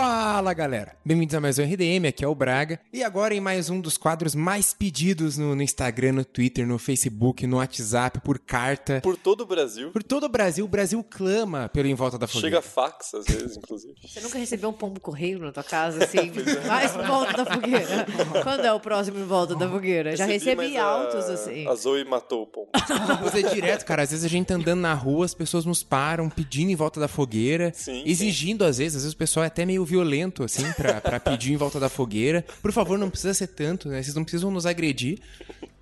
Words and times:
Fala 0.00 0.54
galera, 0.54 0.96
bem-vindos 1.04 1.34
a 1.34 1.40
mais 1.40 1.58
um 1.58 1.64
RDM, 1.64 2.06
aqui 2.06 2.24
é 2.24 2.28
o 2.28 2.32
Braga 2.32 2.78
e 2.92 3.02
agora 3.02 3.34
em 3.34 3.40
mais 3.40 3.68
um 3.68 3.80
dos 3.80 3.98
quadros 3.98 4.32
mais 4.32 4.72
pedidos 4.72 5.36
no, 5.36 5.56
no, 5.56 5.60
Instagram, 5.60 6.12
no 6.12 6.24
Twitter, 6.24 6.64
no 6.64 6.78
Facebook, 6.78 7.44
no 7.48 7.56
WhatsApp, 7.56 8.20
por 8.20 8.38
carta. 8.38 9.00
Por 9.02 9.16
todo 9.16 9.40
o 9.40 9.46
Brasil. 9.46 9.90
Por 9.90 10.04
todo 10.04 10.26
o 10.26 10.28
Brasil, 10.28 10.64
o 10.64 10.68
Brasil 10.68 11.02
clama 11.02 11.68
pelo 11.68 11.88
Em 11.88 11.96
Volta 11.96 12.16
da 12.16 12.28
Fogueira. 12.28 12.58
Chega 12.58 12.62
fax 12.62 13.12
às 13.12 13.26
vezes, 13.26 13.56
inclusive. 13.56 13.94
Você 14.06 14.20
nunca 14.20 14.38
recebeu 14.38 14.70
um 14.70 14.72
pombo 14.72 15.00
correio 15.00 15.40
na 15.40 15.50
tua 15.50 15.64
casa, 15.64 16.04
assim, 16.04 16.30
é. 16.30 16.68
mais 16.68 16.94
Em 16.94 17.02
Volta 17.02 17.32
da 17.32 17.44
Fogueira? 17.44 18.06
Quando 18.44 18.64
é 18.64 18.72
o 18.72 18.78
próximo 18.78 19.18
Em 19.18 19.24
Volta 19.24 19.56
da 19.56 19.68
Fogueira? 19.68 20.14
Já 20.14 20.26
recebi 20.26 20.76
altos, 20.76 21.28
a, 21.28 21.32
assim. 21.32 21.66
A 21.66 21.74
Zoe 21.74 22.04
matou 22.04 22.42
o 22.42 22.46
pombo. 22.46 22.68
Você 23.24 23.40
é 23.40 23.52
direto, 23.52 23.84
cara, 23.84 24.04
às 24.04 24.12
vezes 24.12 24.24
a 24.24 24.28
gente 24.28 24.46
tá 24.46 24.54
andando 24.54 24.80
na 24.80 24.94
rua, 24.94 25.24
as 25.24 25.34
pessoas 25.34 25.64
nos 25.64 25.82
param 25.82 26.30
pedindo 26.30 26.70
Em 26.70 26.76
Volta 26.76 27.00
da 27.00 27.08
Fogueira, 27.08 27.72
sim, 27.74 28.04
exigindo 28.06 28.62
sim. 28.62 28.70
às 28.70 28.78
vezes, 28.78 28.96
às 28.98 29.02
vezes 29.02 29.14
o 29.14 29.18
pessoal 29.18 29.42
é 29.42 29.48
até 29.48 29.66
meio 29.66 29.87
violento, 29.88 30.44
assim, 30.44 30.70
pra, 30.72 31.00
pra 31.00 31.18
pedir 31.20 31.52
em 31.52 31.56
volta 31.56 31.80
da 31.80 31.88
fogueira. 31.88 32.44
Por 32.62 32.72
favor, 32.72 32.98
não 32.98 33.10
precisa 33.10 33.34
ser 33.34 33.48
tanto, 33.48 33.88
né? 33.88 34.02
Vocês 34.02 34.14
não 34.14 34.22
precisam 34.22 34.50
nos 34.50 34.66
agredir. 34.66 35.18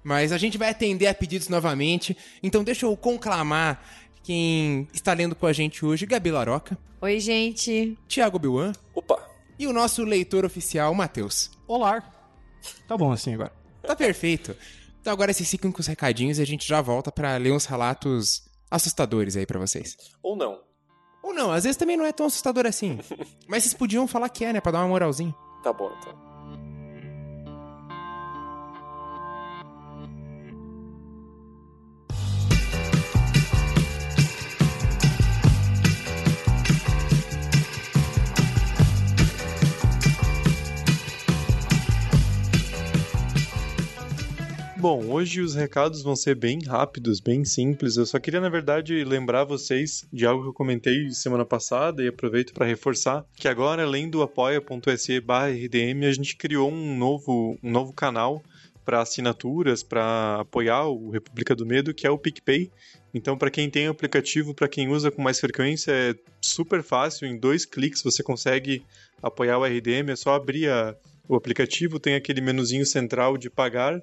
Mas 0.02 0.30
a 0.30 0.38
gente 0.38 0.56
vai 0.56 0.70
atender 0.70 1.08
a 1.08 1.14
pedidos 1.14 1.48
novamente. 1.48 2.16
Então 2.42 2.62
deixa 2.62 2.86
eu 2.86 2.96
conclamar 2.96 3.84
quem 4.22 4.88
está 4.92 5.12
lendo 5.12 5.34
com 5.34 5.46
a 5.46 5.52
gente 5.52 5.84
hoje, 5.84 6.06
Gabi 6.06 6.30
Laroca. 6.30 6.78
Oi, 7.00 7.18
gente. 7.20 7.98
Tiago 8.08 8.38
Biuan. 8.38 8.72
Opa. 8.94 9.18
E 9.58 9.66
o 9.66 9.72
nosso 9.72 10.04
leitor 10.04 10.44
oficial, 10.44 10.94
Matheus. 10.94 11.50
Olá. 11.66 12.02
Tá 12.86 12.96
bom 12.96 13.10
assim 13.12 13.34
agora. 13.34 13.52
Tá 13.82 13.96
perfeito. 13.96 14.56
Então 15.00 15.12
agora 15.12 15.32
vocês 15.32 15.50
ficam 15.50 15.70
com 15.70 15.80
os 15.80 15.86
recadinhos 15.86 16.38
e 16.38 16.42
a 16.42 16.46
gente 16.46 16.66
já 16.66 16.80
volta 16.80 17.12
para 17.12 17.36
ler 17.36 17.52
uns 17.52 17.64
relatos 17.66 18.44
assustadores 18.70 19.36
aí 19.36 19.46
para 19.46 19.58
vocês. 19.58 19.96
Ou 20.22 20.36
não. 20.36 20.65
Ou 21.26 21.34
não, 21.34 21.50
às 21.50 21.64
vezes 21.64 21.76
também 21.76 21.96
não 21.96 22.04
é 22.04 22.12
tão 22.12 22.26
assustador 22.26 22.66
assim. 22.66 23.00
Mas 23.48 23.64
vocês 23.64 23.74
podiam 23.74 24.06
falar 24.06 24.28
que 24.28 24.44
é, 24.44 24.52
né? 24.52 24.60
Pra 24.60 24.70
dar 24.70 24.78
uma 24.78 24.88
moralzinha. 24.88 25.34
Tá 25.60 25.72
bom, 25.72 25.90
então. 25.98 26.25
Bom, 44.88 45.04
hoje 45.10 45.40
os 45.40 45.56
recados 45.56 46.00
vão 46.00 46.14
ser 46.14 46.36
bem 46.36 46.60
rápidos, 46.64 47.18
bem 47.18 47.44
simples. 47.44 47.96
Eu 47.96 48.06
só 48.06 48.20
queria, 48.20 48.40
na 48.40 48.48
verdade, 48.48 49.02
lembrar 49.02 49.42
vocês 49.42 50.06
de 50.12 50.24
algo 50.24 50.44
que 50.44 50.48
eu 50.50 50.54
comentei 50.54 51.10
semana 51.10 51.44
passada 51.44 52.04
e 52.04 52.06
aproveito 52.06 52.54
para 52.54 52.64
reforçar 52.64 53.26
que 53.34 53.48
agora, 53.48 53.82
além 53.82 54.08
do 54.08 54.22
apoia.se 54.22 55.18
rdm, 55.18 56.06
a 56.06 56.12
gente 56.12 56.36
criou 56.36 56.70
um 56.70 56.96
novo, 56.96 57.58
um 57.64 57.68
novo 57.68 57.92
canal 57.92 58.40
para 58.84 59.00
assinaturas, 59.00 59.82
para 59.82 60.42
apoiar 60.42 60.86
o 60.86 61.10
República 61.10 61.52
do 61.52 61.66
Medo, 61.66 61.92
que 61.92 62.06
é 62.06 62.10
o 62.10 62.16
PicPay. 62.16 62.70
Então, 63.12 63.36
para 63.36 63.50
quem 63.50 63.68
tem 63.68 63.88
o 63.88 63.90
aplicativo, 63.90 64.54
para 64.54 64.68
quem 64.68 64.88
usa 64.88 65.10
com 65.10 65.20
mais 65.20 65.40
frequência, 65.40 65.90
é 65.90 66.14
super 66.40 66.84
fácil. 66.84 67.26
Em 67.26 67.36
dois 67.36 67.66
cliques 67.66 68.04
você 68.04 68.22
consegue 68.22 68.84
apoiar 69.20 69.58
o 69.58 69.64
RDM. 69.64 70.12
É 70.12 70.16
só 70.16 70.36
abrir 70.36 70.70
a, 70.70 70.94
o 71.28 71.34
aplicativo, 71.34 71.98
tem 71.98 72.14
aquele 72.14 72.40
menuzinho 72.40 72.86
central 72.86 73.36
de 73.36 73.50
pagar 73.50 74.00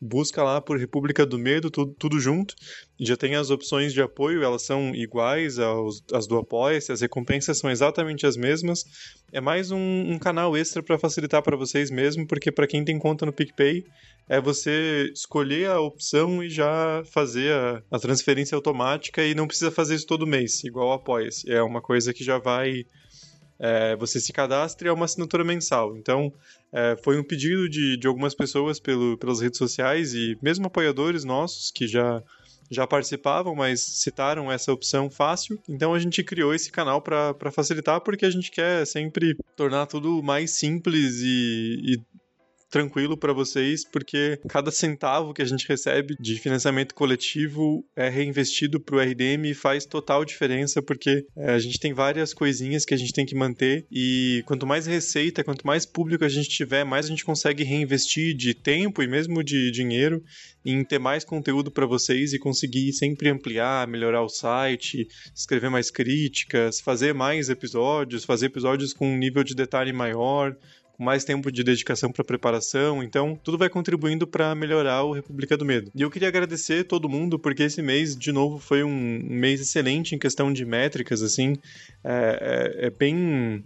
busca 0.00 0.42
lá 0.42 0.60
por 0.60 0.78
República 0.78 1.24
do 1.24 1.38
Medo, 1.38 1.70
tudo, 1.70 1.94
tudo 1.98 2.20
junto. 2.20 2.54
Já 2.98 3.16
tem 3.16 3.34
as 3.34 3.50
opções 3.50 3.92
de 3.92 4.00
apoio, 4.00 4.42
elas 4.42 4.62
são 4.62 4.94
iguais 4.94 5.58
aos, 5.58 6.02
às 6.12 6.26
do 6.26 6.36
Apoia-se, 6.36 6.92
as 6.92 7.00
recompensas 7.00 7.58
são 7.58 7.70
exatamente 7.70 8.26
as 8.26 8.36
mesmas. 8.36 8.84
É 9.32 9.40
mais 9.40 9.70
um, 9.70 10.12
um 10.12 10.18
canal 10.18 10.56
extra 10.56 10.82
para 10.82 10.98
facilitar 10.98 11.42
para 11.42 11.56
vocês 11.56 11.90
mesmo, 11.90 12.26
porque 12.26 12.52
para 12.52 12.66
quem 12.66 12.84
tem 12.84 12.98
conta 12.98 13.26
no 13.26 13.32
PicPay, 13.32 13.84
é 14.28 14.40
você 14.40 15.10
escolher 15.14 15.70
a 15.70 15.80
opção 15.80 16.42
e 16.42 16.50
já 16.50 17.02
fazer 17.12 17.52
a, 17.52 17.82
a 17.90 17.98
transferência 17.98 18.56
automática 18.56 19.24
e 19.24 19.34
não 19.34 19.46
precisa 19.46 19.70
fazer 19.70 19.94
isso 19.94 20.06
todo 20.06 20.26
mês, 20.26 20.64
igual 20.64 20.88
o 20.88 20.92
Apoia-se. 20.92 21.50
É 21.50 21.62
uma 21.62 21.80
coisa 21.80 22.12
que 22.12 22.24
já 22.24 22.38
vai 22.38 22.84
é, 23.58 23.96
você 23.96 24.20
se 24.20 24.32
cadastra 24.32 24.86
e 24.86 24.90
é 24.90 24.92
uma 24.92 25.04
assinatura 25.04 25.44
mensal. 25.44 25.96
Então, 25.96 26.32
é, 26.72 26.96
foi 27.02 27.18
um 27.18 27.24
pedido 27.24 27.68
de, 27.68 27.96
de 27.96 28.06
algumas 28.06 28.34
pessoas 28.34 28.78
pelo, 28.78 29.16
pelas 29.18 29.40
redes 29.40 29.58
sociais 29.58 30.14
e 30.14 30.38
mesmo 30.42 30.66
apoiadores 30.66 31.24
nossos 31.24 31.70
que 31.70 31.86
já, 31.86 32.22
já 32.70 32.86
participavam, 32.86 33.54
mas 33.54 33.80
citaram 33.80 34.50
essa 34.50 34.72
opção 34.72 35.10
fácil. 35.10 35.58
Então, 35.68 35.94
a 35.94 35.98
gente 35.98 36.22
criou 36.22 36.54
esse 36.54 36.70
canal 36.70 37.00
para 37.00 37.50
facilitar, 37.52 38.00
porque 38.00 38.26
a 38.26 38.30
gente 38.30 38.50
quer 38.50 38.86
sempre 38.86 39.36
tornar 39.56 39.86
tudo 39.86 40.22
mais 40.22 40.52
simples 40.52 41.20
e, 41.20 41.80
e 41.84 42.00
tranquilo 42.70 43.16
para 43.16 43.32
vocês, 43.32 43.84
porque 43.84 44.38
cada 44.48 44.70
centavo 44.70 45.32
que 45.32 45.42
a 45.42 45.44
gente 45.44 45.68
recebe 45.68 46.16
de 46.18 46.38
financiamento 46.38 46.94
coletivo 46.94 47.84
é 47.94 48.08
reinvestido 48.08 48.80
para 48.80 48.96
o 48.96 49.00
RDM 49.00 49.46
e 49.46 49.54
faz 49.54 49.86
total 49.86 50.24
diferença, 50.24 50.82
porque 50.82 51.26
é, 51.36 51.52
a 51.52 51.58
gente 51.58 51.78
tem 51.78 51.92
várias 51.92 52.34
coisinhas 52.34 52.84
que 52.84 52.94
a 52.94 52.96
gente 52.96 53.12
tem 53.12 53.24
que 53.24 53.34
manter 53.34 53.86
e 53.90 54.42
quanto 54.46 54.66
mais 54.66 54.86
receita, 54.86 55.44
quanto 55.44 55.66
mais 55.66 55.86
público 55.86 56.24
a 56.24 56.28
gente 56.28 56.48
tiver, 56.48 56.84
mais 56.84 57.06
a 57.06 57.08
gente 57.08 57.24
consegue 57.24 57.62
reinvestir 57.62 58.34
de 58.34 58.54
tempo 58.54 59.02
e 59.02 59.06
mesmo 59.06 59.42
de 59.42 59.70
dinheiro 59.70 60.22
em 60.64 60.84
ter 60.84 60.98
mais 60.98 61.24
conteúdo 61.24 61.70
para 61.70 61.86
vocês 61.86 62.32
e 62.32 62.38
conseguir 62.38 62.92
sempre 62.92 63.28
ampliar, 63.28 63.86
melhorar 63.86 64.22
o 64.22 64.28
site, 64.28 65.06
escrever 65.34 65.70
mais 65.70 65.90
críticas, 65.90 66.80
fazer 66.80 67.14
mais 67.14 67.48
episódios, 67.48 68.24
fazer 68.24 68.46
episódios 68.46 68.92
com 68.92 69.06
um 69.06 69.16
nível 69.16 69.44
de 69.44 69.54
detalhe 69.54 69.92
maior, 69.92 70.56
com 70.96 71.04
mais 71.04 71.24
tempo 71.24 71.52
de 71.52 71.62
dedicação 71.62 72.10
para 72.10 72.24
preparação, 72.24 73.02
então 73.02 73.38
tudo 73.42 73.58
vai 73.58 73.68
contribuindo 73.68 74.26
para 74.26 74.54
melhorar 74.54 75.02
o 75.04 75.12
República 75.12 75.56
do 75.56 75.64
Medo. 75.64 75.90
E 75.94 76.02
eu 76.02 76.10
queria 76.10 76.28
agradecer 76.28 76.84
todo 76.84 77.08
mundo 77.08 77.38
porque 77.38 77.64
esse 77.64 77.82
mês, 77.82 78.16
de 78.16 78.32
novo, 78.32 78.58
foi 78.58 78.82
um 78.82 79.20
mês 79.22 79.60
excelente 79.60 80.14
em 80.14 80.18
questão 80.18 80.52
de 80.52 80.64
métricas, 80.64 81.22
assim, 81.22 81.56
é, 82.02 82.80
é, 82.80 82.86
é 82.86 82.90
bem 82.90 83.62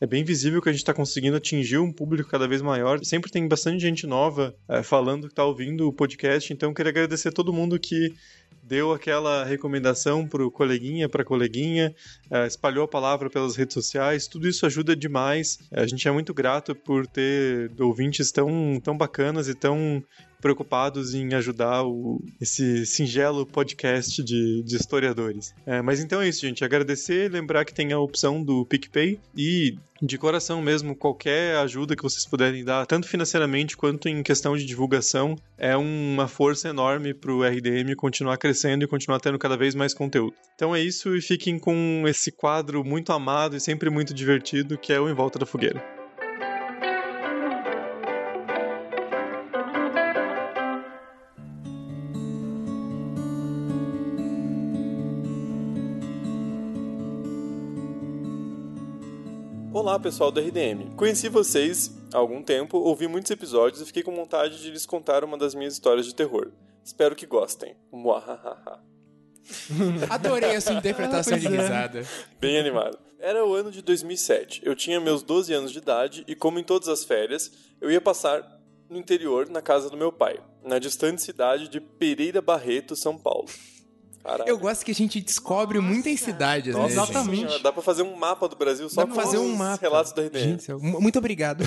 é 0.00 0.06
bem 0.06 0.24
visível 0.24 0.60
que 0.60 0.68
a 0.68 0.72
gente 0.72 0.82
está 0.82 0.92
conseguindo 0.92 1.36
atingir 1.36 1.78
um 1.78 1.92
público 1.92 2.28
cada 2.28 2.48
vez 2.48 2.60
maior. 2.60 3.02
Sempre 3.04 3.30
tem 3.30 3.46
bastante 3.46 3.80
gente 3.80 4.06
nova 4.06 4.54
é, 4.68 4.82
falando 4.82 5.28
que 5.28 5.32
está 5.32 5.44
ouvindo 5.44 5.88
o 5.88 5.92
podcast, 5.92 6.52
então 6.52 6.74
queria 6.74 6.90
agradecer 6.90 7.28
a 7.28 7.32
todo 7.32 7.52
mundo 7.52 7.78
que 7.78 8.12
deu 8.66 8.92
aquela 8.92 9.44
recomendação 9.44 10.26
pro 10.26 10.50
coleguinha, 10.50 11.08
pra 11.08 11.24
coleguinha, 11.24 11.94
uh, 12.30 12.46
espalhou 12.46 12.84
a 12.84 12.88
palavra 12.88 13.28
pelas 13.28 13.56
redes 13.56 13.74
sociais, 13.74 14.26
tudo 14.26 14.48
isso 14.48 14.64
ajuda 14.64 14.96
demais. 14.96 15.58
A 15.70 15.86
gente 15.86 16.06
é 16.08 16.10
muito 16.10 16.32
grato 16.32 16.74
por 16.74 17.06
ter 17.06 17.70
ouvintes 17.78 18.32
tão, 18.32 18.80
tão 18.82 18.96
bacanas 18.96 19.48
e 19.48 19.54
tão 19.54 20.02
preocupados 20.44 21.14
em 21.14 21.32
ajudar 21.32 21.84
o, 21.86 22.22
esse 22.38 22.84
singelo 22.84 23.46
podcast 23.46 24.22
de, 24.22 24.62
de 24.62 24.76
historiadores. 24.76 25.54
É, 25.64 25.80
mas 25.80 26.00
então 26.00 26.20
é 26.20 26.28
isso, 26.28 26.42
gente. 26.42 26.62
Agradecer, 26.62 27.32
lembrar 27.32 27.64
que 27.64 27.72
tem 27.72 27.94
a 27.94 27.98
opção 27.98 28.44
do 28.44 28.66
PicPay 28.66 29.18
e 29.34 29.78
de 30.02 30.18
coração 30.18 30.60
mesmo, 30.60 30.94
qualquer 30.94 31.56
ajuda 31.56 31.96
que 31.96 32.02
vocês 32.02 32.26
puderem 32.26 32.62
dar, 32.62 32.84
tanto 32.84 33.08
financeiramente 33.08 33.74
quanto 33.74 34.06
em 34.06 34.22
questão 34.22 34.54
de 34.54 34.66
divulgação, 34.66 35.34
é 35.56 35.74
uma 35.74 36.28
força 36.28 36.68
enorme 36.68 37.14
para 37.14 37.32
o 37.32 37.42
RDM 37.42 37.94
continuar 37.96 38.36
crescendo 38.36 38.84
e 38.84 38.88
continuar 38.88 39.20
tendo 39.20 39.38
cada 39.38 39.56
vez 39.56 39.74
mais 39.74 39.94
conteúdo. 39.94 40.34
Então 40.54 40.76
é 40.76 40.80
isso 40.82 41.16
e 41.16 41.22
fiquem 41.22 41.58
com 41.58 42.04
esse 42.06 42.30
quadro 42.30 42.84
muito 42.84 43.14
amado 43.14 43.56
e 43.56 43.60
sempre 43.60 43.88
muito 43.88 44.12
divertido 44.12 44.76
que 44.76 44.92
é 44.92 45.00
o 45.00 45.08
Em 45.08 45.14
Volta 45.14 45.38
da 45.38 45.46
Fogueira. 45.46 46.03
Olá 59.94 60.00
pessoal 60.00 60.32
do 60.32 60.40
RDM. 60.40 60.92
Conheci 60.96 61.28
vocês 61.28 61.88
há 62.12 62.18
algum 62.18 62.42
tempo, 62.42 62.78
ouvi 62.78 63.06
muitos 63.06 63.30
episódios 63.30 63.80
e 63.80 63.86
fiquei 63.86 64.02
com 64.02 64.12
vontade 64.12 64.60
de 64.60 64.68
lhes 64.68 64.84
contar 64.84 65.22
uma 65.22 65.38
das 65.38 65.54
minhas 65.54 65.74
histórias 65.74 66.04
de 66.04 66.12
terror. 66.12 66.50
Espero 66.84 67.14
que 67.14 67.24
gostem. 67.24 67.76
Muahaha. 67.92 68.82
Adorei 70.10 70.56
a 70.56 70.60
sua 70.60 70.74
interpretação 70.74 71.38
de 71.38 71.46
risada. 71.46 72.04
Bem 72.40 72.58
animado. 72.58 72.98
Era 73.20 73.46
o 73.46 73.54
ano 73.54 73.70
de 73.70 73.82
2007. 73.82 74.62
Eu 74.64 74.74
tinha 74.74 74.98
meus 74.98 75.22
12 75.22 75.52
anos 75.52 75.70
de 75.70 75.78
idade 75.78 76.24
e, 76.26 76.34
como 76.34 76.58
em 76.58 76.64
todas 76.64 76.88
as 76.88 77.04
férias, 77.04 77.52
eu 77.80 77.88
ia 77.88 78.00
passar 78.00 78.42
no 78.90 78.98
interior, 78.98 79.48
na 79.48 79.62
casa 79.62 79.88
do 79.88 79.96
meu 79.96 80.10
pai, 80.10 80.40
na 80.64 80.80
distante 80.80 81.22
cidade 81.22 81.68
de 81.68 81.80
Pereira 81.80 82.42
Barreto, 82.42 82.96
São 82.96 83.16
Paulo. 83.16 83.46
Caralho. 84.24 84.48
Eu 84.48 84.58
gosto 84.58 84.86
que 84.86 84.90
a 84.90 84.94
gente 84.94 85.20
descobre 85.20 85.78
Nossa. 85.78 85.92
muitas 85.92 86.18
cidades. 86.18 86.74
Nossa, 86.74 86.86
né, 86.88 86.92
exatamente. 87.02 87.52
Gente? 87.52 87.62
Dá 87.62 87.70
pra 87.70 87.82
fazer 87.82 88.02
um 88.02 88.16
mapa 88.16 88.48
do 88.48 88.56
Brasil 88.56 88.88
só 88.88 89.02
Dá 89.02 89.06
com 89.06 89.14
fazer 89.14 89.36
um 89.36 89.54
mapa. 89.54 89.82
relatos 89.82 90.12
da 90.12 90.22
RDM. 90.22 90.58
Gente, 90.58 90.72
muito 90.72 91.18
obrigado. 91.18 91.62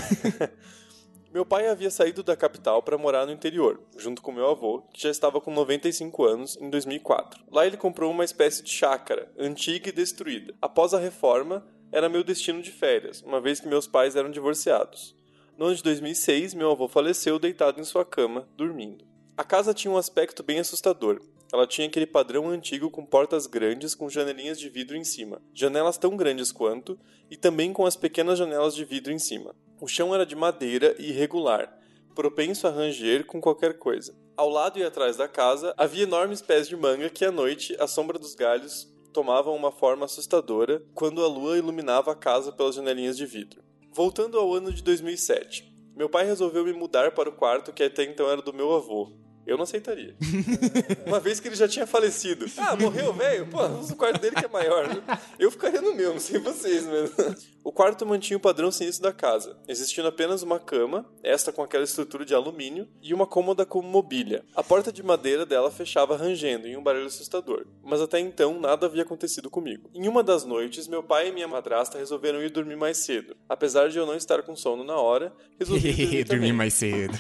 meu 1.32 1.46
pai 1.46 1.68
havia 1.68 1.92
saído 1.92 2.24
da 2.24 2.36
capital 2.36 2.82
para 2.82 2.98
morar 2.98 3.28
no 3.28 3.32
interior, 3.32 3.80
junto 3.96 4.24
com 4.24 4.32
meu 4.32 4.50
avô, 4.50 4.82
que 4.92 5.04
já 5.04 5.12
estava 5.12 5.40
com 5.40 5.54
95 5.54 6.26
anos 6.26 6.58
em 6.60 6.68
2004. 6.72 7.44
Lá 7.52 7.68
ele 7.68 7.78
comprou 7.78 8.12
uma 8.12 8.26
espécie 8.26 8.64
de 8.64 8.72
chácara, 8.72 9.32
antiga 9.38 9.90
e 9.90 9.92
destruída. 9.92 10.56
Após 10.60 10.96
a 10.96 11.00
reforma, 11.00 11.64
era 11.92 12.10
meu 12.10 12.24
destino 12.24 12.60
de 12.60 12.72
férias, 12.72 13.22
uma 13.22 13.40
vez 13.40 13.60
que 13.60 13.68
meus 13.68 13.86
pais 13.86 14.16
eram 14.16 14.32
divorciados. 14.32 15.16
No 15.56 15.66
ano 15.66 15.76
de 15.76 15.84
2006, 15.84 16.56
meu 16.56 16.72
avô 16.72 16.88
faleceu 16.88 17.38
deitado 17.38 17.80
em 17.80 17.84
sua 17.84 18.04
cama, 18.04 18.48
dormindo. 18.58 19.06
A 19.38 19.44
casa 19.44 19.76
tinha 19.76 19.92
um 19.92 19.98
aspecto 19.98 20.42
bem 20.42 20.60
assustador. 20.60 21.22
Ela 21.52 21.66
tinha 21.66 21.88
aquele 21.88 22.06
padrão 22.06 22.50
antigo 22.50 22.90
com 22.90 23.06
portas 23.06 23.48
grandes 23.48 23.96
com 23.96 24.10
janelinhas 24.10 24.60
de 24.60 24.70
vidro 24.70 24.98
em 24.98 25.04
cima, 25.04 25.42
janelas 25.54 25.98
tão 25.98 26.18
grandes 26.18 26.52
quanto, 26.52 27.00
e 27.30 27.38
também 27.38 27.72
com 27.72 27.86
as 27.86 27.96
pequenas 27.96 28.38
janelas 28.38 28.76
de 28.76 28.84
vidro 28.84 29.14
em 29.14 29.20
cima. 29.20 29.56
O 29.80 29.88
chão 29.88 30.14
era 30.14 30.26
de 30.26 30.36
madeira 30.36 30.96
e 31.00 31.10
irregular, 31.10 31.78
propenso 32.14 32.68
a 32.68 32.72
ranger 32.72 33.26
com 33.26 33.40
qualquer 33.40 33.78
coisa. 33.78 34.16
Ao 34.36 34.50
lado 34.50 34.78
e 34.78 34.84
atrás 34.84 35.18
da 35.18 35.28
casa 35.28 35.74
havia 35.78 36.04
enormes 36.04 36.42
pés 36.42 36.68
de 36.68 36.76
manga 36.76 37.10
que 37.10 37.24
à 37.24 37.32
noite, 37.32 37.76
à 37.80 37.88
sombra 37.88 38.20
dos 38.20 38.36
galhos, 38.36 38.92
tomavam 39.14 39.56
uma 39.56 39.72
forma 39.72 40.06
assustadora 40.06 40.84
quando 40.94 41.24
a 41.24 41.28
lua 41.28 41.58
iluminava 41.58 42.12
a 42.12 42.16
casa 42.16 42.52
pelas 42.52 42.76
janelinhas 42.76 43.18
de 43.18 43.26
vidro. 43.26 43.64
Voltando 43.92 44.38
ao 44.38 44.54
ano 44.54 44.72
de 44.72 44.84
2007, 44.84 45.74
meu 45.96 46.08
pai 46.08 46.26
resolveu 46.26 46.64
me 46.64 46.74
mudar 46.74 47.16
para 47.16 47.30
o 47.30 47.36
quarto 47.36 47.74
que 47.74 47.82
até 47.82 48.04
então 48.04 48.30
era 48.30 48.42
do 48.42 48.54
meu 48.54 48.76
avô. 48.76 49.12
Eu 49.48 49.56
não 49.56 49.64
aceitaria. 49.64 50.14
Uma 51.08 51.22
vez 51.22 51.40
que 51.40 51.48
ele 51.48 51.56
já 51.56 51.70
tinha 51.70 51.88
falecido. 51.88 52.46
Ah, 52.58 52.76
morreu, 52.76 53.14
velho? 53.14 53.48
Pô, 53.48 53.66
usa 53.80 53.94
o 53.94 53.96
quarto 53.96 54.20
dele 54.20 54.36
que 54.36 54.46
é 54.46 54.50
maior. 54.50 54.90
Né? 54.90 55.02
Eu 55.40 55.50
ficaria 55.50 55.82
no 55.82 55.96
meu, 55.96 56.12
não 56.12 56.20
sei 56.20 56.38
vocês 56.38 56.86
mesmo. 56.86 57.16
O 57.68 57.72
quarto 57.74 58.06
mantinha 58.06 58.38
o 58.38 58.40
padrão 58.40 58.72
sinistro 58.72 59.04
da 59.04 59.12
casa, 59.12 59.58
existindo 59.68 60.08
apenas 60.08 60.42
uma 60.42 60.58
cama, 60.58 61.06
esta 61.22 61.52
com 61.52 61.62
aquela 61.62 61.84
estrutura 61.84 62.24
de 62.24 62.34
alumínio, 62.34 62.88
e 63.02 63.14
uma 63.14 63.28
cômoda 63.28 63.66
com 63.66 63.82
mobília. 63.82 64.46
A 64.56 64.64
porta 64.64 64.90
de 64.90 65.04
madeira 65.04 65.46
dela 65.46 65.70
fechava 65.70 66.16
rangendo 66.16 66.66
em 66.66 66.78
um 66.78 66.82
barulho 66.82 67.08
assustador. 67.08 67.66
Mas 67.84 68.00
até 68.00 68.22
então 68.22 68.58
nada 68.58 68.86
havia 68.86 69.02
acontecido 69.04 69.50
comigo. 69.50 69.90
Em 69.94 70.08
uma 70.08 70.24
das 70.24 70.46
noites, 70.46 70.88
meu 70.88 71.04
pai 71.04 71.28
e 71.28 71.32
minha 71.34 71.46
madrasta 71.46 71.98
resolveram 71.98 72.42
ir 72.42 72.52
dormir 72.52 72.78
mais 72.78 73.00
cedo. 73.00 73.36
Apesar 73.50 73.90
de 73.90 73.98
eu 73.98 74.06
não 74.06 74.16
estar 74.16 74.42
com 74.44 74.56
sono 74.56 74.86
na 74.86 74.96
hora, 74.96 75.34
resolvi 75.60 75.92
dormir, 75.92 76.24
dormir 76.24 76.54
mais 76.54 76.74
cedo. 76.74 77.20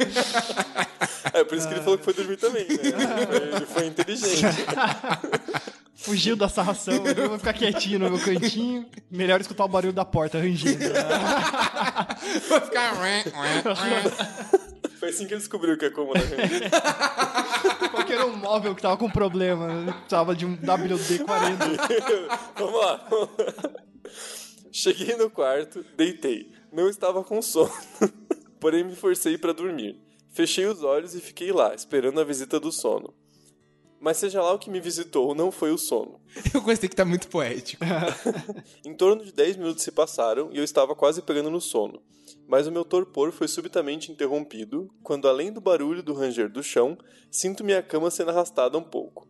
É 1.32 1.44
por 1.44 1.56
isso 1.56 1.68
que 1.68 1.74
ele 1.74 1.82
falou 1.82 1.98
que 1.98 2.04
foi 2.04 2.14
dormir 2.14 2.36
também, 2.36 2.66
né? 2.66 2.74
Ele 3.56 3.66
foi 3.66 3.86
inteligente. 3.86 4.42
Fugiu 5.94 6.34
da 6.34 6.48
sarração, 6.48 7.06
eu 7.06 7.28
vou 7.28 7.38
ficar 7.38 7.52
quietinho 7.52 7.98
no 7.98 8.10
meu 8.10 8.18
cantinho. 8.18 8.86
Melhor 9.10 9.40
escutar 9.40 9.64
o 9.64 9.68
barulho 9.68 9.92
da 9.92 10.04
porta 10.04 10.38
rangendo. 10.38 10.78
Vou 12.48 12.60
ficar. 12.62 12.94
Foi 14.98 15.10
assim 15.10 15.26
que 15.26 15.34
ele 15.34 15.40
descobriu 15.40 15.76
que 15.76 15.84
é 15.84 15.90
cômoda. 15.90 16.20
Porque 17.90 18.14
era 18.14 18.26
um 18.26 18.36
móvel 18.36 18.74
que 18.74 18.80
tava 18.80 18.96
com 18.96 19.10
problema. 19.10 19.94
Tava 20.08 20.34
de 20.34 20.46
um 20.46 20.56
WD-40. 20.56 22.38
Vamos 22.56 22.80
lá. 22.80 23.06
Cheguei 24.72 25.16
no 25.16 25.28
quarto, 25.28 25.84
deitei. 25.96 26.50
Não 26.72 26.88
estava 26.88 27.22
com 27.24 27.42
sono, 27.42 27.72
porém 28.60 28.84
me 28.84 28.94
forcei 28.94 29.38
para 29.38 29.52
dormir. 29.52 29.98
Fechei 30.28 30.66
os 30.66 30.82
olhos 30.82 31.14
e 31.14 31.20
fiquei 31.20 31.50
lá, 31.50 31.74
esperando 31.74 32.20
a 32.20 32.24
visita 32.24 32.60
do 32.60 32.70
sono. 32.70 33.12
Mas 34.00 34.16
seja 34.16 34.40
lá 34.40 34.52
o 34.52 34.58
que 34.58 34.70
me 34.70 34.80
visitou, 34.80 35.34
não 35.34 35.50
foi 35.50 35.72
o 35.72 35.78
sono. 35.78 36.20
Eu 36.54 36.62
gostei 36.62 36.88
que 36.88 36.96
tá 36.96 37.04
muito 37.04 37.28
poético. 37.28 37.84
em 38.86 38.94
torno 38.94 39.24
de 39.24 39.32
10 39.32 39.56
minutos 39.56 39.82
se 39.82 39.90
passaram 39.90 40.50
e 40.52 40.58
eu 40.58 40.64
estava 40.64 40.94
quase 40.94 41.20
pegando 41.20 41.50
no 41.50 41.60
sono. 41.60 42.00
Mas 42.48 42.66
o 42.66 42.72
meu 42.72 42.84
torpor 42.84 43.30
foi 43.30 43.46
subitamente 43.46 44.10
interrompido 44.10 44.88
quando, 45.02 45.28
além 45.28 45.52
do 45.52 45.60
barulho 45.60 46.02
do 46.02 46.14
ranger 46.14 46.50
do 46.50 46.62
chão, 46.62 46.96
sinto 47.30 47.62
minha 47.62 47.82
cama 47.82 48.10
sendo 48.10 48.30
arrastada 48.30 48.78
um 48.78 48.82
pouco. 48.82 49.28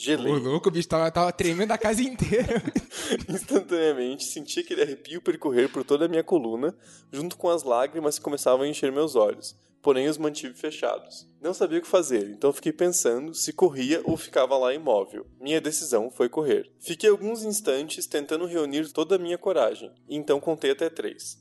Gelei. 0.00 0.32
O 0.32 0.38
louco, 0.38 0.68
o 0.68 0.72
bicho 0.72 0.88
tava, 0.88 1.10
tava 1.10 1.30
tremendo 1.30 1.72
a 1.72 1.78
casa 1.78 2.02
inteira. 2.02 2.62
Instantaneamente, 3.28 4.24
senti 4.24 4.60
aquele 4.60 4.82
arrepio 4.82 5.20
percorrer 5.20 5.68
por 5.68 5.84
toda 5.84 6.06
a 6.06 6.08
minha 6.08 6.24
coluna, 6.24 6.74
junto 7.12 7.36
com 7.36 7.50
as 7.50 7.62
lágrimas 7.62 8.18
que 8.18 8.24
começavam 8.24 8.62
a 8.64 8.68
encher 8.68 8.90
meus 8.90 9.14
olhos 9.14 9.54
porém 9.82 10.08
os 10.08 10.18
mantive 10.18 10.54
fechados. 10.54 11.26
Não 11.40 11.54
sabia 11.54 11.78
o 11.78 11.82
que 11.82 11.88
fazer, 11.88 12.30
então 12.30 12.52
fiquei 12.52 12.72
pensando 12.72 13.34
se 13.34 13.52
corria 13.52 14.02
ou 14.04 14.16
ficava 14.16 14.56
lá 14.56 14.74
imóvel. 14.74 15.26
Minha 15.40 15.60
decisão 15.60 16.10
foi 16.10 16.28
correr. 16.28 16.70
Fiquei 16.78 17.08
alguns 17.08 17.42
instantes 17.44 18.06
tentando 18.06 18.46
reunir 18.46 18.92
toda 18.92 19.16
a 19.16 19.18
minha 19.18 19.38
coragem, 19.38 19.90
e 20.08 20.16
então 20.16 20.40
contei 20.40 20.72
até 20.72 20.90
três. 20.90 21.38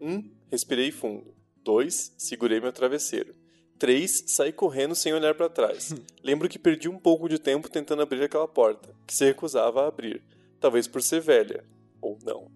Um, 0.00 0.30
respirei 0.50 0.90
fundo. 0.90 1.34
Dois, 1.64 2.12
segurei 2.18 2.60
meu 2.60 2.72
travesseiro. 2.72 3.34
Três, 3.82 4.22
saí 4.28 4.52
correndo 4.52 4.94
sem 4.94 5.12
olhar 5.12 5.34
para 5.34 5.48
trás. 5.48 5.92
Lembro 6.22 6.48
que 6.48 6.56
perdi 6.56 6.88
um 6.88 6.96
pouco 6.96 7.28
de 7.28 7.36
tempo 7.36 7.68
tentando 7.68 8.00
abrir 8.00 8.22
aquela 8.22 8.46
porta, 8.46 8.94
que 9.04 9.12
se 9.12 9.24
recusava 9.24 9.82
a 9.82 9.88
abrir, 9.88 10.22
talvez 10.60 10.86
por 10.86 11.02
ser 11.02 11.20
velha, 11.20 11.64
ou 12.00 12.16
não. 12.24 12.46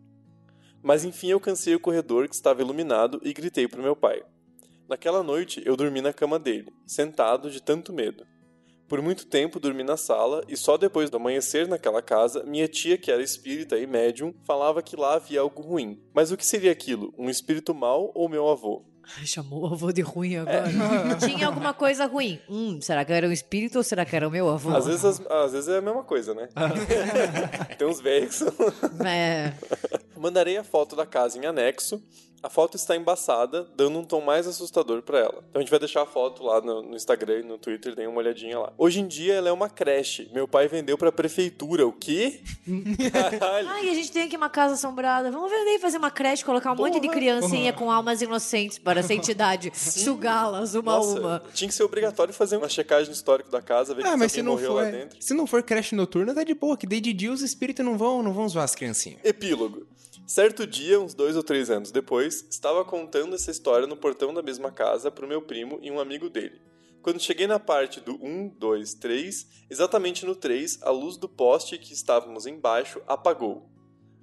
Mas 0.81 1.05
enfim 1.05 1.27
eu 1.31 1.41
cansei 1.41 1.75
o 1.75 1.81
corredor 1.81 2.29
que 2.29 2.35
estava 2.37 2.63
iluminado 2.63 3.21
e 3.25 3.33
gritei 3.33 3.67
para 3.67 3.83
meu 3.83 3.97
pai. 3.97 4.23
Naquela 4.89 5.21
noite 5.21 5.61
eu 5.67 5.77
dormi 5.77 6.01
na 6.01 6.13
cama 6.13 6.39
dele, 6.39 6.73
sentado 6.87 7.51
de 7.51 7.61
tanto 7.61 7.93
medo. 7.93 8.25
Por 8.87 9.03
muito 9.03 9.27
tempo 9.27 9.59
dormi 9.59 9.83
na 9.83 9.97
sala 9.97 10.45
e 10.47 10.57
só 10.57 10.77
depois 10.77 11.11
do 11.11 11.17
amanhecer 11.17 11.67
naquela 11.67 12.01
casa, 12.01 12.45
minha 12.45 12.69
tia, 12.69 12.97
que 12.97 13.11
era 13.11 13.21
espírita 13.21 13.77
e 13.77 13.85
médium, 13.85 14.33
falava 14.45 14.81
que 14.81 14.95
lá 14.95 15.15
havia 15.15 15.41
algo 15.41 15.61
ruim. 15.61 16.01
Mas 16.15 16.31
o 16.31 16.37
que 16.37 16.47
seria 16.47 16.71
aquilo? 16.71 17.13
Um 17.19 17.29
espírito 17.29 17.75
mau 17.75 18.13
ou 18.15 18.29
meu 18.29 18.49
avô? 18.49 18.85
Chamou 19.25 19.63
o 19.63 19.73
avô 19.73 19.93
de 19.93 20.03
ruim 20.03 20.37
agora. 20.37 20.65
É. 20.69 21.15
Tinha 21.27 21.47
alguma 21.47 21.73
coisa 21.73 22.07
ruim. 22.07 22.41
Hum, 22.49 22.81
será 22.81 23.05
que 23.05 23.13
era 23.13 23.27
um 23.27 23.33
espírito 23.33 23.79
ou 23.79 23.85
será 23.85 24.05
que 24.05 24.15
era 24.15 24.27
o 24.27 24.31
meu 24.31 24.49
avô? 24.49 24.75
Às 24.77 24.87
vezes, 24.87 25.21
às 25.29 25.53
vezes 25.53 25.69
é 25.69 25.79
a 25.79 25.83
mesma 25.83 26.03
coisa, 26.03 26.35
né? 26.35 26.49
Tem 27.79 27.87
uns 27.87 28.01
velhos. 28.01 28.43
É. 29.05 29.53
Mandarei 30.17 30.57
a 30.57 30.65
foto 30.65 30.97
da 30.97 31.07
casa 31.07 31.39
em 31.39 31.47
anexo 31.47 32.03
a 32.43 32.49
foto 32.49 32.77
está 32.77 32.97
embaçada, 32.97 33.67
dando 33.77 33.99
um 33.99 34.05
tom 34.05 34.21
mais 34.21 34.47
assustador 34.47 35.03
para 35.03 35.19
ela. 35.19 35.45
Então 35.51 35.61
a 35.61 35.61
gente 35.61 35.71
vai 35.71 35.79
deixar 35.79 36.03
a 36.03 36.07
foto 36.07 36.43
lá 36.45 36.61
no, 36.61 36.83
no 36.83 36.97
Instagram 36.97 37.41
e 37.41 37.43
no 37.43 37.59
Twitter, 37.59 37.95
deem 37.95 38.07
uma 38.07 38.19
olhadinha 38.19 38.59
lá. 38.59 38.73
Hoje 38.79 39.01
em 39.01 39.07
dia 39.07 39.35
ela 39.35 39.49
é 39.49 39.53
uma 39.53 39.69
creche. 39.69 40.31
Meu 40.33 40.47
pai 40.47 40.69
vendeu 40.69 40.97
pra 40.97 41.11
prefeitura. 41.11 41.87
O 41.87 41.93
quê? 41.93 42.41
Ai, 43.69 43.91
a 43.91 43.95
gente 43.95 44.13
tem 44.13 44.23
aqui 44.25 44.37
uma 44.37 44.51
casa 44.51 44.75
assombrada. 44.75 45.31
Vamos 45.31 45.51
vender 45.51 45.75
e 45.75 45.79
fazer 45.79 45.99
uma 45.99 46.11
creche, 46.11 46.45
colocar 46.45 46.73
um 46.73 46.77
Porra. 46.77 46.91
monte 46.91 47.01
de 47.01 47.09
criancinha 47.09 47.73
com 47.73 47.91
almas 47.91 48.23
inocentes 48.23 48.79
para 48.79 49.01
essa 49.01 49.15
entidade 49.15 49.71
sugá-las 49.75 50.75
uma 50.75 50.95
a 50.95 51.01
uma. 51.01 51.43
Tinha 51.53 51.69
que 51.69 51.75
ser 51.75 51.83
obrigatório 51.83 52.33
fazer 52.33 52.57
uma 52.57 52.69
checagem 52.69 53.13
histórica 53.13 53.51
da 53.51 53.63
casa, 53.63 53.95
ver 53.95 54.07
ah, 54.07 54.17
mas 54.17 54.33
se 54.33 54.43
não 54.43 54.57
for, 54.59 54.85
Se 55.21 55.35
não 55.35 55.47
for 55.47 55.63
creche 55.63 55.95
noturna, 55.95 56.35
tá 56.35 56.45
de 56.45 56.55
boa, 56.55 56.77
que 56.77 56.87
desde 56.87 57.13
dia 57.13 57.33
os 57.33 57.43
espíritos 57.43 57.85
não 57.85 57.97
vão, 57.97 58.23
não 58.23 58.33
vão 58.33 58.49
zoar 58.49 58.65
as 58.65 58.75
criancinhas. 58.75 59.21
Epílogo. 59.25 59.87
Certo 60.27 60.67
dia, 60.67 61.01
uns 61.01 61.15
dois 61.15 61.37
ou 61.37 61.43
três 61.45 61.71
anos 61.71 61.93
depois, 61.93 62.45
estava 62.51 62.85
contando 62.85 63.37
essa 63.37 63.49
história 63.49 63.87
no 63.87 63.97
portão 63.97 64.35
da 64.35 64.43
mesma 64.43 64.73
casa 64.73 65.09
para 65.09 65.25
o 65.25 65.29
meu 65.29 65.41
primo 65.41 65.79
e 65.81 65.89
um 65.89 66.01
amigo 66.01 66.29
dele. 66.29 66.61
Quando 67.01 67.21
cheguei 67.23 67.47
na 67.47 67.61
parte 67.61 68.01
do 68.01 68.15
1, 68.21 68.49
2, 68.59 68.95
3, 68.95 69.47
exatamente 69.71 70.27
no 70.27 70.35
3, 70.35 70.83
a 70.83 70.91
luz 70.91 71.17
do 71.17 71.29
poste 71.29 71.79
que 71.79 71.93
estávamos 71.93 72.45
embaixo 72.45 73.01
apagou. 73.07 73.71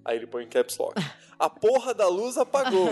Aí 0.04 0.18
ele 0.18 0.28
põe 0.28 0.44
em 0.44 0.50
caps 0.50 0.78
lock. 0.78 1.02
A 1.40 1.50
porra 1.50 1.94
da 1.94 2.10
luz 2.10 2.38
apagou! 2.38 2.90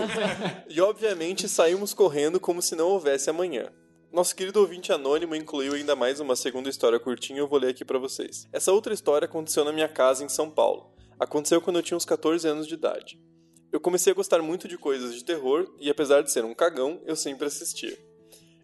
E 0.66 0.80
obviamente 0.80 1.46
saímos 1.50 1.92
correndo 1.92 2.40
como 2.40 2.62
se 2.62 2.74
não 2.74 2.88
houvesse 2.88 3.28
amanhã. 3.28 3.70
Nosso 4.10 4.34
querido 4.34 4.58
ouvinte 4.60 4.90
anônimo 4.90 5.36
incluiu 5.36 5.74
ainda 5.74 5.94
mais 5.94 6.18
uma 6.18 6.34
segunda 6.34 6.70
história 6.70 6.98
curtinha, 6.98 7.40
eu 7.40 7.48
vou 7.48 7.58
ler 7.58 7.68
aqui 7.68 7.84
para 7.84 7.98
vocês. 7.98 8.48
Essa 8.50 8.72
outra 8.72 8.94
história 8.94 9.26
aconteceu 9.26 9.66
na 9.66 9.72
minha 9.72 9.88
casa 9.88 10.24
em 10.24 10.30
São 10.30 10.48
Paulo. 10.48 10.91
Aconteceu 11.18 11.60
quando 11.60 11.76
eu 11.76 11.82
tinha 11.82 11.96
uns 11.96 12.04
14 12.04 12.46
anos 12.46 12.66
de 12.66 12.74
idade. 12.74 13.20
Eu 13.72 13.80
comecei 13.80 14.12
a 14.12 14.16
gostar 14.16 14.42
muito 14.42 14.68
de 14.68 14.76
coisas 14.76 15.14
de 15.14 15.24
terror 15.24 15.66
e, 15.80 15.88
apesar 15.88 16.22
de 16.22 16.30
ser 16.30 16.44
um 16.44 16.54
cagão, 16.54 17.00
eu 17.06 17.16
sempre 17.16 17.46
assistia. 17.46 17.96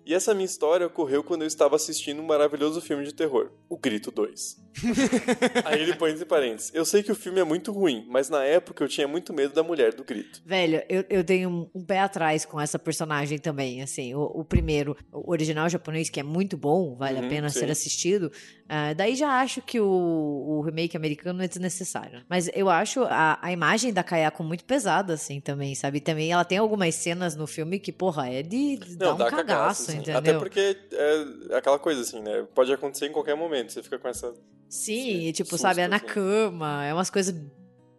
E 0.08 0.14
essa 0.14 0.32
minha 0.32 0.46
história 0.46 0.86
ocorreu 0.86 1.22
quando 1.22 1.42
eu 1.42 1.46
estava 1.46 1.76
assistindo 1.76 2.22
um 2.22 2.24
maravilhoso 2.24 2.80
filme 2.80 3.04
de 3.04 3.12
terror, 3.12 3.50
O 3.68 3.76
Grito 3.76 4.10
2. 4.10 4.56
Aí 5.66 5.82
ele 5.82 5.94
põe 5.94 6.12
entre 6.12 6.24
parênteses. 6.24 6.70
Eu 6.72 6.84
sei 6.84 7.02
que 7.02 7.12
o 7.12 7.14
filme 7.14 7.40
é 7.40 7.44
muito 7.44 7.72
ruim, 7.72 8.06
mas 8.08 8.30
na 8.30 8.42
época 8.44 8.82
eu 8.82 8.88
tinha 8.88 9.08
muito 9.08 9.32
medo 9.32 9.54
da 9.54 9.62
mulher 9.62 9.92
do 9.92 10.04
grito. 10.04 10.40
Velho, 10.46 10.82
eu, 10.88 11.04
eu 11.08 11.24
tenho 11.24 11.50
um, 11.50 11.70
um 11.74 11.84
pé 11.84 12.00
atrás 12.00 12.44
com 12.44 12.60
essa 12.60 12.78
personagem 12.78 13.38
também, 13.38 13.82
assim. 13.82 14.14
O, 14.14 14.22
o, 14.22 14.44
primeiro, 14.44 14.96
o 15.12 15.30
original 15.30 15.68
japonês, 15.68 16.08
que 16.08 16.20
é 16.20 16.22
muito 16.22 16.56
bom, 16.56 16.96
vale 16.96 17.18
uhum, 17.18 17.26
a 17.26 17.28
pena 17.28 17.50
sim. 17.50 17.60
ser 17.60 17.70
assistido. 17.70 18.32
Uh, 18.64 18.94
daí 18.96 19.14
já 19.14 19.40
acho 19.40 19.62
que 19.62 19.80
o, 19.80 19.86
o, 19.86 20.60
remake 20.60 20.96
americano 20.96 21.42
é 21.42 21.48
desnecessário. 21.48 22.22
Mas 22.28 22.50
eu 22.54 22.68
acho 22.68 23.02
a, 23.04 23.38
a 23.40 23.52
imagem 23.52 23.92
da 23.92 24.02
Kayako 24.02 24.44
muito 24.44 24.64
pesada, 24.64 25.14
assim, 25.14 25.40
também, 25.40 25.74
sabe? 25.74 26.00
Também 26.00 26.30
ela 26.30 26.44
tem 26.44 26.58
algumas 26.58 26.94
cenas 26.94 27.34
no 27.34 27.46
filme 27.46 27.78
que, 27.78 27.92
porra, 27.92 28.30
é 28.30 28.42
de, 28.42 28.76
de 28.76 28.96
Não, 28.98 29.16
dar 29.16 29.26
um 29.26 29.30
cagaço, 29.30 29.86
cagaço 29.86 29.97
entendeu? 30.02 30.18
Até 30.18 30.38
porque 30.38 30.76
é 30.92 31.56
aquela 31.56 31.78
coisa 31.78 32.00
assim, 32.00 32.20
né? 32.20 32.46
Pode 32.54 32.72
acontecer 32.72 33.06
em 33.06 33.12
qualquer 33.12 33.34
momento. 33.36 33.72
Você 33.72 33.82
fica 33.82 33.98
com 33.98 34.08
essa. 34.08 34.32
Sim, 34.68 35.32
tipo, 35.32 35.50
susto, 35.50 35.62
sabe, 35.62 35.80
é 35.80 35.88
na 35.88 35.96
assim. 35.96 36.06
cama, 36.06 36.84
é 36.84 36.92
umas 36.92 37.08
coisas 37.10 37.34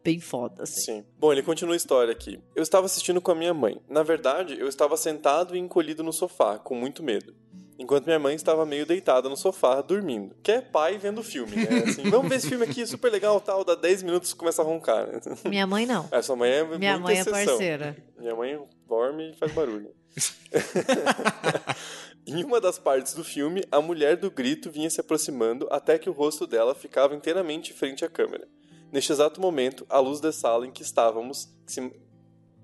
bem 0.04 0.20
foda, 0.20 0.64
assim. 0.64 0.82
Sim. 0.82 1.06
Bom, 1.18 1.32
ele 1.32 1.42
continua 1.44 1.74
a 1.74 1.78
história 1.78 2.12
aqui. 2.12 2.40
Eu 2.56 2.64
estava 2.64 2.86
assistindo 2.86 3.20
com 3.20 3.32
a 3.32 3.36
minha 3.36 3.54
mãe. 3.54 3.82
Na 3.90 4.04
verdade, 4.04 4.58
eu 4.60 4.68
estava 4.68 4.96
sentado 4.96 5.56
e 5.56 5.60
encolhido 5.60 6.04
no 6.04 6.14
sofá, 6.14 6.58
com 6.58 6.76
muito 6.76 7.02
medo. 7.04 7.34
enquanto 7.78 8.06
minha 8.06 8.20
mãe 8.20 8.36
estava 8.36 8.66
meio 8.66 8.86
deitada 8.86 9.28
no 9.30 9.36
sofá, 9.38 9.82
dormindo. 9.82 10.36
Que 10.44 10.52
é 10.52 10.62
pai 10.62 10.98
vendo 10.98 11.24
filme, 11.24 11.56
né? 11.56 11.84
Assim, 11.88 12.04
vamos 12.10 12.28
ver 12.30 12.36
esse 12.36 12.50
filme 12.50 12.66
aqui, 12.66 12.86
super 12.86 13.10
legal, 13.12 13.40
tal, 13.42 13.64
dá 13.64 13.74
10 13.74 14.04
minutos 14.04 14.32
e 14.32 14.36
começa 14.36 14.62
a 14.62 14.66
roncar. 14.66 15.08
Né? 15.08 15.20
Minha 15.46 15.66
mãe 15.66 15.86
não. 15.86 16.08
A 16.12 16.22
sua 16.22 16.36
mãe 16.36 16.52
é 16.52 16.64
Minha 16.78 17.00
mãe 17.00 17.18
é 17.18 17.22
exceção. 17.22 17.46
parceira. 17.46 17.96
Minha 18.18 18.36
mãe 18.36 18.60
dorme 18.88 19.32
e 19.32 19.34
faz 19.38 19.52
barulho. 19.54 19.92
em 22.26 22.44
uma 22.44 22.60
das 22.60 22.80
partes 22.80 23.14
do 23.14 23.24
filme, 23.24 23.64
a 23.72 23.82
mulher 23.82 24.18
do 24.18 24.30
grito 24.30 24.72
vinha 24.72 24.90
se 24.90 25.00
aproximando 25.00 25.68
até 25.72 25.98
que 25.98 26.10
o 26.10 26.14
rosto 26.14 26.46
dela 26.46 26.76
ficava 26.76 27.16
inteiramente 27.16 27.74
frente 27.74 28.06
à 28.06 28.10
câmera. 28.10 28.48
Neste 28.92 29.12
exato 29.12 29.40
momento, 29.40 29.86
a 29.90 30.00
luz 30.00 30.20
da 30.20 30.32
sala 30.32 30.66
em 30.66 30.72
que 30.72 30.82
estávamos. 30.82 31.48
que 31.66 31.72
se- 31.72 32.09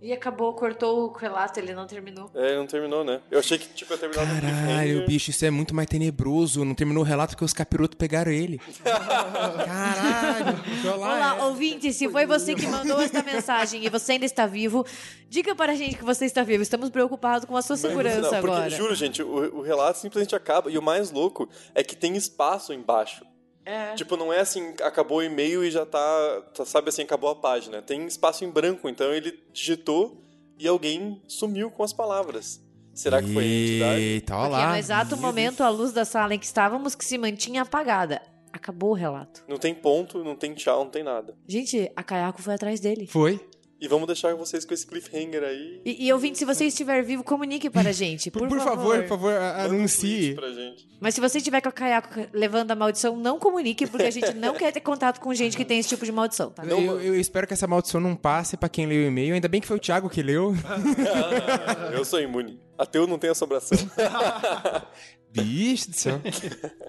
E 0.05 0.13
acabou, 0.13 0.53
cortou 0.53 1.09
o 1.09 1.13
relato, 1.13 1.59
ele 1.59 1.73
não 1.73 1.87
terminou. 1.87 2.29
É, 2.35 2.55
não 2.55 2.67
terminou, 2.67 3.03
né? 3.03 3.21
Eu 3.31 3.39
achei 3.39 3.57
que 3.57 3.67
tipo, 3.69 3.91
ia 3.91 3.97
terminar 3.97 4.23
no 4.23 4.39
Caralho, 4.39 4.59
cliffhanger. 4.59 5.07
bicho, 5.07 5.31
isso 5.31 5.43
é 5.43 5.49
muito 5.49 5.73
mais 5.73 5.87
tenebroso. 5.87 6.63
Não 6.63 6.75
terminou 6.75 7.01
o 7.01 7.05
relato 7.05 7.35
que 7.35 7.43
os 7.43 7.51
capirotos 7.53 7.97
pegaram 7.97 8.31
ele. 8.31 8.61
Caralho, 9.65 10.57
olha 10.83 10.95
lá, 10.95 11.15
Olá, 11.15 11.37
é. 11.39 11.43
ouvinte, 11.45 11.91
se 11.91 12.07
foi 12.07 12.27
você 12.27 12.53
que 12.53 12.67
mandou 12.67 13.01
esta 13.01 13.23
mensagem 13.23 13.83
e 13.83 13.89
você 13.89 14.11
ainda 14.11 14.25
está 14.25 14.45
vivo, 14.45 14.85
diga 15.27 15.55
para 15.55 15.71
a 15.71 15.75
gente 15.75 15.97
que 15.97 16.03
você 16.03 16.25
está 16.25 16.43
vivo. 16.43 16.61
Estamos 16.61 16.91
preocupados 16.91 17.45
com 17.45 17.57
a 17.57 17.61
sua 17.63 17.75
segurança 17.75 18.15
final- 18.27 18.41
porque, 18.41 18.55
agora. 18.55 18.69
Juro, 18.69 18.93
gente, 18.93 19.23
o, 19.23 19.57
o 19.57 19.61
relato 19.61 19.97
simplesmente 19.97 20.35
acaba. 20.35 20.69
E 20.69 20.77
o 20.77 20.81
mais 20.83 21.11
louco 21.11 21.49
é 21.73 21.83
que 21.83 21.95
tem 21.95 22.15
espaço 22.15 22.71
embaixo. 22.73 23.25
É. 23.65 23.95
Tipo, 23.95 24.15
não 24.15 24.31
é 24.31 24.39
assim, 24.39 24.75
acabou 24.83 25.17
o 25.17 25.23
e-mail 25.23 25.63
e 25.63 25.71
já 25.71 25.85
tá, 25.85 26.41
tá, 26.53 26.65
sabe 26.65 26.89
assim, 26.89 27.01
acabou 27.01 27.31
a 27.31 27.35
página. 27.35 27.81
Tem 27.81 28.05
espaço 28.05 28.45
em 28.45 28.49
branco, 28.49 28.87
então 28.87 29.11
ele 29.11 29.39
digitou 29.51 30.23
e 30.57 30.67
alguém 30.67 31.21
sumiu 31.27 31.71
com 31.71 31.83
as 31.83 31.91
palavras. 31.91 32.61
Será 32.93 33.21
que 33.21 33.33
foi 33.33 33.43
a 33.43 33.47
entidade? 33.47 34.01
Eita, 34.01 34.35
olha 34.37 34.49
Porque 34.49 34.63
lá. 34.63 34.69
no 34.71 34.77
exato 34.77 35.17
momento 35.17 35.61
a 35.61 35.69
luz 35.69 35.91
da 35.91 36.05
sala 36.05 36.33
em 36.33 36.39
que 36.39 36.45
estávamos 36.45 36.95
que 36.95 37.03
se 37.03 37.17
mantinha 37.17 37.63
apagada. 37.63 38.21
Acabou 38.53 38.91
o 38.91 38.93
relato. 38.93 39.43
Não 39.49 39.57
tem 39.57 39.75
ponto, 39.75 40.23
não 40.23 40.33
tem 40.33 40.53
tchau, 40.53 40.85
não 40.85 40.89
tem 40.89 41.03
nada. 41.03 41.35
Gente, 41.45 41.91
a 41.93 42.01
Kayako 42.01 42.41
foi 42.41 42.53
atrás 42.53 42.79
dele. 42.79 43.05
Foi. 43.05 43.37
E 43.79 43.89
vamos 43.89 44.07
deixar 44.07 44.33
vocês 44.35 44.63
com 44.63 44.73
esse 44.73 44.87
cliffhanger 44.87 45.43
aí. 45.43 45.81
E, 45.83 46.07
e 46.07 46.13
ouvinte, 46.13 46.37
se 46.37 46.45
você 46.45 46.65
estiver 46.65 47.03
vivo, 47.03 47.23
comunique 47.23 47.69
para 47.69 47.89
a 47.89 47.91
gente, 47.91 48.31
por, 48.31 48.47
Por, 48.47 48.59
favor, 48.61 48.99
por 48.99 49.07
favor, 49.09 49.33
um 49.33 49.65
anuncie. 49.65 50.33
tweet 50.33 50.35
pra 50.35 50.49
gente. 50.51 50.87
Mas 50.99 51.13
se 51.13 51.19
você 51.21 51.39
estiver 51.39 51.59
com 51.59 51.67
a 51.67 51.71
Kayako 51.71 52.27
levando 52.31 52.71
a 52.71 52.75
maldição, 52.75 53.17
não 53.17 53.37
comunique, 53.37 53.85
porque 53.85 54.05
a 54.05 54.11
gente 54.11 54.33
não 54.33 54.53
quer 54.53 54.71
ter 54.71 54.79
contato 54.79 55.19
com 55.19 55.33
gente 55.33 55.57
que 55.57 55.65
tem 55.65 55.77
esse 55.79 55.89
tipo 55.89 56.05
de 56.05 56.11
maldição, 56.11 56.51
tá? 56.51 56.63
Não, 56.63 56.79
eu, 56.79 57.01
eu 57.01 57.19
espero 57.19 57.45
que 57.45 57.53
essa 57.53 57.67
maldição 57.67 57.99
não 57.99 58.15
passe 58.15 58.55
pra 58.55 58.69
quem 58.69 58.85
leu 58.85 59.03
o 59.03 59.07
e-mail. 59.07 59.33
Ainda 59.35 59.47
bem 59.49 59.59
que 59.59 59.67
foi 59.67 59.75
o 59.75 59.79
Thiago 59.79 60.09
que 60.09 60.23
leu. 60.23 60.55
Eu 61.93 62.05
sou 62.05 62.21
imune. 62.21 62.59
Ateu 62.77 63.05
não 63.05 63.17
tem 63.19 63.29
assombração. 63.29 63.77
Bicho 65.31 65.89
do 65.91 65.95
céu. 65.95 66.21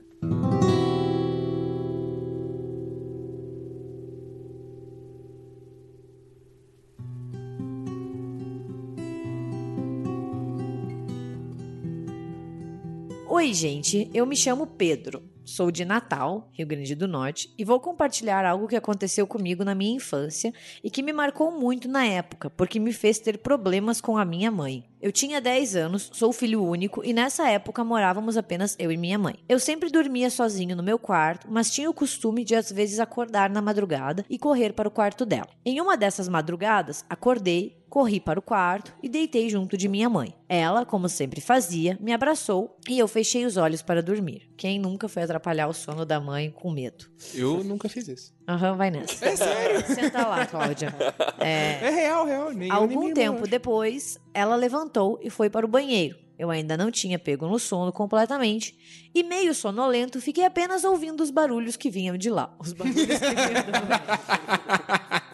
Oi, 13.46 13.54
gente. 13.54 14.10
Eu 14.12 14.26
me 14.26 14.34
chamo 14.34 14.66
Pedro. 14.66 15.22
Sou 15.44 15.70
de 15.70 15.84
Natal, 15.84 16.50
Rio 16.52 16.66
Grande 16.66 16.96
do 16.96 17.06
Norte, 17.06 17.54
e 17.56 17.64
vou 17.64 17.78
compartilhar 17.78 18.44
algo 18.44 18.66
que 18.66 18.74
aconteceu 18.74 19.24
comigo 19.24 19.64
na 19.64 19.72
minha 19.72 19.94
infância 19.94 20.52
e 20.82 20.90
que 20.90 21.00
me 21.00 21.12
marcou 21.12 21.52
muito 21.52 21.86
na 21.86 22.04
época, 22.04 22.50
porque 22.50 22.80
me 22.80 22.92
fez 22.92 23.20
ter 23.20 23.38
problemas 23.38 24.00
com 24.00 24.18
a 24.18 24.24
minha 24.24 24.50
mãe. 24.50 24.84
Eu 25.06 25.12
tinha 25.12 25.40
10 25.40 25.76
anos, 25.76 26.10
sou 26.12 26.32
filho 26.32 26.64
único 26.64 27.00
e 27.04 27.12
nessa 27.12 27.48
época 27.48 27.84
morávamos 27.84 28.36
apenas 28.36 28.74
eu 28.76 28.90
e 28.90 28.96
minha 28.96 29.16
mãe. 29.16 29.36
Eu 29.48 29.60
sempre 29.60 29.88
dormia 29.88 30.28
sozinho 30.28 30.74
no 30.74 30.82
meu 30.82 30.98
quarto, 30.98 31.46
mas 31.48 31.70
tinha 31.70 31.88
o 31.88 31.94
costume 31.94 32.44
de 32.44 32.56
às 32.56 32.72
vezes 32.72 32.98
acordar 32.98 33.48
na 33.48 33.62
madrugada 33.62 34.26
e 34.28 34.36
correr 34.36 34.72
para 34.72 34.88
o 34.88 34.90
quarto 34.90 35.24
dela. 35.24 35.46
Em 35.64 35.80
uma 35.80 35.96
dessas 35.96 36.28
madrugadas, 36.28 37.04
acordei, 37.08 37.84
corri 37.88 38.18
para 38.18 38.40
o 38.40 38.42
quarto 38.42 38.92
e 39.00 39.08
deitei 39.08 39.48
junto 39.48 39.76
de 39.76 39.88
minha 39.88 40.10
mãe. 40.10 40.34
Ela, 40.48 40.84
como 40.84 41.08
sempre 41.08 41.40
fazia, 41.40 41.96
me 42.00 42.12
abraçou 42.12 42.76
e 42.88 42.98
eu 42.98 43.06
fechei 43.06 43.46
os 43.46 43.56
olhos 43.56 43.82
para 43.82 44.02
dormir. 44.02 44.50
Quem 44.56 44.76
nunca 44.76 45.08
foi 45.08 45.22
atrapalhar 45.22 45.68
o 45.68 45.72
sono 45.72 46.04
da 46.04 46.18
mãe 46.18 46.50
com 46.50 46.68
medo? 46.68 47.04
Eu 47.32 47.62
nunca 47.62 47.88
fiz 47.88 48.08
isso. 48.08 48.35
Aham, 48.48 48.76
vai 48.76 48.90
nessa. 48.90 49.24
É 49.26 49.34
sério? 49.36 49.84
Senta 49.92 50.26
lá, 50.26 50.46
Cláudia. 50.46 50.94
É, 51.38 51.84
É 51.86 51.90
real, 51.90 52.24
real. 52.24 52.52
Nem 52.52 52.70
Algum 52.70 53.12
tempo 53.12 53.46
depois, 53.48 54.18
ela 54.32 54.54
levantou 54.54 55.18
e 55.22 55.28
foi 55.30 55.50
para 55.50 55.66
o 55.66 55.68
banheiro. 55.68 56.16
Eu 56.38 56.50
ainda 56.50 56.76
não 56.76 56.90
tinha 56.90 57.18
pego 57.18 57.48
no 57.48 57.58
sono 57.58 57.90
completamente 57.92 58.74
e, 59.14 59.22
meio 59.22 59.54
sonolento, 59.54 60.20
fiquei 60.20 60.44
apenas 60.44 60.84
ouvindo 60.84 61.22
os 61.22 61.30
barulhos 61.30 61.76
que 61.76 61.90
vinham 61.90 62.16
de 62.16 62.28
lá. 62.28 62.54
Os 62.60 62.72
barulhos 62.74 63.04
que 63.06 63.06
vinham 63.06 63.64
do 63.64 63.72
banheiro. 63.72 65.26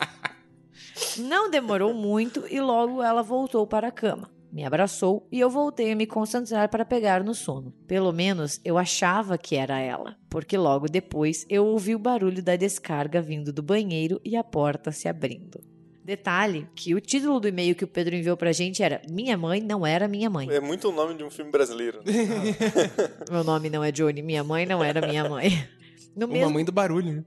Não 1.18 1.50
demorou 1.50 1.92
muito 1.92 2.44
e 2.48 2.60
logo 2.60 3.02
ela 3.02 3.22
voltou 3.22 3.66
para 3.66 3.88
a 3.88 3.92
cama. 3.92 4.30
Me 4.52 4.64
abraçou 4.66 5.26
e 5.32 5.40
eu 5.40 5.48
voltei 5.48 5.92
a 5.92 5.96
me 5.96 6.06
concentrar 6.06 6.68
para 6.68 6.84
pegar 6.84 7.24
no 7.24 7.34
sono. 7.34 7.72
Pelo 7.86 8.12
menos 8.12 8.60
eu 8.62 8.76
achava 8.76 9.38
que 9.38 9.56
era 9.56 9.78
ela, 9.80 10.14
porque 10.28 10.58
logo 10.58 10.88
depois 10.88 11.46
eu 11.48 11.64
ouvi 11.64 11.94
o 11.94 11.98
barulho 11.98 12.42
da 12.42 12.54
descarga 12.54 13.22
vindo 13.22 13.50
do 13.50 13.62
banheiro 13.62 14.20
e 14.22 14.36
a 14.36 14.44
porta 14.44 14.92
se 14.92 15.08
abrindo. 15.08 15.58
Detalhe 16.04 16.68
que 16.74 16.94
o 16.94 17.00
título 17.00 17.40
do 17.40 17.48
e-mail 17.48 17.74
que 17.74 17.84
o 17.84 17.88
Pedro 17.88 18.14
enviou 18.14 18.36
pra 18.36 18.52
gente 18.52 18.82
era 18.82 19.00
Minha 19.08 19.38
mãe 19.38 19.60
não 19.62 19.86
era 19.86 20.06
minha 20.06 20.28
mãe. 20.28 20.50
É 20.50 20.60
muito 20.60 20.88
o 20.88 20.92
nome 20.92 21.14
de 21.14 21.24
um 21.24 21.30
filme 21.30 21.50
brasileiro. 21.50 22.00
né? 22.04 22.12
Meu 23.30 23.42
nome 23.42 23.70
não 23.70 23.82
é 23.82 23.90
Johnny, 23.90 24.20
minha 24.20 24.44
mãe 24.44 24.66
não 24.66 24.84
era 24.84 25.06
minha 25.06 25.26
mãe. 25.28 25.50
No 26.14 26.26
Uma 26.26 26.34
mesmo, 26.34 26.50
mãe 26.50 26.62
do 26.62 26.72
barulho, 26.72 27.10
né? 27.10 27.24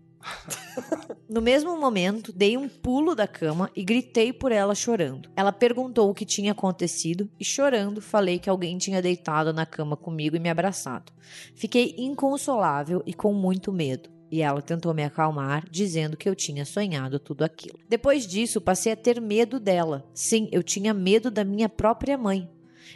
No 1.29 1.41
mesmo 1.41 1.79
momento, 1.79 2.31
dei 2.31 2.57
um 2.57 2.67
pulo 2.67 3.15
da 3.15 3.27
cama 3.27 3.69
e 3.75 3.83
gritei 3.83 4.31
por 4.31 4.51
ela 4.51 4.75
chorando. 4.75 5.29
Ela 5.35 5.51
perguntou 5.51 6.09
o 6.09 6.13
que 6.13 6.25
tinha 6.25 6.51
acontecido 6.51 7.29
e, 7.39 7.45
chorando, 7.45 8.01
falei 8.01 8.39
que 8.39 8.49
alguém 8.49 8.77
tinha 8.77 9.01
deitado 9.01 9.53
na 9.53 9.65
cama 9.65 9.95
comigo 9.95 10.35
e 10.35 10.39
me 10.39 10.49
abraçado. 10.49 11.11
Fiquei 11.55 11.95
inconsolável 11.97 13.01
e 13.05 13.13
com 13.13 13.33
muito 13.33 13.71
medo. 13.71 14.09
E 14.31 14.41
ela 14.41 14.61
tentou 14.61 14.93
me 14.93 15.03
acalmar, 15.03 15.65
dizendo 15.69 16.17
que 16.17 16.27
eu 16.27 16.35
tinha 16.35 16.65
sonhado 16.65 17.19
tudo 17.19 17.43
aquilo. 17.43 17.79
Depois 17.87 18.25
disso, 18.25 18.59
passei 18.59 18.91
a 18.91 18.95
ter 18.95 19.21
medo 19.21 19.59
dela. 19.59 20.05
Sim, 20.13 20.49
eu 20.51 20.63
tinha 20.63 20.93
medo 20.93 21.29
da 21.29 21.43
minha 21.43 21.69
própria 21.69 22.17
mãe. 22.17 22.49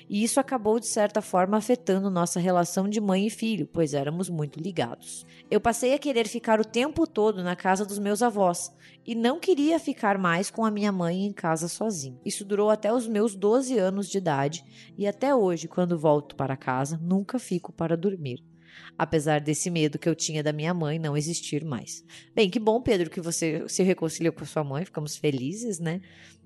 E 0.07 0.23
isso 0.23 0.39
acabou, 0.39 0.79
de 0.79 0.87
certa 0.87 1.21
forma, 1.21 1.57
afetando 1.57 2.09
nossa 2.09 2.39
relação 2.39 2.87
de 2.87 3.01
mãe 3.01 3.27
e 3.27 3.29
filho, 3.29 3.67
pois 3.67 3.93
éramos 3.93 4.29
muito 4.29 4.59
ligados. 4.59 5.25
Eu 5.49 5.59
passei 5.59 5.93
a 5.93 5.99
querer 5.99 6.27
ficar 6.27 6.59
o 6.59 6.65
tempo 6.65 7.07
todo 7.07 7.43
na 7.43 7.55
casa 7.55 7.85
dos 7.85 7.99
meus 7.99 8.21
avós 8.21 8.71
e 9.05 9.15
não 9.15 9.39
queria 9.39 9.79
ficar 9.79 10.17
mais 10.17 10.51
com 10.51 10.63
a 10.63 10.71
minha 10.71 10.91
mãe 10.91 11.25
em 11.25 11.33
casa 11.33 11.67
sozinho. 11.67 12.19
Isso 12.23 12.45
durou 12.45 12.69
até 12.69 12.93
os 12.93 13.07
meus 13.07 13.35
12 13.35 13.77
anos 13.77 14.07
de 14.07 14.17
idade 14.17 14.63
e 14.97 15.07
até 15.07 15.33
hoje, 15.33 15.67
quando 15.67 15.97
volto 15.97 16.35
para 16.35 16.55
casa, 16.55 16.99
nunca 17.01 17.39
fico 17.39 17.71
para 17.71 17.97
dormir. 17.97 18.48
Apesar 18.97 19.39
desse 19.39 19.69
medo 19.69 19.97
que 19.97 20.07
eu 20.07 20.15
tinha 20.15 20.43
da 20.43 20.51
minha 20.51 20.73
mãe 20.73 20.99
não 20.99 21.15
existir 21.15 21.63
mais. 21.63 22.03
Bem, 22.35 22.49
que 22.49 22.59
bom, 22.59 22.81
Pedro, 22.81 23.09
que 23.09 23.21
você 23.21 23.63
se 23.67 23.83
reconciliou 23.83 24.33
com 24.33 24.43
a 24.43 24.47
sua 24.47 24.63
mãe, 24.63 24.85
ficamos 24.85 25.17
felizes, 25.17 25.79
né? 25.79 26.01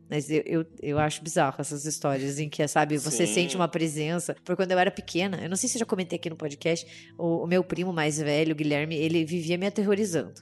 Mas 0.09 0.29
eu, 0.29 0.43
eu, 0.45 0.65
eu 0.81 0.99
acho 0.99 1.23
bizarro 1.23 1.55
essas 1.59 1.85
histórias 1.85 2.37
em 2.37 2.49
que, 2.49 2.67
sabe, 2.67 2.97
você 2.97 3.25
Sim. 3.25 3.33
sente 3.33 3.55
uma 3.55 3.67
presença. 3.67 4.35
Porque 4.43 4.55
quando 4.55 4.71
eu 4.71 4.77
era 4.79 4.91
pequena, 4.91 5.39
eu 5.41 5.49
não 5.49 5.55
sei 5.55 5.67
se 5.69 5.77
eu 5.77 5.79
já 5.79 5.85
comentei 5.85 6.17
aqui 6.17 6.29
no 6.29 6.35
podcast, 6.35 6.85
o, 7.17 7.43
o 7.43 7.47
meu 7.47 7.63
primo 7.63 7.91
mais 7.91 8.17
velho, 8.19 8.53
o 8.53 8.55
Guilherme, 8.55 8.95
ele 8.95 9.25
vivia 9.25 9.57
me 9.57 9.65
aterrorizando. 9.65 10.33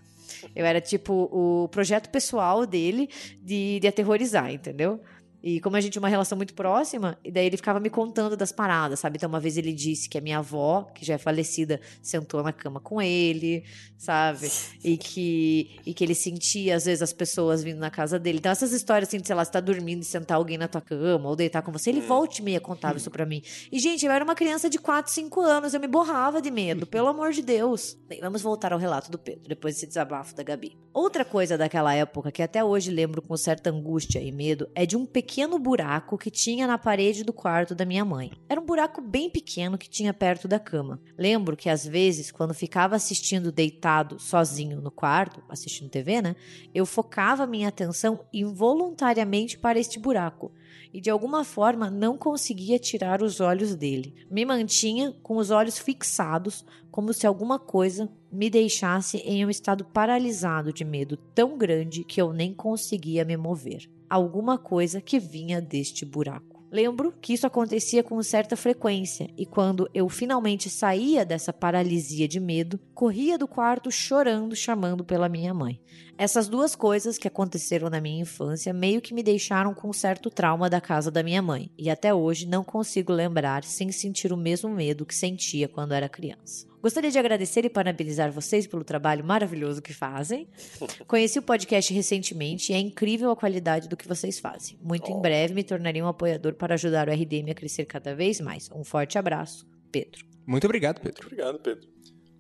Eu 0.56 0.66
era 0.66 0.82
tipo 0.82 1.30
o 1.32 1.68
projeto 1.70 2.10
pessoal 2.10 2.66
dele 2.66 3.10
de, 3.42 3.80
de 3.80 3.88
aterrorizar, 3.88 4.52
entendeu? 4.52 5.00
E 5.44 5.60
como 5.60 5.76
a 5.76 5.82
gente 5.82 5.94
tinha 5.94 6.02
uma 6.02 6.10
relação 6.10 6.38
muito 6.38 6.54
próxima, 6.54 7.18
e 7.24 7.32
daí 7.32 7.46
ele 7.48 7.58
ficava 7.58 7.80
me 7.80 7.90
contando 7.90 8.38
das 8.38 8.52
paradas, 8.52 9.00
sabe? 9.00 9.18
Então, 9.18 9.28
uma 9.28 9.40
vez 9.40 9.58
ele 9.58 9.74
disse 9.74 10.08
que 10.08 10.18
a 10.18 10.22
minha 10.22 10.38
avó, 10.38 10.84
que 10.94 11.04
já 11.04 11.16
é 11.16 11.18
falecida, 11.18 11.82
sentou 12.02 12.44
na 12.44 12.54
cama 12.54 12.80
com 12.80 13.02
ele, 13.02 13.64
sabe? 13.98 14.52
E 14.84 14.98
que, 14.98 15.80
e 15.86 15.94
que 15.94 16.04
ele 16.04 16.14
sentia, 16.14 16.76
às 16.76 16.86
vezes, 16.86 17.02
as 17.02 17.12
pessoas 17.12 17.64
vindo 17.64 17.80
na 17.80 17.90
casa 17.90 18.20
dele. 18.20 18.38
Então, 18.38 18.52
essas 18.52 18.72
histórias, 18.72 19.10
assim, 19.10 19.20
de, 19.20 19.26
sei 19.26 19.36
lá, 19.36 19.44
você 19.44 19.52
tá 19.52 19.60
dormindo 19.60 20.02
e 20.02 20.06
sentar 20.06 20.38
alguém 20.38 20.58
na 20.58 20.68
tua 20.68 20.82
cama, 20.82 21.28
ou 21.28 21.36
deitar 21.36 21.64
com 21.64 21.72
você, 21.72 21.90
ele 21.90 22.02
volta 22.02 22.40
e 22.40 22.44
meia 22.44 22.60
contava 22.60 22.98
isso 22.98 23.10
pra 23.10 23.26
mim. 23.26 23.42
E, 23.72 23.80
gente, 23.80 24.06
eu 24.06 24.12
era 24.12 24.24
uma 24.24 24.36
criança 24.36 24.70
de 24.70 24.78
4, 24.78 25.12
5 25.12 25.42
anos, 25.42 25.74
eu 25.74 25.80
me 25.80 25.88
borrava 25.88 26.40
de 26.40 26.52
medo, 26.52 26.86
pelo 26.86 27.08
amor 27.08 27.32
de 27.32 27.42
Deus. 27.42 27.98
Bem, 28.08 28.20
vamos 28.20 28.44
voltar 28.44 28.74
ao 28.74 28.80
relato 28.80 29.10
do 29.10 29.18
Pedro, 29.18 29.50
depois 29.50 29.74
desse 29.74 29.88
desabafo 29.88 30.36
da 30.36 30.44
Gabi. 30.44 30.78
Outra 30.94 31.26
coisa 31.26 31.58
daquela 31.58 31.94
época 31.96 32.32
que 32.32 32.44
até 32.44 32.64
hoje 32.64 32.92
lembro 32.92 33.22
com 33.22 33.36
certa 33.38 33.70
angústia 33.70 34.20
e 34.20 34.32
medo 34.32 34.70
é 34.76 34.86
de 34.86 34.98
um 34.98 35.06
pequeno 35.06 35.31
pequeno 35.32 35.58
buraco 35.58 36.18
que 36.18 36.30
tinha 36.30 36.68
na 36.68 36.78
parede 36.78 37.24
do 37.24 37.32
quarto 37.32 37.74
da 37.74 37.86
minha 37.86 38.04
mãe. 38.04 38.34
Era 38.50 38.60
um 38.60 38.66
buraco 38.66 39.00
bem 39.00 39.30
pequeno 39.30 39.78
que 39.78 39.90
tinha 39.90 40.14
perto 40.14 40.46
da 40.46 40.60
cama. 40.60 41.00
Lembro 41.18 41.56
que 41.56 41.70
às 41.70 41.88
vezes, 41.88 42.30
quando 42.30 42.54
ficava 42.54 42.98
assistindo 42.98 43.50
deitado 43.50 44.20
sozinho 44.20 44.82
no 44.82 44.92
quarto, 44.92 45.42
assistindo 45.48 45.90
TV, 45.90 46.22
né? 46.22 46.36
Eu 46.76 46.86
focava 46.86 47.48
minha 47.48 47.70
atenção 47.70 48.26
involuntariamente 48.34 49.58
para 49.58 49.80
este 49.80 49.98
buraco 49.98 50.52
e 50.94 51.00
de 51.00 51.10
alguma 51.10 51.46
forma 51.46 51.90
não 51.90 52.18
conseguia 52.18 52.78
tirar 52.78 53.24
os 53.24 53.40
olhos 53.40 53.74
dele. 53.74 54.14
Me 54.30 54.44
mantinha 54.44 55.14
com 55.24 55.38
os 55.38 55.50
olhos 55.50 55.80
fixados, 55.80 56.66
como 56.92 57.14
se 57.14 57.26
alguma 57.26 57.58
coisa 57.58 58.12
me 58.30 58.50
deixasse 58.50 59.20
em 59.20 59.46
um 59.46 59.50
estado 59.50 59.86
paralisado 59.86 60.74
de 60.74 60.84
medo 60.84 61.16
tão 61.34 61.58
grande 61.58 62.04
que 62.04 62.22
eu 62.22 62.34
nem 62.34 62.54
conseguia 62.54 63.24
me 63.24 63.38
mover. 63.38 63.90
Alguma 64.12 64.58
coisa 64.58 65.00
que 65.00 65.18
vinha 65.18 65.62
deste 65.62 66.04
buraco. 66.04 66.62
Lembro 66.70 67.14
que 67.22 67.32
isso 67.32 67.48
acontecia 67.48 68.04
com 68.04 68.22
certa 68.22 68.58
frequência 68.58 69.30
e 69.38 69.46
quando 69.46 69.90
eu 69.94 70.10
finalmente 70.10 70.70
saía 70.70 71.26
dessa 71.26 71.54
paralisia 71.54 72.28
de 72.28 72.38
medo, 72.38 72.78
corria 72.94 73.38
do 73.38 73.48
quarto 73.48 73.90
chorando, 73.90 74.54
chamando 74.54 75.06
pela 75.06 75.30
minha 75.30 75.54
mãe. 75.54 75.80
Essas 76.18 76.50
duas 76.50 76.76
coisas 76.76 77.18
que 77.18 77.28
aconteceram 77.30 77.90
na 77.90 78.02
minha 78.02 78.22
infância 78.22 78.74
meio 78.74 79.00
que 79.00 79.14
me 79.14 79.24
deixaram 79.24 79.74
com 79.74 79.94
certo 79.94 80.30
trauma 80.30 80.70
da 80.70 80.82
casa 80.82 81.10
da 81.10 81.24
minha 81.24 81.42
mãe 81.42 81.72
e 81.78 81.90
até 81.90 82.14
hoje 82.14 82.46
não 82.46 82.66
consigo 82.66 83.14
lembrar 83.14 83.64
sem 83.64 83.94
sentir 83.94 84.34
o 84.34 84.38
mesmo 84.38 84.70
medo 84.70 85.06
que 85.06 85.16
sentia 85.16 85.70
quando 85.70 85.94
era 85.94 86.10
criança. 86.10 86.71
Gostaria 86.82 87.12
de 87.12 87.20
agradecer 87.20 87.64
e 87.64 87.70
parabenizar 87.70 88.32
vocês 88.32 88.66
pelo 88.66 88.84
trabalho 88.84 89.24
maravilhoso 89.24 89.82
que 89.82 89.94
fazem. 89.94 90.48
Conheci 91.08 91.38
o 91.40 91.42
podcast 91.42 91.94
recentemente 91.94 92.72
e 92.72 92.76
é 92.76 92.80
incrível 92.80 93.30
a 93.32 93.36
qualidade 93.36 93.88
do 93.88 93.96
que 93.96 94.08
vocês 94.08 94.40
fazem. 94.40 94.80
Muito 94.82 95.12
em 95.12 95.22
breve 95.22 95.54
me 95.54 95.64
tornarei 95.64 96.02
um 96.02 96.08
apoiador 96.08 96.54
para 96.56 96.74
ajudar 96.74 97.08
o 97.08 97.12
RDM 97.12 97.52
a 97.52 97.54
crescer 97.56 97.86
cada 97.86 98.16
vez 98.16 98.40
mais. 98.42 98.70
Um 98.74 98.84
forte 98.84 99.18
abraço, 99.18 99.68
Pedro. 99.92 100.26
Muito 100.48 100.66
obrigado, 100.66 101.00
Pedro. 101.02 101.26
Obrigado, 101.28 101.60
Pedro. 101.60 101.88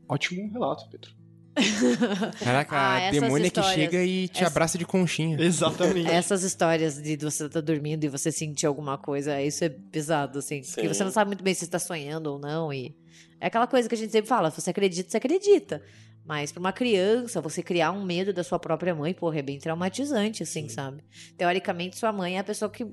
Ótimo 0.10 0.52
relato, 0.52 0.90
Pedro. 0.90 1.12
Caraca, 2.44 2.76
Ah, 2.76 3.08
a 3.10 3.12
demônia 3.12 3.48
histórias- 3.48 3.74
que 3.76 3.80
chega 3.82 4.04
e 4.04 4.28
te 4.28 4.38
essa- 4.40 4.48
abraça 4.48 4.78
de 4.78 4.86
conchinha. 4.86 5.40
Exatamente. 5.40 6.08
Essas 6.10 6.44
histórias 6.44 7.02
de 7.02 7.18
você 7.18 7.46
estar 7.46 7.62
dormindo 7.62 8.04
e 8.06 8.08
você 8.08 8.32
sentir 8.32 8.66
alguma 8.66 8.98
coisa, 8.98 9.42
isso 9.42 9.64
é 9.64 9.70
pesado, 9.70 10.40
assim. 10.40 10.62
Porque 10.62 10.82
Sim. 10.82 10.88
você 10.88 11.04
não 11.04 11.12
sabe 11.12 11.30
muito 11.30 11.44
bem 11.44 11.54
se 11.54 11.66
está 11.66 11.78
sonhando 11.78 12.28
ou 12.32 12.40
não. 12.40 12.72
E 12.72 12.96
é 13.42 13.48
aquela 13.48 13.66
coisa 13.66 13.90
que 13.90 13.96
a 13.96 13.98
gente 13.98 14.12
sempre 14.12 14.30
fala: 14.30 14.52
se 14.52 14.62
você 14.62 14.70
acredita, 14.70 15.10
você 15.10 15.18
acredita. 15.18 15.84
Mas 16.24 16.52
para 16.52 16.60
uma 16.60 16.72
criança, 16.72 17.42
você 17.42 17.64
criar 17.64 17.92
um 17.92 18.06
medo 18.06 18.32
da 18.32 18.44
sua 18.44 18.60
própria 18.60 18.94
mãe, 18.94 19.14
porra, 19.14 19.40
é 19.40 19.42
bem 19.42 19.58
traumatizante, 19.58 20.44
assim, 20.44 20.70
sabe? 20.70 21.04
Teoricamente, 21.36 21.98
sua 21.98 22.14
mãe 22.14 22.38
é 22.38 22.40
a 22.40 22.44
pessoa 22.44 22.70
que 22.70 22.86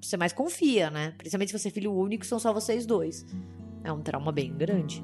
você 0.00 0.16
mais 0.16 0.32
confia, 0.32 0.88
né? 0.88 1.12
Principalmente 1.18 1.50
se 1.50 1.58
você 1.58 1.68
é 1.68 1.70
filho 1.72 1.92
único, 1.92 2.24
são 2.24 2.38
só 2.38 2.52
vocês 2.52 2.86
dois. 2.86 3.26
É 3.82 3.92
um 3.92 4.00
trauma 4.00 4.30
bem 4.30 4.56
grande. 4.56 5.02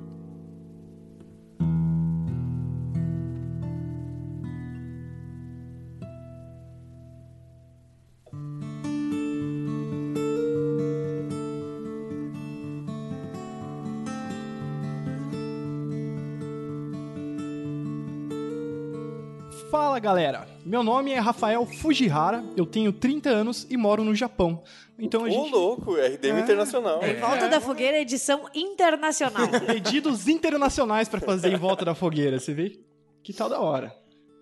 Fala 19.74 19.98
galera, 19.98 20.46
meu 20.64 20.84
nome 20.84 21.10
é 21.10 21.18
Rafael 21.18 21.66
Fujihara, 21.66 22.44
eu 22.56 22.64
tenho 22.64 22.92
30 22.92 23.28
anos 23.28 23.66
e 23.68 23.76
moro 23.76 24.04
no 24.04 24.14
Japão. 24.14 24.62
Então 24.96 25.22
a 25.22 25.24
Ô, 25.24 25.30
gente. 25.30 25.50
louco, 25.50 25.96
RDM 25.96 26.38
Internacional. 26.38 27.02
Em 27.02 27.16
Volta 27.16 27.48
da 27.48 27.60
Fogueira, 27.60 27.98
edição 27.98 28.48
internacional. 28.54 29.48
Pedidos 29.66 30.28
internacionais 30.28 31.08
pra 31.08 31.20
fazer 31.20 31.52
em 31.52 31.56
volta 31.56 31.84
da 31.84 31.92
fogueira, 31.92 32.38
você 32.38 32.54
vê? 32.54 32.78
Que 33.20 33.32
tal 33.32 33.48
da 33.48 33.58
hora. 33.58 33.92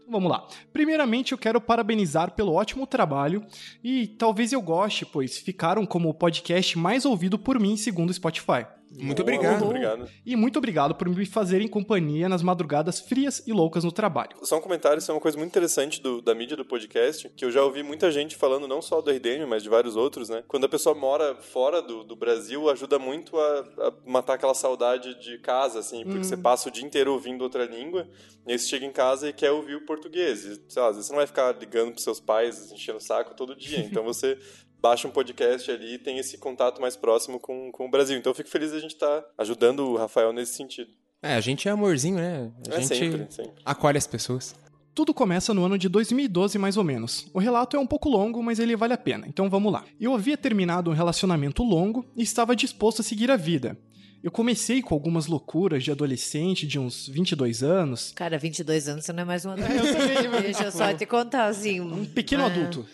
Então, 0.02 0.10
Vamos 0.10 0.30
lá. 0.30 0.46
Primeiramente, 0.70 1.32
eu 1.32 1.38
quero 1.38 1.62
parabenizar 1.62 2.32
pelo 2.32 2.52
ótimo 2.52 2.86
trabalho 2.86 3.42
e 3.82 4.08
talvez 4.08 4.52
eu 4.52 4.60
goste, 4.60 5.06
pois 5.06 5.38
ficaram 5.38 5.86
como 5.86 6.10
o 6.10 6.14
podcast 6.14 6.76
mais 6.76 7.06
ouvido 7.06 7.38
por 7.38 7.58
mim, 7.58 7.78
segundo 7.78 8.10
o 8.10 8.14
Spotify. 8.14 8.66
Muito 8.98 9.22
obrigado. 9.22 9.64
Obrigado. 9.64 10.08
E 10.24 10.36
muito 10.36 10.58
obrigado 10.58 10.94
por 10.94 11.08
me 11.08 11.24
fazerem 11.26 11.66
companhia 11.68 12.28
nas 12.28 12.42
madrugadas 12.42 13.00
frias 13.00 13.42
e 13.46 13.52
loucas 13.52 13.84
no 13.84 13.92
trabalho. 13.92 14.36
Só 14.42 14.58
um 14.58 14.60
comentário, 14.60 14.98
isso 14.98 15.10
é 15.10 15.14
uma 15.14 15.20
coisa 15.20 15.36
muito 15.38 15.50
interessante 15.50 16.00
do- 16.00 16.20
da 16.20 16.34
mídia 16.34 16.56
do 16.56 16.64
podcast, 16.64 17.28
que 17.30 17.44
eu 17.44 17.50
já 17.50 17.62
ouvi 17.64 17.82
muita 17.82 18.10
gente 18.10 18.36
falando, 18.36 18.68
não 18.68 18.82
só 18.82 19.00
do 19.00 19.10
RDM, 19.10 19.46
mas 19.46 19.62
de 19.62 19.68
vários 19.68 19.96
outros, 19.96 20.28
né? 20.28 20.42
Quando 20.48 20.64
a 20.64 20.68
pessoa 20.68 20.94
mora 20.94 21.34
fora 21.36 21.80
do, 21.80 22.04
do 22.04 22.14
Brasil, 22.16 22.68
ajuda 22.70 22.98
muito 22.98 23.38
a, 23.38 23.60
a 23.78 23.92
matar 24.06 24.34
aquela 24.34 24.54
saudade 24.54 25.14
de 25.20 25.38
casa, 25.38 25.78
assim, 25.78 26.04
porque 26.04 26.24
você 26.24 26.36
passa 26.36 26.68
o 26.68 26.72
dia 26.72 26.84
inteiro 26.84 27.12
ouvindo 27.12 27.42
outra 27.42 27.64
língua, 27.64 28.08
e 28.46 28.52
aí 28.52 28.58
você 28.58 28.66
chega 28.68 28.84
em 28.84 28.92
casa 28.92 29.28
e 29.28 29.32
quer 29.32 29.50
ouvir 29.52 29.76
o 29.76 29.86
português. 29.86 30.44
E, 30.44 30.60
sei 30.68 30.82
lá, 30.82 30.88
às 30.88 30.96
vezes 30.96 31.06
você 31.06 31.12
não 31.12 31.18
vai 31.18 31.26
ficar 31.26 31.56
ligando 31.58 31.92
pros 31.92 32.04
seus 32.04 32.20
pais, 32.20 32.70
enchendo 32.72 32.98
o 32.98 33.00
saco 33.00 33.34
todo 33.34 33.54
dia. 33.56 33.78
Então 33.92 34.04
você 34.04 34.38
baixa 34.82 35.06
um 35.06 35.12
podcast 35.12 35.70
ali 35.70 35.94
e 35.94 35.98
tem 35.98 36.18
esse 36.18 36.36
contato 36.36 36.80
mais 36.80 36.96
próximo 36.96 37.38
com, 37.38 37.70
com 37.70 37.86
o 37.86 37.90
Brasil. 37.90 38.18
Então 38.18 38.30
eu 38.30 38.34
fico 38.34 38.50
feliz 38.50 38.72
de 38.72 38.76
a 38.76 38.80
gente 38.80 38.94
estar 38.94 39.24
ajudando 39.38 39.80
o 39.86 39.96
Rafael 39.96 40.32
nesse 40.32 40.54
sentido. 40.54 40.90
É, 41.22 41.34
a 41.34 41.40
gente 41.40 41.68
é 41.68 41.70
amorzinho, 41.70 42.16
né? 42.16 42.50
A 42.68 42.74
É 42.74 42.80
gente 42.80 42.88
sempre, 42.88 43.26
sempre. 43.30 43.52
acolhe 43.64 43.96
as 43.96 44.08
pessoas. 44.08 44.56
Tudo 44.92 45.14
começa 45.14 45.54
no 45.54 45.64
ano 45.64 45.78
de 45.78 45.88
2012, 45.88 46.58
mais 46.58 46.76
ou 46.76 46.82
menos. 46.84 47.26
O 47.32 47.38
relato 47.38 47.76
é 47.76 47.80
um 47.80 47.86
pouco 47.86 48.08
longo, 48.10 48.42
mas 48.42 48.58
ele 48.58 48.76
vale 48.76 48.92
a 48.92 48.98
pena, 48.98 49.26
então 49.26 49.48
vamos 49.48 49.72
lá. 49.72 49.84
Eu 50.00 50.12
havia 50.12 50.36
terminado 50.36 50.90
um 50.90 50.94
relacionamento 50.94 51.62
longo 51.62 52.04
e 52.16 52.22
estava 52.22 52.54
disposto 52.56 53.00
a 53.00 53.04
seguir 53.04 53.30
a 53.30 53.36
vida. 53.36 53.78
Eu 54.22 54.30
comecei 54.30 54.80
com 54.80 54.94
algumas 54.94 55.26
loucuras 55.26 55.82
de 55.82 55.90
adolescente 55.90 56.66
de 56.66 56.78
uns 56.78 57.08
22 57.08 57.62
anos. 57.62 58.12
Cara, 58.14 58.38
22 58.38 58.88
anos, 58.88 59.04
você 59.04 59.12
não 59.12 59.22
é 59.22 59.24
mais 59.24 59.44
um 59.44 59.50
adulto. 59.52 59.72
eu 59.72 60.42
Deixa 60.42 60.64
eu 60.64 60.72
só 60.72 60.94
te 60.94 61.04
contar, 61.06 61.46
assim. 61.46 61.80
Um 61.80 62.04
pequeno 62.04 62.44
é, 62.44 62.46
adulto. 62.46 62.86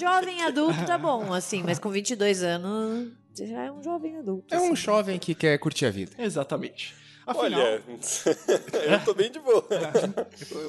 Jovem 0.00 0.42
adulto 0.42 0.84
tá 0.84 0.98
bom, 0.98 1.32
assim, 1.32 1.62
mas 1.62 1.78
com 1.78 1.90
22 1.90 2.42
anos 2.42 3.12
você 3.34 3.48
já 3.48 3.62
é 3.64 3.72
um 3.72 3.82
jovem 3.82 4.16
adulto. 4.16 4.54
É 4.54 4.60
um 4.60 4.72
assim. 4.72 4.76
jovem 4.76 5.18
que 5.18 5.34
quer 5.34 5.58
curtir 5.58 5.86
a 5.86 5.90
vida. 5.90 6.12
Exatamente. 6.16 6.94
Afinal, 7.26 7.60
Olha, 7.60 7.82
eu 8.92 9.04
tô 9.04 9.14
bem 9.14 9.30
de 9.30 9.38
boa. 9.38 9.64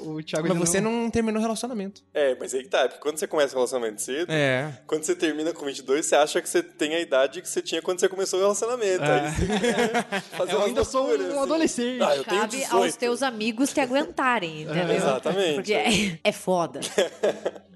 o, 0.03 0.09
o 0.15 0.23
Thiago 0.23 0.47
Mas 0.47 0.57
você 0.57 0.79
não 0.79 1.09
terminou 1.09 1.39
o 1.39 1.43
relacionamento. 1.43 2.01
É, 2.13 2.35
mas 2.39 2.53
aí 2.53 2.63
que 2.63 2.69
tá, 2.69 2.87
porque 2.87 2.99
quando 3.01 3.17
você 3.17 3.27
começa 3.27 3.53
o 3.53 3.57
relacionamento 3.57 4.01
cedo, 4.01 4.31
É. 4.31 4.71
quando 4.87 5.03
você 5.03 5.15
termina 5.15 5.51
com 5.53 5.65
22, 5.65 6.05
você 6.05 6.15
acha 6.15 6.41
que 6.41 6.47
você 6.49 6.63
tem 6.63 6.95
a 6.95 6.99
idade 6.99 7.41
que 7.41 7.49
você 7.49 7.61
tinha 7.61 7.81
quando 7.81 7.99
você 7.99 8.07
começou 8.07 8.39
o 8.39 8.41
relacionamento. 8.43 9.03
Aí 9.03 9.31
você 9.31 10.27
fazer 10.37 10.53
Eu 10.53 10.63
ainda 10.63 10.83
sou 10.83 11.07
um 11.09 11.13
assim. 11.13 11.37
adolescente. 11.39 12.03
Ah, 12.03 12.15
eu 12.15 12.23
tenho 12.23 12.41
Cabe 12.41 12.57
18. 12.57 12.75
aos 12.83 12.95
teus 12.95 13.21
amigos 13.23 13.73
te 13.73 13.81
aguentarem, 13.81 14.61
entendeu? 14.63 14.95
exatamente. 14.95 15.55
Porque 15.55 15.73
é, 15.73 16.19
é 16.23 16.31
foda. 16.31 16.79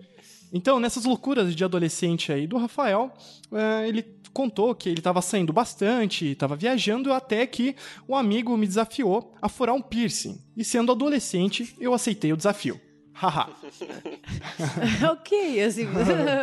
Então, 0.51 0.79
nessas 0.79 1.05
loucuras 1.05 1.55
de 1.55 1.63
adolescente 1.63 2.31
aí 2.31 2.47
do 2.47 2.57
Rafael, 2.57 3.11
eh, 3.51 3.87
ele 3.87 4.03
contou 4.33 4.73
que 4.73 4.89
ele 4.89 4.99
estava 4.99 5.21
saindo 5.21 5.53
bastante, 5.53 6.25
estava 6.31 6.55
viajando, 6.55 7.13
até 7.13 7.45
que 7.45 7.75
um 8.07 8.15
amigo 8.15 8.55
me 8.57 8.67
desafiou 8.67 9.33
a 9.41 9.49
furar 9.49 9.75
um 9.75 9.81
piercing. 9.81 10.41
E 10.55 10.63
sendo 10.63 10.91
adolescente, 10.91 11.75
eu 11.79 11.93
aceitei 11.93 12.33
o 12.33 12.37
desafio. 12.37 12.79
Haha. 13.13 13.49
ok, 15.11 15.61
assim, 15.61 15.85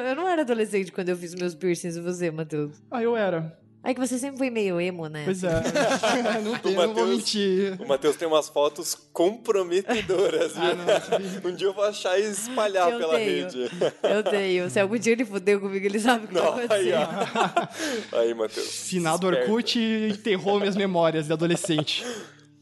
eu 0.08 0.14
não 0.14 0.28
era 0.28 0.42
adolescente 0.42 0.92
quando 0.92 1.08
eu 1.08 1.16
fiz 1.16 1.34
meus 1.34 1.54
piercings 1.54 1.96
e 1.96 2.00
você, 2.00 2.30
Matheus. 2.30 2.82
ah, 2.90 3.02
eu 3.02 3.16
era. 3.16 3.58
É 3.88 3.94
que 3.94 4.00
você 4.00 4.18
sempre 4.18 4.38
foi 4.38 4.50
meio 4.50 4.80
emo, 4.80 5.06
né? 5.06 5.22
Pois 5.24 5.44
é. 5.44 5.62
não, 6.42 6.58
tem, 6.58 6.74
não 6.74 6.92
vou 6.92 7.06
mentir. 7.06 7.80
O 7.80 7.86
Matheus 7.86 8.16
tem 8.16 8.26
umas 8.26 8.48
fotos 8.48 8.96
comprometedoras, 9.12 10.54
viu? 10.54 11.40
um 11.48 11.54
dia 11.54 11.68
eu 11.68 11.72
vou 11.72 11.84
achar 11.84 12.18
e 12.18 12.24
espalhar 12.24 12.90
Eu 12.90 12.98
pela 12.98 13.14
tenho. 13.14 13.44
rede. 13.44 13.70
Eu 14.02 14.24
tenho. 14.24 14.68
Se 14.70 14.80
algum 14.80 14.98
dia 14.98 15.12
ele 15.12 15.24
fudeu 15.24 15.60
comigo, 15.60 15.86
ele 15.86 16.00
sabe 16.00 16.24
o 16.24 16.28
que 16.28 16.34
tá 16.34 16.42
Não, 16.42 16.54
aí, 16.68 16.92
acontecendo. 16.92 18.10
ó. 18.12 18.18
Aí, 18.18 18.34
Matheus. 18.34 18.88
Finado 18.88 19.28
Esperto. 19.28 19.52
Orkut 19.52 19.78
enterrou 19.78 20.58
minhas 20.58 20.74
memórias 20.74 21.26
de 21.26 21.32
adolescente. 21.32 22.04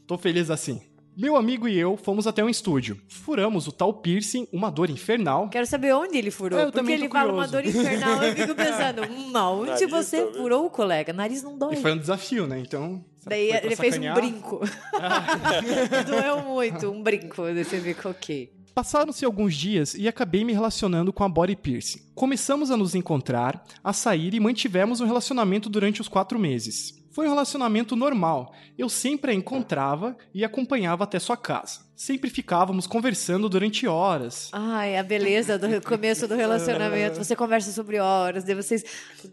Tô 0.05 0.19
feliz 0.19 0.51
assim. 0.51 0.79
Meu 1.17 1.37
amigo 1.37 1.67
e 1.67 1.77
eu 1.77 1.95
fomos 1.95 2.27
até 2.27 2.43
um 2.43 2.49
estúdio. 2.49 2.99
Furamos 3.07 3.67
o 3.67 3.71
tal 3.71 3.93
piercing, 3.93 4.47
uma 4.51 4.69
dor 4.69 4.89
infernal. 4.89 5.47
Quero 5.49 5.65
saber 5.65 5.93
onde 5.93 6.17
ele 6.17 6.29
furou. 6.29 6.59
É, 6.59 6.63
eu 6.63 6.65
porque 6.67 6.79
também 6.79 6.95
ele 6.95 7.07
fala 7.07 7.31
uma 7.31 7.47
dor 7.47 7.65
infernal. 7.65 8.21
Eu 8.21 8.35
fico 8.35 8.53
pensando, 8.53 9.01
hum, 9.09 9.31
aonde 9.37 9.71
Nariz, 9.71 9.89
você 9.89 10.17
talvez. 10.17 10.37
furou, 10.37 10.69
colega? 10.69 11.13
Nariz 11.13 11.41
não 11.41 11.57
dói. 11.57 11.75
E 11.75 11.77
foi 11.77 11.93
um 11.93 11.97
desafio, 11.97 12.45
né? 12.45 12.59
Então. 12.59 13.03
Daí 13.25 13.49
ele 13.49 13.75
fez 13.75 13.97
um 13.97 14.03
sacanear. 14.03 14.15
brinco. 14.15 14.59
Doeu 16.05 16.41
muito, 16.43 16.91
um 16.91 17.01
brinco. 17.01 17.43
Você 17.43 17.79
fica 17.79 18.09
ok. 18.09 18.51
Passaram-se 18.75 19.23
alguns 19.23 19.55
dias 19.55 19.93
e 19.93 20.05
acabei 20.05 20.43
me 20.43 20.51
relacionando 20.51 21.13
com 21.13 21.23
a 21.23 21.29
body 21.29 21.55
piercing. 21.55 22.01
Começamos 22.13 22.69
a 22.69 22.75
nos 22.75 22.93
encontrar, 22.93 23.63
a 23.81 23.93
sair 23.93 24.33
e 24.33 24.39
mantivemos 24.39 24.99
um 24.99 25.05
relacionamento 25.05 25.69
durante 25.69 26.01
os 26.01 26.09
quatro 26.09 26.37
meses. 26.37 27.04
Foi 27.15 27.27
um 27.27 27.29
relacionamento 27.29 27.95
normal. 27.95 28.53
Eu 28.77 28.89
sempre 28.89 29.31
a 29.31 29.33
encontrava 29.33 30.17
e 30.33 30.43
acompanhava 30.43 31.05
até 31.05 31.17
sua 31.17 31.37
casa. 31.37 31.79
Sempre 31.95 32.29
ficávamos 32.29 32.85
conversando 32.85 33.47
durante 33.47 33.87
horas. 33.87 34.49
Ai, 34.51 34.97
a 34.97 35.01
beleza 35.01 35.57
do 35.57 35.81
começo 35.81 36.27
do 36.27 36.35
relacionamento. 36.35 37.15
Você 37.15 37.33
conversa 37.33 37.71
sobre 37.71 37.99
horas, 37.99 38.43
daí 38.43 38.53
vocês 38.53 38.83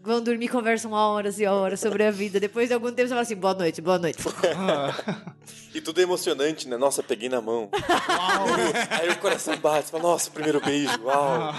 vão 0.01 0.23
dormir 0.23 0.47
conversam 0.47 0.93
horas 0.93 1.41
e 1.41 1.45
horas 1.45 1.81
sobre 1.81 2.05
a 2.05 2.11
vida. 2.11 2.39
Depois 2.39 2.69
de 2.69 2.73
algum 2.73 2.87
tempo 2.89 3.09
você 3.09 3.09
fala 3.09 3.21
assim, 3.21 3.35
boa 3.35 3.53
noite, 3.53 3.81
boa 3.81 3.99
noite. 3.99 4.19
E 5.75 5.81
tudo 5.81 5.99
é 5.99 6.03
emocionante, 6.03 6.69
né? 6.69 6.77
Nossa, 6.77 7.01
peguei 7.01 7.27
na 7.27 7.41
mão. 7.41 7.67
Aí 8.91 9.09
o 9.09 9.17
coração 9.17 9.57
bate, 9.57 9.89
fala, 9.89 10.03
nossa, 10.03 10.29
primeiro 10.29 10.61
beijo, 10.61 11.01
uau. 11.01 11.51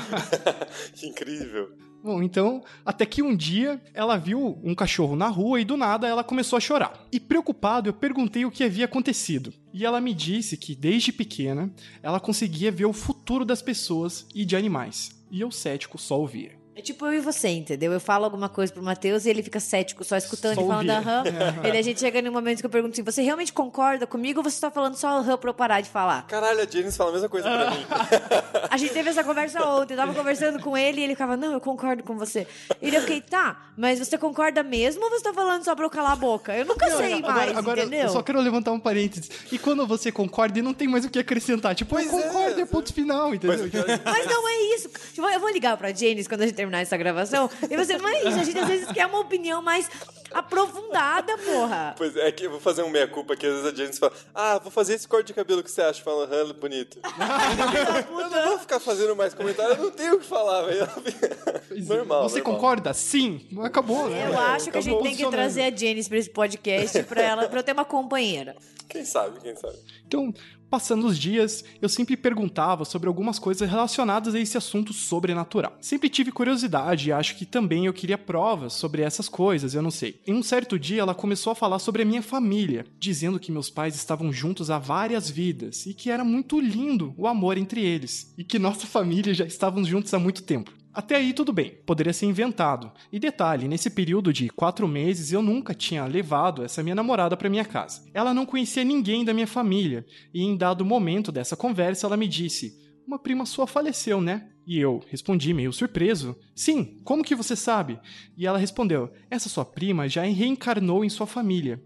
que 0.95 1.09
incrível. 1.09 1.73
Bom, 2.05 2.23
então, 2.23 2.63
até 2.85 3.07
que 3.07 3.23
um 3.23 3.35
dia 3.35 3.81
ela 3.95 4.19
viu 4.19 4.61
um 4.63 4.75
cachorro 4.75 5.17
na 5.17 5.29
rua 5.29 5.59
e 5.59 5.65
do 5.65 5.75
nada 5.75 6.07
ela 6.07 6.23
começou 6.23 6.59
a 6.59 6.61
chorar. 6.61 7.07
E 7.11 7.19
preocupado, 7.19 7.89
eu 7.89 7.95
perguntei 7.95 8.45
o 8.45 8.51
que 8.51 8.63
havia 8.63 8.85
acontecido. 8.85 9.55
E 9.73 9.87
ela 9.87 10.03
me 10.03 10.13
disse 10.13 10.55
que 10.59 10.75
desde 10.75 11.15
pequena 11.15 11.73
ela 12.03 12.21
conseguia 12.21 12.71
ver 12.71 12.85
o 12.85 12.93
futuro 12.93 13.43
das 13.43 13.63
pessoas 13.63 14.27
e 14.35 14.45
de 14.45 14.55
animais. 14.55 15.19
E 15.31 15.41
eu 15.41 15.51
cético 15.51 15.97
só 15.97 16.21
ouvia. 16.21 16.64
É 16.77 16.83
tipo 16.83 17.07
eu 17.07 17.15
e 17.15 17.21
você, 17.21 17.49
entendeu? 17.49 17.93
Eu 17.93 18.01
falo 18.01 18.25
alguma 18.25 18.49
coisa 18.49 18.73
pro 18.73 18.83
Matheus 18.83 19.27
e 19.27 19.31
ele 19.31 19.43
fica 19.43 19.61
cético, 19.61 20.03
só 20.03 20.17
escutando 20.17 20.57
Só 20.57 20.61
e 20.63 20.67
falando 20.67 20.91
aham. 20.91 21.25
Ele 21.63 21.79
a 21.79 21.83
gente 21.83 22.01
chega 22.01 22.21
num 22.21 22.33
momento 22.33 22.61
que 22.61 22.67
eu 22.67 22.71
pergunto 22.71 22.93
assim: 22.93 23.03
você 23.03 23.23
realmente 23.23 23.53
concorda 23.53 24.07
comigo 24.07 24.41
ou 24.41 24.45
você 24.45 24.61
tá 24.61 24.71
falando 24.71 24.97
só 24.97 25.19
aham 25.19 25.37
pra 25.39 25.51
eu 25.51 25.55
parar 25.55 25.81
de 25.81 25.89
falar? 25.89 26.27
Caralho, 26.27 26.61
a 26.61 26.67
Janice 26.67 26.97
fala 26.97 27.11
a 27.11 27.13
mesma 27.13 27.29
coisa 27.29 27.49
pra 27.49 27.71
mim. 27.71 27.87
A 28.71 28.77
gente 28.77 28.93
teve 28.93 29.09
essa 29.11 29.23
conversa 29.23 29.65
ontem, 29.65 29.95
eu 29.95 29.99
tava 29.99 30.13
conversando 30.15 30.59
com 30.59 30.77
ele 30.77 31.01
e 31.01 31.05
ele 31.05 31.13
ficava, 31.13 31.37
não, 31.37 31.53
eu 31.53 31.61
concordo 31.61 32.03
com 32.03 32.19
você. 32.19 32.45
E 32.83 32.91
daí 32.91 32.97
eu 32.97 33.01
fiquei, 33.03 33.21
tá, 33.21 33.69
mas 33.77 34.01
você 34.01 34.19
concorda 34.19 34.65
mesmo 34.65 35.05
ou 35.05 35.11
você 35.11 35.23
tá 35.23 35.33
falando 35.33 35.63
só 35.63 35.77
pra 35.77 35.85
eu 35.85 35.91
calar 35.91 36.13
a 36.13 36.17
boca? 36.17 36.53
Eu 36.57 36.65
nunca 36.65 36.91
sei 36.91 37.13
agora, 37.13 37.35
mais, 37.35 37.57
agora 37.57 37.81
entendeu? 37.83 38.01
eu 38.07 38.09
só 38.09 38.21
quero 38.21 38.41
levantar 38.41 38.73
um 38.73 38.81
parênteses. 38.81 39.31
E 39.53 39.59
quando 39.59 39.87
você 39.87 40.11
concorda 40.11 40.59
e 40.59 40.63
não 40.63 40.75
tem 40.75 40.89
mais 40.89 41.05
o 41.05 41.11
que 41.11 41.21
acrescentar, 41.21 41.75
tipo, 41.77 41.97
eu 41.97 42.09
Pois 42.09 42.25
é, 42.25 42.29
concordo, 42.29 42.61
é, 42.61 42.65
ponto 42.65 42.93
final, 42.93 43.33
entendeu? 43.33 43.71
Mas, 43.73 44.01
Mas 44.05 44.27
não 44.27 44.49
é 44.49 44.75
isso. 44.75 44.89
Tipo, 45.13 45.29
eu 45.29 45.39
vou 45.39 45.51
ligar 45.51 45.77
pra 45.77 45.93
Janice 45.93 46.29
quando 46.29 46.43
a 46.43 46.47
gente 46.47 46.57
terminar 46.65 46.81
essa 46.81 46.97
gravação. 46.97 47.49
E 47.71 47.77
você, 47.77 47.95
isso. 47.95 48.41
A 48.41 48.45
gente 48.45 48.59
às 48.59 48.69
vezes 48.69 48.93
quer 48.93 49.07
uma 49.07 49.21
opinião 49.21 49.63
mais 49.63 49.89
aprofundada, 50.33 51.37
porra. 51.39 51.95
Pois 51.97 52.17
é, 52.17 52.33
que 52.33 52.45
eu 52.47 52.51
vou 52.51 52.61
fazer 52.61 52.83
um 52.83 52.91
meia-culpa 52.91 53.37
que 53.37 53.47
às 53.47 53.53
vezes 53.53 53.73
a 53.73 53.75
Janice 53.75 54.01
fala, 54.01 54.13
ah, 54.35 54.59
vou 54.59 54.71
fazer 54.71 54.95
esse 54.95 55.07
corte 55.07 55.29
de 55.29 55.35
cabelo 55.35 55.63
que 55.63 55.71
você 55.71 55.83
acha? 55.83 56.03
Fala, 56.03 56.25
aham, 56.25 56.53
bonito. 56.55 56.99
eu 58.09 58.31
não 58.31 58.49
vou 58.49 58.59
ficar 58.59 58.81
fazendo 58.81 59.15
mais 59.15 59.35
comentário, 59.35 59.75
eu 59.77 59.83
não 59.85 59.91
tenho 59.91 60.15
o 60.15 60.19
que 60.19 60.27
falar, 60.27 60.63
velho. 60.63 60.89
normal, 61.87 62.29
Você 62.29 62.39
normal. 62.39 62.55
concorda? 62.55 62.95
Sim. 62.95 63.47
Acabou. 63.63 64.09
né? 64.09 64.29
Eu 64.29 64.39
acho 64.39 64.71
que 64.71 64.79
a 64.79 64.81
gente 64.81 65.03
tem 65.03 65.17
que 65.17 65.31
trazer 65.31 65.63
a 65.63 65.77
Janice 65.77 66.09
pra 66.09 66.19
esse 66.19 66.31
podcast 66.31 67.03
pra, 67.05 67.23
ela, 67.23 67.49
pra 67.49 67.61
eu 67.61 67.63
ter 67.63 67.73
uma 67.73 67.85
companheira. 67.85 68.57
Quem 68.89 69.05
sabe, 69.05 69.41
quem 69.41 69.57
sabe. 69.57 69.77
Então, 70.07 70.33
passando 70.71 71.07
os 71.07 71.19
dias, 71.19 71.65
eu 71.81 71.89
sempre 71.89 72.17
perguntava 72.17 72.85
sobre 72.85 73.09
algumas 73.09 73.39
coisas 73.39 73.69
relacionadas 73.69 74.35
a 74.35 74.41
esse 74.41 74.57
assunto 74.57 74.93
sobrenatural. 74.93 75.77
Sempre 75.81 76.09
tive 76.09 76.33
curiosidade 76.33 77.09
e 77.09 77.13
acho 77.13 77.37
que 77.37 77.47
também 77.47 77.87
eu 77.87 77.93
queria 77.93 78.19
provas 78.19 78.73
sobre 78.73 79.03
essas 79.03 79.29
coisas, 79.29 79.75
eu 79.75 79.83
não 79.83 79.91
sei. 79.91 80.21
Em 80.27 80.35
um 80.35 80.43
certo 80.43 80.79
dia, 80.79 81.03
ela 81.03 81.15
começou 81.15 81.51
a 81.51 81.55
falar 81.55 81.79
sobre 81.79 82.03
a 82.03 82.05
minha 82.05 82.23
família, 82.23 82.87
dizendo 82.99 83.39
que 83.39 83.53
meus 83.53 83.71
pais 83.71 83.95
estavam 83.95 84.33
juntos 84.33 84.71
há 84.71 84.79
várias 84.79 85.31
vidas 85.31 85.87
e 85.87 85.95
que 85.95 86.11
era 86.11 86.25
muito 86.25 86.61
lindo 86.61 87.15
o 87.17 87.27
amor 87.27 87.57
entre 87.57 87.85
eles, 87.85 88.33
e 88.37 88.45
que 88.45 88.59
nossa 88.59 88.87
família 88.89 89.35
já 89.35 89.45
estavam 89.45 89.85
juntos 89.85 90.13
há 90.13 90.19
muito 90.19 90.43
tempo. 90.43 90.73
Até 90.95 91.17
aí 91.17 91.33
tudo 91.33 91.53
bem, 91.53 91.77
poderia 91.85 92.13
ser 92.13 92.27
inventado. 92.27 92.93
E 93.11 93.19
detalhe, 93.19 93.67
nesse 93.67 93.91
período 93.91 94.33
de 94.33 94.49
quatro 94.49 94.87
meses 94.87 95.33
eu 95.33 95.43
nunca 95.43 95.75
tinha 95.75 96.05
levado 96.05 96.63
essa 96.63 96.85
minha 96.85 96.95
namorada 96.95 97.37
para 97.37 97.51
minha 97.51 97.65
casa. 97.65 98.05
Ela 98.15 98.33
não 98.33 98.47
conhecia 98.47 98.85
ninguém 98.85 99.25
da 99.25 99.35
minha 99.35 99.47
família, 99.47 100.07
e 100.33 100.43
em 100.43 100.57
dado 100.57 100.85
momento 100.85 101.33
dessa 101.33 101.57
conversa 101.57 102.07
ela 102.07 102.17
me 102.17 102.29
disse: 102.29 102.79
Uma 103.05 103.19
prima 103.19 103.45
sua 103.45 103.67
faleceu, 103.67 104.21
né? 104.21 104.51
E 104.65 104.79
eu 104.79 105.03
respondi 105.11 105.53
meio 105.53 105.73
surpreso: 105.73 106.37
Sim, 106.55 107.01
como 107.03 107.25
que 107.25 107.35
você 107.35 107.57
sabe? 107.57 107.99
E 108.37 108.47
ela 108.47 108.57
respondeu: 108.57 109.13
Essa 109.29 109.49
sua 109.49 109.65
prima 109.65 110.09
já 110.09 110.23
reencarnou 110.23 111.05
em 111.05 111.09
sua 111.09 111.27
família. 111.27 111.83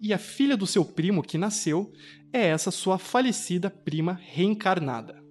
E 0.00 0.12
a 0.12 0.18
filha 0.18 0.56
do 0.56 0.66
seu 0.66 0.84
primo 0.84 1.24
que 1.24 1.36
nasceu 1.36 1.92
é 2.32 2.46
essa 2.46 2.70
sua 2.70 2.98
falecida 2.98 3.68
prima 3.68 4.12
reencarnada. 4.22 5.23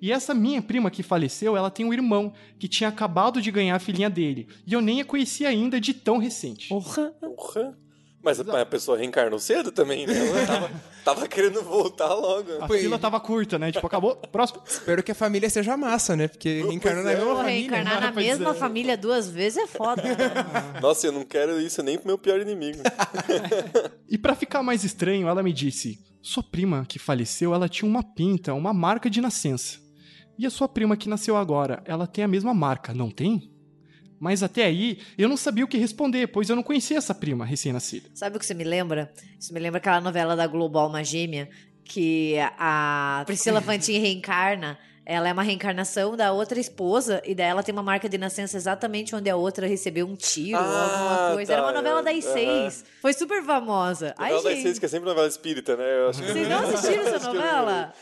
E 0.00 0.12
essa 0.12 0.34
minha 0.34 0.62
prima 0.62 0.90
que 0.90 1.02
faleceu, 1.02 1.56
ela 1.56 1.70
tem 1.70 1.84
um 1.84 1.92
irmão 1.92 2.32
que 2.58 2.66
tinha 2.66 2.88
acabado 2.88 3.42
de 3.42 3.50
ganhar 3.50 3.76
a 3.76 3.80
filhinha 3.80 4.08
dele. 4.08 4.48
E 4.66 4.72
eu 4.72 4.80
nem 4.80 5.00
a 5.00 5.04
conhecia 5.04 5.48
ainda 5.48 5.80
de 5.80 5.92
tão 5.92 6.18
recente. 6.18 6.68
Porra. 6.68 7.10
Porra. 7.20 7.76
Mas 8.22 8.38
a, 8.38 8.60
a 8.60 8.66
pessoa 8.66 8.98
reencarnou 8.98 9.38
cedo 9.38 9.72
também, 9.72 10.06
né? 10.06 10.14
Ela 10.14 10.46
tava, 10.46 10.70
tava 11.04 11.28
querendo 11.28 11.62
voltar 11.62 12.12
logo. 12.12 12.62
A 12.62 12.68
fila 12.68 12.98
tava 12.98 13.18
curta, 13.18 13.58
né? 13.58 13.72
Tipo, 13.72 13.86
acabou. 13.86 14.14
Próximo. 14.16 14.62
Espero 14.66 15.02
que 15.02 15.12
a 15.12 15.14
família 15.14 15.48
seja 15.48 15.74
massa, 15.76 16.14
né? 16.14 16.28
Porque 16.28 16.62
reencarnou 16.62 17.02
na 17.02 17.12
é. 17.12 17.16
mesma 17.16 17.36
família. 17.36 17.52
reencarnar 17.52 18.00
na 18.00 18.12
mesma 18.12 18.50
é. 18.50 18.54
família 18.54 18.96
duas 18.96 19.30
vezes 19.30 19.56
é 19.62 19.66
foda. 19.66 20.02
Nossa, 20.82 21.06
eu 21.06 21.12
não 21.12 21.24
quero 21.24 21.58
isso 21.60 21.82
nem 21.82 21.96
pro 21.96 22.08
meu 22.08 22.18
pior 22.18 22.40
inimigo. 22.40 22.82
E 24.06 24.18
pra 24.18 24.34
ficar 24.34 24.62
mais 24.62 24.84
estranho, 24.84 25.26
ela 25.26 25.42
me 25.42 25.52
disse: 25.52 25.98
Sua 26.20 26.42
prima 26.42 26.84
que 26.86 26.98
faleceu, 26.98 27.54
ela 27.54 27.70
tinha 27.70 27.90
uma 27.90 28.02
pinta, 28.02 28.52
uma 28.52 28.74
marca 28.74 29.08
de 29.08 29.22
nascença. 29.22 29.89
E 30.40 30.46
a 30.46 30.50
sua 30.50 30.66
prima 30.66 30.96
que 30.96 31.06
nasceu 31.06 31.36
agora, 31.36 31.82
ela 31.84 32.06
tem 32.06 32.24
a 32.24 32.28
mesma 32.28 32.54
marca, 32.54 32.94
não 32.94 33.10
tem? 33.10 33.50
Mas 34.18 34.42
até 34.42 34.64
aí, 34.64 34.98
eu 35.18 35.28
não 35.28 35.36
sabia 35.36 35.64
o 35.64 35.68
que 35.68 35.76
responder, 35.76 36.28
pois 36.28 36.48
eu 36.48 36.56
não 36.56 36.62
conhecia 36.62 36.96
essa 36.96 37.14
prima 37.14 37.44
recém-nascida. 37.44 38.08
Sabe 38.14 38.36
o 38.36 38.38
que 38.40 38.46
você 38.46 38.54
me 38.54 38.64
lembra? 38.64 39.12
Isso 39.38 39.52
me 39.52 39.60
lembra 39.60 39.76
aquela 39.76 40.00
novela 40.00 40.34
da 40.34 40.46
Globo 40.46 40.78
Alma 40.78 41.04
Gêmea, 41.04 41.50
que 41.84 42.36
a 42.58 43.22
Priscila 43.26 43.60
Fantin 43.60 43.98
reencarna. 43.98 44.78
Ela 45.06 45.28
é 45.28 45.32
uma 45.32 45.42
reencarnação 45.42 46.14
da 46.16 46.30
outra 46.30 46.60
esposa, 46.60 47.20
e 47.26 47.34
daí 47.34 47.46
ela 47.48 47.64
tem 47.64 47.72
uma 47.72 47.82
marca 47.82 48.08
de 48.08 48.16
nascença 48.16 48.56
exatamente 48.56 49.16
onde 49.16 49.28
a 49.28 49.34
outra 49.34 49.66
recebeu 49.66 50.06
um 50.06 50.14
tiro 50.14 50.56
ou 50.58 50.64
Ah, 50.64 50.82
alguma 50.84 51.34
coisa. 51.34 51.52
Era 51.54 51.62
uma 51.62 51.72
tá, 51.72 51.78
novela 51.82 52.02
das 52.02 52.22
seis. 52.24 52.84
Foi 53.02 53.12
super 53.12 53.42
famosa. 53.42 54.14
Ai, 54.16 54.30
Novela 54.30 54.44
das 54.44 54.52
gente. 54.52 54.62
seis, 54.62 54.78
que 54.78 54.84
é 54.86 54.88
sempre 54.88 55.08
novela 55.08 55.26
espírita, 55.26 55.76
né? 55.76 55.82
Eu 56.04 56.10
acho 56.10 56.22
que 56.22 56.28
Vocês 56.32 56.48
não 56.48 56.58
assistiram 56.68 57.02
essa 57.02 57.16
Acho 57.16 57.30
que 57.30 57.36
eu- 57.36 57.40
novela? 57.40 57.92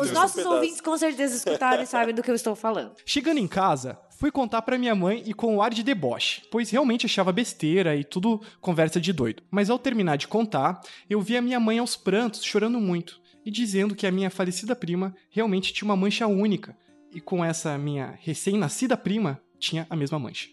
Os 0.00 0.10
um 0.10 0.14
nossos 0.14 0.36
pedaço. 0.36 0.54
ouvintes 0.54 0.80
com 0.80 0.96
certeza 0.96 1.36
escutaram 1.36 1.82
e 1.82 1.86
sabem 1.86 2.14
do 2.14 2.22
que 2.22 2.30
eu 2.30 2.34
estou 2.34 2.54
falando. 2.56 2.92
Chegando 3.06 3.38
em 3.38 3.46
casa, 3.48 3.98
fui 4.18 4.30
contar 4.30 4.62
pra 4.62 4.78
minha 4.78 4.94
mãe 4.94 5.22
e 5.26 5.32
com 5.34 5.56
um 5.56 5.62
ar 5.62 5.72
de 5.72 5.82
deboche, 5.82 6.42
pois 6.50 6.70
realmente 6.70 7.06
achava 7.06 7.32
besteira 7.32 7.94
e 7.96 8.04
tudo 8.04 8.40
conversa 8.60 9.00
de 9.00 9.12
doido. 9.12 9.42
Mas 9.50 9.70
ao 9.70 9.78
terminar 9.78 10.16
de 10.16 10.26
contar, 10.28 10.80
eu 11.08 11.20
vi 11.20 11.36
a 11.36 11.42
minha 11.42 11.60
mãe 11.60 11.78
aos 11.78 11.96
prantos, 11.96 12.42
chorando 12.44 12.80
muito, 12.80 13.20
e 13.44 13.50
dizendo 13.50 13.94
que 13.94 14.06
a 14.06 14.12
minha 14.12 14.30
falecida 14.30 14.74
prima 14.76 15.14
realmente 15.30 15.72
tinha 15.72 15.86
uma 15.88 15.96
mancha 15.96 16.26
única, 16.26 16.76
e 17.14 17.20
com 17.20 17.44
essa 17.44 17.78
minha 17.78 18.18
recém-nascida 18.20 18.96
prima 18.96 19.40
tinha 19.58 19.86
a 19.88 19.96
mesma 19.96 20.18
mancha. 20.18 20.48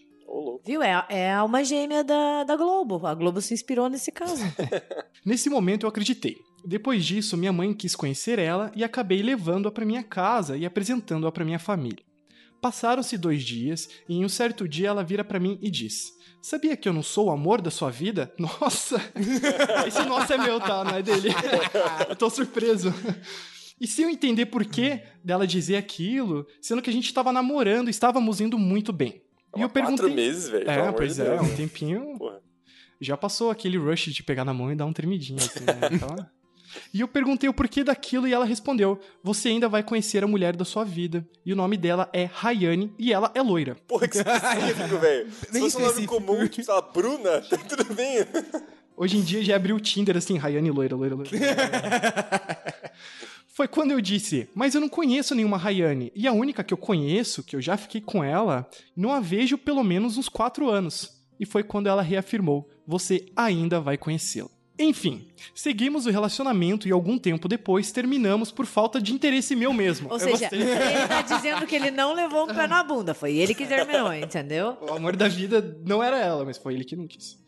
Viu? 0.64 0.82
É, 0.82 0.92
a- 0.94 1.06
é 1.08 1.30
a 1.30 1.38
alma 1.38 1.62
gêmea 1.62 2.02
da, 2.02 2.42
da 2.42 2.56
Globo. 2.56 3.06
A 3.06 3.14
Globo 3.14 3.40
se 3.40 3.54
inspirou 3.54 3.88
nesse 3.88 4.10
caso. 4.10 4.42
Nesse 5.24 5.48
momento 5.48 5.84
eu 5.84 5.88
acreditei. 5.88 6.36
Depois 6.66 7.04
disso, 7.04 7.36
minha 7.36 7.52
mãe 7.52 7.72
quis 7.72 7.94
conhecer 7.94 8.40
ela 8.40 8.72
e 8.74 8.82
acabei 8.82 9.22
levando-a 9.22 9.70
para 9.70 9.86
minha 9.86 10.02
casa 10.02 10.56
e 10.56 10.66
apresentando-a 10.66 11.30
para 11.30 11.44
minha 11.44 11.60
família. 11.60 12.04
Passaram-se 12.60 13.16
dois 13.16 13.44
dias 13.44 13.88
e 14.08 14.16
em 14.16 14.24
um 14.24 14.28
certo 14.28 14.66
dia 14.66 14.88
ela 14.88 15.04
vira 15.04 15.22
para 15.22 15.38
mim 15.38 15.60
e 15.62 15.70
diz: 15.70 16.12
Sabia 16.42 16.76
que 16.76 16.88
eu 16.88 16.92
não 16.92 17.04
sou 17.04 17.26
o 17.26 17.30
amor 17.30 17.62
da 17.62 17.70
sua 17.70 17.90
vida? 17.90 18.34
Nossa! 18.38 19.00
Esse 19.86 20.02
nossa 20.06 20.34
é 20.34 20.38
meu, 20.38 20.58
tá? 20.58 20.82
Não 20.82 20.96
é 20.96 21.02
dele. 21.02 21.28
eu 22.08 22.16
tô 22.16 22.28
surpreso. 22.28 22.92
E 23.80 23.86
se 23.86 24.02
eu 24.02 24.10
entender 24.10 24.46
por 24.46 24.64
que 24.64 25.00
dela 25.22 25.46
dizer 25.46 25.76
aquilo, 25.76 26.46
sendo 26.60 26.82
que 26.82 26.90
a 26.90 26.92
gente 26.92 27.06
estava 27.06 27.32
namorando 27.32 27.88
estávamos 27.88 28.40
indo 28.40 28.58
muito 28.58 28.92
bem. 28.92 29.22
E 29.56 29.60
eu 29.60 29.68
perguntei. 29.68 29.98
Quatro 29.98 30.14
meses, 30.16 30.48
velho. 30.48 30.68
É, 30.68 30.90
pois 30.90 31.16
é, 31.18 31.30
Deus. 31.30 31.42
um 31.42 31.54
tempinho. 31.54 32.18
Porra. 32.18 32.40
Já 33.00 33.16
passou 33.16 33.50
aquele 33.50 33.76
rush 33.76 34.06
de 34.06 34.22
pegar 34.22 34.44
na 34.44 34.54
mão 34.54 34.72
e 34.72 34.74
dar 34.74 34.86
um 34.86 34.92
tremidinho, 34.92 35.38
assim, 35.38 35.64
né? 35.64 35.74
Então, 35.92 36.26
E 36.92 37.00
eu 37.00 37.08
perguntei 37.08 37.48
o 37.48 37.54
porquê 37.54 37.84
daquilo 37.84 38.26
e 38.26 38.32
ela 38.32 38.44
respondeu: 38.44 39.00
Você 39.22 39.48
ainda 39.48 39.68
vai 39.68 39.82
conhecer 39.82 40.22
a 40.22 40.26
mulher 40.26 40.56
da 40.56 40.64
sua 40.64 40.84
vida. 40.84 41.26
E 41.44 41.52
o 41.52 41.56
nome 41.56 41.76
dela 41.76 42.08
é 42.12 42.24
Rayane 42.24 42.92
e 42.98 43.12
ela 43.12 43.30
é 43.34 43.42
loira. 43.42 43.76
Porra, 43.86 44.08
que 44.08 44.18
específico, 44.18 44.98
velho. 44.98 45.30
Se 45.50 45.60
fosse 45.60 45.76
um 45.76 45.80
nome 45.80 46.06
comum, 46.06 46.46
tipo, 46.46 46.64
sei 46.64 46.74
lá, 46.74 46.80
Bruna, 46.80 47.40
tá 47.48 47.56
tudo 47.56 47.94
bem. 47.94 48.26
Hoje 48.96 49.18
em 49.18 49.22
dia 49.22 49.44
já 49.44 49.56
abriu 49.56 49.76
o 49.76 49.80
Tinder 49.80 50.16
assim, 50.16 50.38
Rayane 50.38 50.70
loira, 50.70 50.96
loira, 50.96 51.14
loira. 51.14 51.30
Foi 53.56 53.66
quando 53.66 53.90
eu 53.90 54.00
disse, 54.00 54.48
mas 54.54 54.74
eu 54.74 54.80
não 54.80 54.88
conheço 54.88 55.34
nenhuma 55.34 55.56
Rayane. 55.56 56.12
E 56.14 56.26
a 56.26 56.32
única 56.32 56.62
que 56.62 56.74
eu 56.74 56.78
conheço, 56.78 57.42
que 57.42 57.56
eu 57.56 57.60
já 57.60 57.76
fiquei 57.76 58.00
com 58.00 58.22
ela, 58.22 58.68
não 58.94 59.12
a 59.12 59.20
vejo 59.20 59.56
pelo 59.56 59.82
menos 59.82 60.18
uns 60.18 60.28
quatro 60.28 60.68
anos. 60.68 61.16
E 61.38 61.46
foi 61.46 61.62
quando 61.62 61.86
ela 61.86 62.02
reafirmou, 62.02 62.68
você 62.86 63.26
ainda 63.34 63.80
vai 63.80 63.96
conhecê-la. 63.96 64.50
Enfim, 64.78 65.26
seguimos 65.54 66.04
o 66.06 66.10
relacionamento 66.10 66.86
e 66.86 66.92
algum 66.92 67.16
tempo 67.16 67.48
depois 67.48 67.90
terminamos 67.92 68.52
por 68.52 68.66
falta 68.66 69.00
de 69.00 69.12
interesse 69.12 69.56
meu 69.56 69.72
mesmo. 69.72 70.08
Ou 70.08 70.16
Eu 70.16 70.20
seja, 70.20 70.38
gostei. 70.50 70.60
ele 70.60 71.08
tá 71.08 71.22
dizendo 71.22 71.66
que 71.66 71.74
ele 71.74 71.90
não 71.90 72.12
levou 72.14 72.44
um 72.44 72.54
pé 72.54 72.66
na 72.66 72.84
bunda. 72.84 73.14
Foi 73.14 73.34
ele 73.34 73.54
que 73.54 73.66
terminou, 73.66 74.12
entendeu? 74.12 74.76
O 74.82 74.92
amor 74.92 75.16
da 75.16 75.28
vida 75.28 75.78
não 75.86 76.02
era 76.02 76.18
ela, 76.18 76.44
mas 76.44 76.58
foi 76.58 76.74
ele 76.74 76.84
que 76.84 76.94
não 76.94 77.06
quis. 77.06 77.38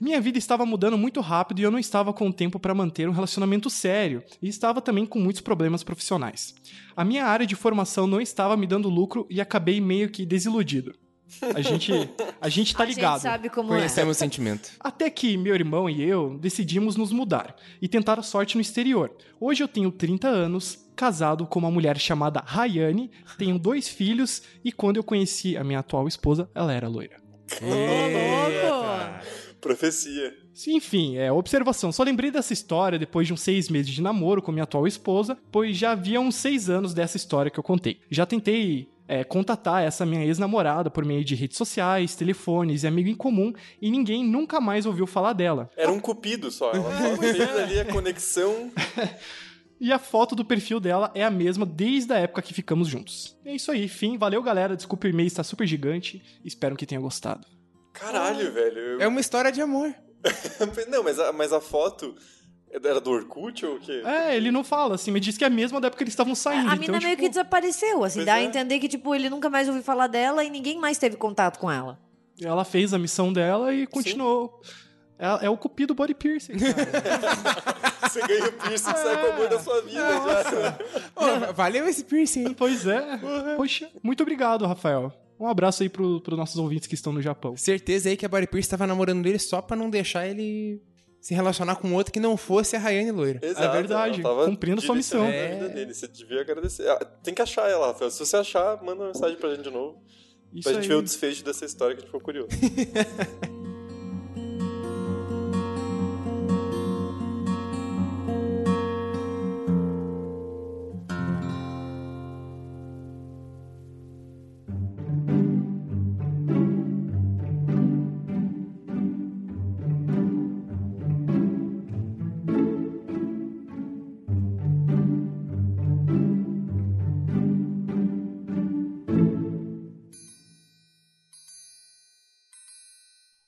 Minha 0.00 0.20
vida 0.20 0.36
estava 0.38 0.66
mudando 0.66 0.98
muito 0.98 1.20
rápido 1.20 1.58
e 1.58 1.62
eu 1.62 1.70
não 1.70 1.78
estava 1.78 2.12
com 2.12 2.30
tempo 2.30 2.60
para 2.60 2.74
manter 2.74 3.08
um 3.08 3.12
relacionamento 3.12 3.70
sério 3.70 4.22
e 4.42 4.48
estava 4.48 4.80
também 4.82 5.06
com 5.06 5.18
muitos 5.18 5.40
problemas 5.40 5.82
profissionais. 5.82 6.54
A 6.94 7.04
minha 7.04 7.24
área 7.24 7.46
de 7.46 7.56
formação 7.56 8.06
não 8.06 8.20
estava 8.20 8.56
me 8.56 8.66
dando 8.66 8.90
lucro 8.90 9.26
e 9.30 9.40
acabei 9.40 9.80
meio 9.80 10.10
que 10.10 10.26
desiludido. 10.26 10.94
A 11.54 11.60
gente, 11.60 11.92
a 12.40 12.48
gente 12.48 12.74
tá 12.74 12.82
A 12.82 12.86
ligado. 12.86 13.14
gente 13.14 13.22
sabe 13.22 13.48
como 13.50 13.72
é. 13.74 13.78
Conhecemos 13.78 14.16
o 14.16 14.18
sentimento. 14.18 14.70
Até 14.78 15.10
que 15.10 15.36
meu 15.36 15.54
irmão 15.54 15.90
e 15.90 16.02
eu 16.02 16.38
decidimos 16.38 16.96
nos 16.96 17.10
mudar 17.12 17.56
e 17.82 17.88
tentar 17.88 18.18
a 18.18 18.22
sorte 18.22 18.54
no 18.54 18.60
exterior. 18.60 19.10
Hoje 19.40 19.62
eu 19.62 19.68
tenho 19.68 19.90
30 19.90 20.28
anos, 20.28 20.86
casado 20.94 21.46
com 21.46 21.58
uma 21.58 21.70
mulher 21.70 21.98
chamada 21.98 22.40
Rayane, 22.46 23.10
tenho 23.38 23.58
dois 23.58 23.88
filhos 23.88 24.42
e 24.64 24.70
quando 24.72 24.96
eu 24.98 25.04
conheci 25.04 25.56
a 25.56 25.64
minha 25.64 25.80
atual 25.80 26.06
esposa, 26.08 26.48
ela 26.54 26.72
era 26.72 26.88
loira. 26.88 27.16
louco! 27.60 29.26
Profecia. 29.60 30.32
Enfim, 30.68 31.16
é 31.16 31.30
observação. 31.32 31.90
Só 31.90 32.02
lembrei 32.02 32.30
dessa 32.30 32.52
história 32.52 32.98
depois 32.98 33.26
de 33.26 33.32
uns 33.32 33.40
seis 33.40 33.68
meses 33.68 33.90
de 33.92 34.00
namoro 34.00 34.40
com 34.40 34.52
minha 34.52 34.62
atual 34.62 34.86
esposa, 34.86 35.36
pois 35.50 35.76
já 35.76 35.90
havia 35.92 36.20
uns 36.20 36.36
seis 36.36 36.70
anos 36.70 36.94
dessa 36.94 37.16
história 37.16 37.50
que 37.50 37.58
eu 37.58 37.64
contei. 37.64 38.00
Já 38.08 38.24
tentei 38.24 38.88
é, 39.08 39.22
contatar 39.24 39.82
essa 39.82 40.04
minha 40.06 40.24
ex-namorada 40.24 40.90
por 40.90 41.04
meio 41.04 41.24
de 41.24 41.34
redes 41.34 41.56
sociais, 41.56 42.14
telefones 42.14 42.82
e 42.82 42.86
amigo 42.86 43.08
em 43.08 43.14
comum, 43.14 43.52
e 43.80 43.90
ninguém 43.90 44.24
nunca 44.24 44.60
mais 44.60 44.86
ouviu 44.86 45.06
falar 45.06 45.32
dela. 45.32 45.70
Era 45.76 45.90
um 45.92 46.00
cupido 46.00 46.50
só. 46.50 46.72
Ela 46.72 46.90
só 46.96 47.16
fez 47.20 47.40
ali 47.40 47.80
a 47.80 47.84
conexão. 47.84 48.70
E 49.78 49.92
a 49.92 49.98
foto 49.98 50.34
do 50.34 50.42
perfil 50.42 50.80
dela 50.80 51.10
é 51.14 51.22
a 51.22 51.30
mesma 51.30 51.66
desde 51.66 52.10
a 52.10 52.16
época 52.16 52.40
que 52.40 52.54
ficamos 52.54 52.88
juntos. 52.88 53.36
É 53.44 53.54
isso 53.54 53.70
aí, 53.70 53.86
fim. 53.88 54.16
Valeu, 54.16 54.42
galera. 54.42 54.74
Desculpa 54.74 55.06
o 55.06 55.10
e-mail 55.10 55.26
está 55.26 55.44
super 55.44 55.66
gigante. 55.66 56.22
Espero 56.42 56.74
que 56.76 56.86
tenha 56.86 56.98
gostado. 56.98 57.46
Caralho, 57.92 58.50
velho. 58.54 58.78
Eu- 58.78 59.00
É 59.02 59.06
uma 59.06 59.20
história 59.20 59.52
de 59.52 59.60
amor. 59.60 59.94
Não, 60.88 61.04
mas 61.04 61.18
a, 61.18 61.30
mas 61.30 61.52
a 61.52 61.60
foto 61.60 62.14
era 62.70 63.00
do 63.00 63.10
Orkut 63.10 63.64
ou 63.64 63.76
o 63.76 63.80
quê? 63.80 64.02
É, 64.04 64.36
ele 64.36 64.50
não 64.50 64.62
fala, 64.62 64.96
assim, 64.96 65.10
me 65.10 65.20
diz 65.20 65.38
que 65.38 65.44
é 65.44 65.46
a 65.46 65.50
mesma 65.50 65.80
da 65.80 65.88
época 65.88 65.98
que 65.98 66.04
eles 66.04 66.12
estavam 66.12 66.34
saindo. 66.34 66.70
A 66.70 66.74
então, 66.74 66.78
mina 66.78 66.98
meio 66.98 67.10
tipo, 67.10 67.22
que 67.22 67.28
desapareceu, 67.28 68.04
assim, 68.04 68.18
Pois 68.18 68.26
dá 68.26 68.34
a 68.34 68.40
é. 68.40 68.44
entender 68.44 68.78
que, 68.78 68.88
tipo, 68.88 69.14
ele 69.14 69.30
nunca 69.30 69.48
mais 69.48 69.68
ouviu 69.68 69.82
falar 69.82 70.06
dela 70.06 70.44
e 70.44 70.50
ninguém 70.50 70.78
mais 70.78 70.98
teve 70.98 71.16
contato 71.16 71.58
com 71.58 71.70
ela. 71.70 71.98
Ela 72.40 72.64
fez 72.64 72.92
a 72.92 72.98
missão 72.98 73.32
dela 73.32 73.72
e 73.72 73.86
continuou. 73.86 74.60
É, 75.18 75.46
é 75.46 75.50
o 75.50 75.56
cupido 75.56 75.94
body 75.94 76.14
piercing, 76.14 76.54
cara. 76.58 77.86
Você 78.06 78.20
ganha 78.26 78.48
o 78.48 78.52
piercing 78.52 78.90
e 78.90 78.94
sai 78.94 79.20
com 79.20 79.26
o 79.26 79.32
amor 79.32 79.48
da 79.48 79.58
sua 79.58 79.80
vida. 79.82 80.78
Ô, 81.16 81.52
valeu 81.54 81.88
esse 81.88 82.04
piercing, 82.04 82.48
hein? 82.48 82.54
pois 82.56 82.86
é. 82.86 83.18
Poxa, 83.56 83.90
muito 84.02 84.22
obrigado, 84.22 84.66
Rafael. 84.66 85.12
Um 85.38 85.46
abraço 85.46 85.82
aí 85.82 85.88
pro, 85.88 86.20
pros 86.20 86.38
nossos 86.38 86.56
ouvintes 86.56 86.86
que 86.86 86.94
estão 86.94 87.12
no 87.12 87.20
Japão. 87.20 87.56
Certeza 87.56 88.08
aí 88.08 88.16
que 88.16 88.24
a 88.24 88.28
Body 88.28 88.46
Pierce 88.46 88.68
tava 88.68 88.86
namorando 88.86 89.22
dele 89.22 89.38
só 89.38 89.60
pra 89.60 89.76
não 89.76 89.90
deixar 89.90 90.26
ele 90.26 90.80
se 91.26 91.34
relacionar 91.34 91.74
com 91.74 91.92
outro 91.92 92.12
que 92.12 92.20
não 92.20 92.36
fosse 92.36 92.76
a 92.76 92.78
Rayane 92.78 93.10
loira. 93.10 93.40
Exato, 93.42 93.72
verdade, 93.72 94.20
ela 94.20 94.30
tava 94.30 94.44
cumprindo 94.44 94.80
sua 94.80 94.94
missão. 94.94 95.26
a 95.26 95.28
vida 95.28 95.68
dele. 95.70 95.92
Você 95.92 96.06
devia 96.06 96.40
agradecer. 96.40 96.88
Ah, 96.88 97.04
tem 97.20 97.34
que 97.34 97.42
achar 97.42 97.68
ela, 97.68 97.88
Rafael. 97.88 98.12
Se 98.12 98.20
você 98.20 98.36
achar, 98.36 98.80
manda 98.80 99.02
uma 99.02 99.06
mensagem 99.08 99.36
pra 99.36 99.50
gente 99.50 99.64
de 99.64 99.70
novo. 99.72 100.00
Isso 100.54 100.62
pra 100.62 100.74
gente 100.74 100.82
aí. 100.82 100.88
ver 100.88 100.94
o 100.94 101.02
desfecho 101.02 101.44
dessa 101.44 101.64
história 101.64 101.96
que 101.96 102.02
a 102.02 102.04
gente 102.04 102.12
ficou 102.12 102.20
curioso. 102.20 102.50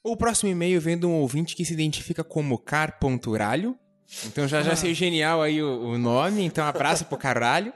O 0.08 0.16
próximo 0.16 0.50
e-mail 0.50 0.80
vem 0.80 0.98
de 0.98 1.04
um 1.04 1.12
ouvinte 1.12 1.54
que 1.54 1.66
se 1.66 1.74
identifica 1.74 2.24
como 2.24 2.58
car.ralho. 2.58 3.78
Então 4.24 4.48
já 4.48 4.62
já 4.62 4.74
sei 4.74 4.94
genial 4.94 5.42
aí 5.42 5.62
o, 5.62 5.82
o 5.82 5.98
nome, 5.98 6.42
então 6.42 6.64
abraço 6.64 7.04
pro 7.04 7.18
caralho. 7.18 7.74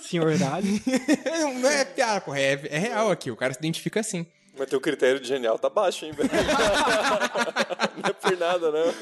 Senhor 0.00 0.38
Dali. 0.38 0.82
Não 1.60 1.68
é 1.68 1.84
piada, 1.84 2.22
porra, 2.22 2.40
é, 2.40 2.58
é 2.70 2.78
real 2.78 3.10
aqui, 3.10 3.30
o 3.30 3.36
cara 3.36 3.52
se 3.52 3.58
identifica 3.58 4.00
assim. 4.00 4.26
Mas 4.58 4.70
teu 4.70 4.80
critério 4.80 5.20
de 5.20 5.28
genial 5.28 5.58
tá 5.58 5.68
baixo, 5.68 6.06
hein, 6.06 6.12
velho? 6.12 6.30
não 7.94 8.10
é 8.10 8.12
por 8.12 8.36
nada, 8.36 8.72
não. 8.72 8.94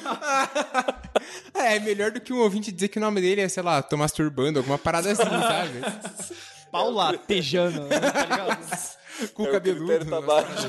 É, 1.55 1.77
é 1.77 1.81
melhor 1.81 2.11
do 2.11 2.21
que 2.21 2.33
um 2.33 2.41
ouvinte 2.41 2.71
dizer 2.71 2.89
que 2.89 2.99
o 2.99 3.01
nome 3.01 3.21
dele 3.21 3.41
é, 3.41 3.49
sei 3.49 3.63
lá, 3.63 3.81
tô 3.81 3.97
masturbando, 3.97 4.59
alguma 4.59 4.77
parada 4.77 5.11
assim, 5.11 5.23
sabe? 5.23 6.35
Paula 6.71 7.17
Tejana, 7.17 7.87
tá 7.89 8.23
ligado? 8.25 9.06
Com 9.35 9.43
o 9.43 9.47
É, 9.47 9.49
o 9.49 9.53
cabeludo. 9.53 9.87
critério 9.87 10.11
tá 10.11 10.21
baixo. 10.21 10.69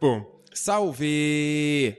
Bom, 0.00 0.42
salve! 0.52 1.96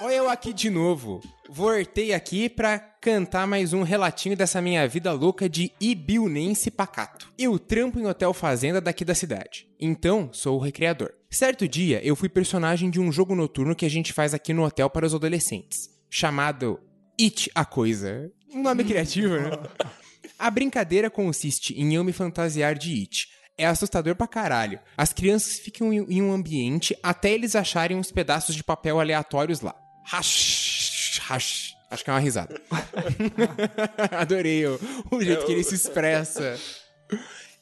Olha 0.00 0.14
eu 0.14 0.30
aqui 0.30 0.52
de 0.52 0.70
novo. 0.70 1.20
Voltei 1.48 2.12
aqui 2.14 2.48
pra 2.48 2.78
cantar 2.78 3.46
mais 3.46 3.72
um 3.72 3.82
relatinho 3.82 4.36
dessa 4.36 4.60
minha 4.60 4.88
vida 4.88 5.12
louca 5.12 5.48
de 5.48 5.70
ibilnense 5.80 6.70
pacato. 6.70 7.30
Eu 7.38 7.58
trampo 7.58 8.00
em 8.00 8.06
hotel 8.06 8.32
fazenda 8.32 8.80
daqui 8.80 9.04
da 9.04 9.14
cidade. 9.14 9.68
Então, 9.78 10.30
sou 10.32 10.56
o 10.56 10.60
recreador. 10.62 11.12
Certo 11.30 11.68
dia, 11.68 12.00
eu 12.04 12.16
fui 12.16 12.28
personagem 12.28 12.90
de 12.90 12.98
um 13.00 13.12
jogo 13.12 13.34
noturno 13.34 13.76
que 13.76 13.84
a 13.84 13.90
gente 13.90 14.12
faz 14.12 14.32
aqui 14.32 14.52
no 14.52 14.64
hotel 14.64 14.88
para 14.88 15.06
os 15.06 15.14
adolescentes. 15.14 15.90
Chamado 16.08 16.80
It 17.20 17.50
a 17.54 17.64
Coisa. 17.64 18.30
Um 18.52 18.62
nome 18.62 18.84
criativo, 18.84 19.34
né? 19.38 19.50
A 20.38 20.50
brincadeira 20.50 21.08
consiste 21.08 21.74
em 21.80 21.94
eu 21.94 22.02
me 22.02 22.12
fantasiar 22.12 22.74
de 22.76 22.92
It. 23.00 23.28
É 23.62 23.66
assustador 23.66 24.16
pra 24.16 24.26
caralho. 24.26 24.80
As 24.96 25.12
crianças 25.12 25.60
ficam 25.60 25.92
em 25.92 26.20
um 26.20 26.32
ambiente 26.32 26.98
até 27.00 27.30
eles 27.30 27.54
acharem 27.54 27.96
uns 27.96 28.10
pedaços 28.10 28.56
de 28.56 28.64
papel 28.64 28.98
aleatórios 28.98 29.60
lá. 29.60 29.72
Hash, 30.04 31.20
hash. 31.22 31.76
Acho 31.88 32.02
que 32.02 32.10
é 32.10 32.12
uma 32.12 32.18
risada. 32.18 32.60
Adorei 34.18 34.66
o, 34.66 34.80
o 35.12 35.22
jeito 35.22 35.46
que 35.46 35.52
ele 35.52 35.62
se 35.62 35.76
expressa. 35.76 36.58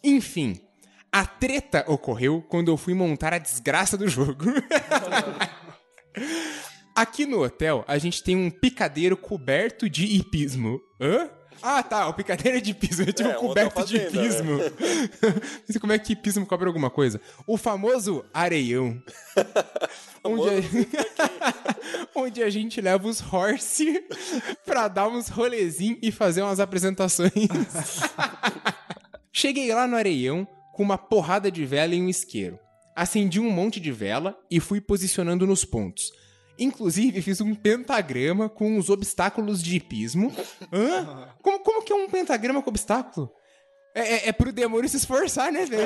Enfim, 0.03 0.59
a 1.13 1.27
treta 1.27 1.85
ocorreu 1.87 2.41
quando 2.49 2.71
eu 2.71 2.79
fui 2.79 2.95
montar 2.95 3.35
a 3.35 3.39
desgraça 3.39 3.99
do 3.99 4.09
jogo. 4.09 4.45
Aqui 6.97 7.27
no 7.27 7.45
hotel, 7.45 7.85
a 7.87 7.99
gente 7.99 8.23
tem 8.23 8.37
um 8.37 8.51
picadeiro 8.51 9.19
coberto 9.19 9.91
de 9.91 10.07
hipismo. 10.07 10.81
Hã? 10.99 11.29
Ah, 11.63 11.83
tá, 11.83 12.09
o 12.09 12.15
picadeiro 12.15 12.59
é 12.59 12.61
de 12.61 12.71
hipismo. 12.71 13.05
Eu 13.07 13.13
tive 13.13 13.29
É, 13.31 13.39
um 13.39 13.41
coberto 13.41 13.81
hotel 13.81 13.87
de 13.87 13.99
fazenda, 13.99 14.21
né? 14.23 14.27
hipismo. 14.27 14.57
Não 14.59 15.67
sei 15.71 15.81
como 15.81 15.93
é 15.93 15.99
que 15.99 16.13
hipismo 16.15 16.47
cobre 16.47 16.67
alguma 16.67 16.91
coisa. 16.91 17.21
O 17.47 17.57
famoso 17.57 18.25
areião. 18.33 19.01
onde, 20.25 20.49
a... 20.49 22.11
onde 22.15 22.43
a 22.43 22.51
gente 22.51 22.81
leva 22.81 23.07
os 23.07 23.21
horse 23.21 24.05
pra 24.65 24.89
dar 24.89 25.09
uns 25.09 25.29
rolezinhos 25.29 25.99
e 26.03 26.11
fazer 26.11 26.43
umas 26.43 26.61
apresentações. 26.61 27.33
Cheguei 29.33 29.73
lá 29.73 29.87
no 29.87 29.97
areião 29.97 30.47
com 30.73 30.83
uma 30.83 30.99
porrada 30.99 31.51
de 31.51 31.65
vela 31.65 31.95
e 31.95 32.01
um 32.03 32.09
isqueiro. 32.09 32.59
Acendi 32.97 33.39
um 33.41 33.51
monte 33.51 33.79
de 33.81 33.93
vela 33.93 34.37
e 34.51 34.61
fui 34.61 34.81
posicionando 34.81 35.47
nos 35.47 35.65
pontos. 35.65 36.13
Inclusive, 36.61 37.23
fiz 37.23 37.41
um 37.41 37.55
pentagrama 37.55 38.49
com 38.49 38.77
os 38.77 38.91
obstáculos 38.91 39.63
de 39.63 39.77
hipismo. 39.77 40.31
Hã? 40.71 41.33
Como, 41.43 41.59
como 41.61 41.83
que 41.83 41.93
é 41.93 41.97
um 41.97 42.09
pentagrama 42.09 42.63
com 42.63 42.69
obstáculo? 42.69 43.33
É, 43.93 44.01
é, 44.01 44.29
é 44.29 44.33
pro 44.33 44.53
demônio 44.53 44.89
se 44.89 44.99
esforçar, 44.99 45.51
né, 45.51 45.65
velho? 45.65 45.83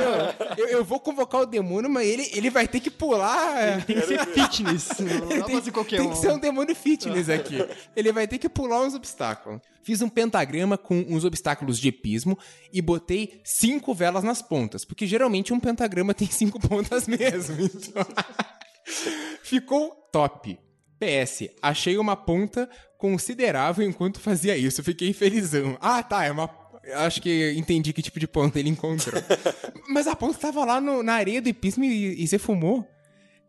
Eu, 0.59 0.67
eu 0.67 0.85
vou 0.85 1.01
convocar 1.01 1.41
o 1.41 1.47
demônio, 1.47 1.89
mas 1.89 2.07
ele, 2.07 2.29
ele 2.35 2.51
vai 2.51 2.69
ter 2.69 2.81
que 2.81 2.91
pular. 2.91 3.83
Tem 3.87 3.97
que 3.97 4.07
ser 4.07 4.27
fitness. 4.27 4.89
Não 4.99 5.29
dá 5.29 5.45
pra 5.45 5.61
Tem, 5.61 5.73
qualquer 5.73 5.97
tem 5.99 6.07
um. 6.07 6.11
que 6.11 6.19
ser 6.19 6.33
um 6.33 6.39
demônio 6.39 6.75
fitness 6.75 7.31
aqui. 7.31 7.67
Ele 7.97 8.13
vai 8.13 8.29
ter 8.29 8.39
que 8.39 8.49
pular 8.49 8.83
uns 8.83 8.95
obstáculos. 8.95 9.61
Fiz 9.83 10.03
um 10.03 10.09
pentagrama 10.09 10.77
com 10.77 11.05
uns 11.09 11.25
obstáculos 11.25 11.79
de 11.79 11.89
epismo 11.89 12.39
e 12.73 12.83
botei 12.83 13.41
cinco 13.43 13.95
velas 13.95 14.25
nas 14.25 14.43
pontas, 14.43 14.85
porque 14.85 15.07
geralmente 15.07 15.53
um 15.53 15.61
pentagrama 15.61 16.13
tem 16.13 16.29
cinco 16.29 16.61
pontas 16.61 17.07
mesmo. 17.09 17.57
Então... 17.63 18.07
Ficou 19.43 19.91
top. 20.13 20.59
PS, 20.99 21.51
achei 21.61 21.99
uma 21.99 22.17
ponta 22.17 22.69
considerável 22.99 23.87
enquanto 23.87 24.21
fazia 24.21 24.57
isso. 24.57 24.83
Fiquei 24.83 25.13
felizão. 25.13 25.77
Ah, 25.81 26.03
tá, 26.03 26.25
é 26.25 26.31
uma. 26.31 26.49
Acho 26.95 27.21
que 27.21 27.53
entendi 27.57 27.93
que 27.93 28.01
tipo 28.03 28.21
de 28.21 28.27
ponta 28.29 28.59
ele 28.59 28.69
encontrou. 28.71 29.21
Mas 29.89 30.07
a 30.07 30.15
ponta 30.15 30.39
tava 30.39 30.65
lá 30.65 30.81
no- 30.81 31.03
na 31.03 31.15
areia 31.15 31.43
do 31.43 31.49
epismo 31.49 31.85
e, 31.85 32.23
e 32.23 32.27
você 32.29 32.39
fumou? 32.39 32.89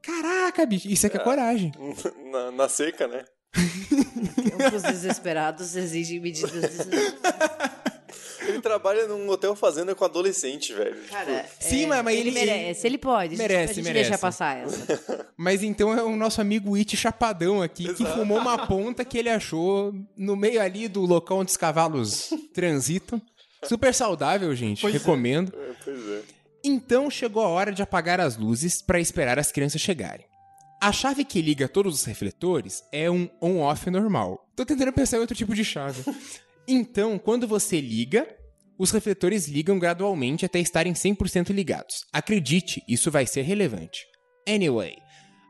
Caraca, 0.02 0.65
bicho, 0.65 0.88
isso 0.88 1.06
aqui 1.08 1.17
é 1.17 1.19
coragem. 1.19 1.71
Na, 2.32 2.52
na 2.52 2.69
seca, 2.69 3.08
né? 3.08 3.24
Tempos 4.36 4.84
desesperados 4.84 5.76
exigem 5.76 6.19
medidas 6.19 6.52
desesperadas. 6.52 7.71
Trabalha 8.65 9.08
num 9.08 9.30
hotel 9.30 9.56
fazenda 9.56 9.93
com 9.93 10.04
adolescente, 10.04 10.73
velho. 10.73 10.95
Cara, 11.08 11.45
Sim, 11.60 11.84
é, 11.84 11.88
mas- 11.88 12.04
mas 12.04 12.17
ele, 12.17 12.30
ele- 12.30 12.39
merece, 12.39 12.88
ele 12.88 12.97
pode. 12.97 13.38
Merece, 13.38 13.71
a 13.73 13.75
gente 13.75 13.84
merece. 13.84 14.10
deixa 14.10 14.17
passar 14.17 14.58
essa. 14.58 15.25
Mas 15.38 15.62
então 15.62 15.93
é 15.95 16.01
o 16.01 16.15
nosso 16.15 16.41
amigo 16.41 16.73
It 16.75 16.97
Chapadão 16.97 17.62
aqui, 17.62 17.93
que 17.93 18.04
fumou 18.06 18.39
uma 18.39 18.65
ponta 18.65 19.06
que 19.06 19.17
ele 19.19 19.30
achou 19.30 19.93
no 20.17 20.36
meio 20.36 20.60
ali 20.60 20.88
do 20.88 21.01
local 21.01 21.39
onde 21.39 21.51
os 21.51 21.58
cavalos 21.58 22.32
transitam. 22.56 23.21
Super 23.63 23.93
saudável, 23.93 24.56
gente. 24.56 24.88
Recomendo. 24.88 25.54
É, 25.56 25.73
pois 25.84 26.10
é. 26.10 26.21
Então 26.63 27.08
chegou 27.12 27.43
a 27.43 27.47
hora 27.49 27.71
de 27.71 27.84
apagar 27.84 28.19
as 28.19 28.36
luzes 28.36 28.82
para 28.82 28.99
esperar 28.99 29.38
as 29.38 29.51
crianças 29.51 29.80
chegarem. 29.80 30.25
A 30.82 30.91
chave 30.91 31.23
que 31.23 31.39
liga 31.41 31.67
todos 31.67 31.93
os 31.93 32.04
refletores 32.06 32.82
é 32.91 33.12
um 33.12 33.30
on-off 33.39 33.89
normal. 33.91 34.43
Tô 34.56 34.65
tentando 34.65 34.91
pensar 34.91 35.17
em 35.17 35.19
outro 35.19 35.36
tipo 35.36 35.54
de 35.54 35.63
chave. 35.63 36.01
Então, 36.67 37.19
quando 37.19 37.47
você 37.47 37.80
liga, 37.80 38.28
os 38.77 38.91
refletores 38.91 39.47
ligam 39.47 39.79
gradualmente 39.79 40.45
até 40.45 40.59
estarem 40.59 40.93
100% 40.93 41.51
ligados. 41.51 42.05
Acredite, 42.11 42.81
isso 42.88 43.09
vai 43.09 43.25
ser 43.25 43.43
relevante. 43.43 44.01
Anyway, 44.47 44.95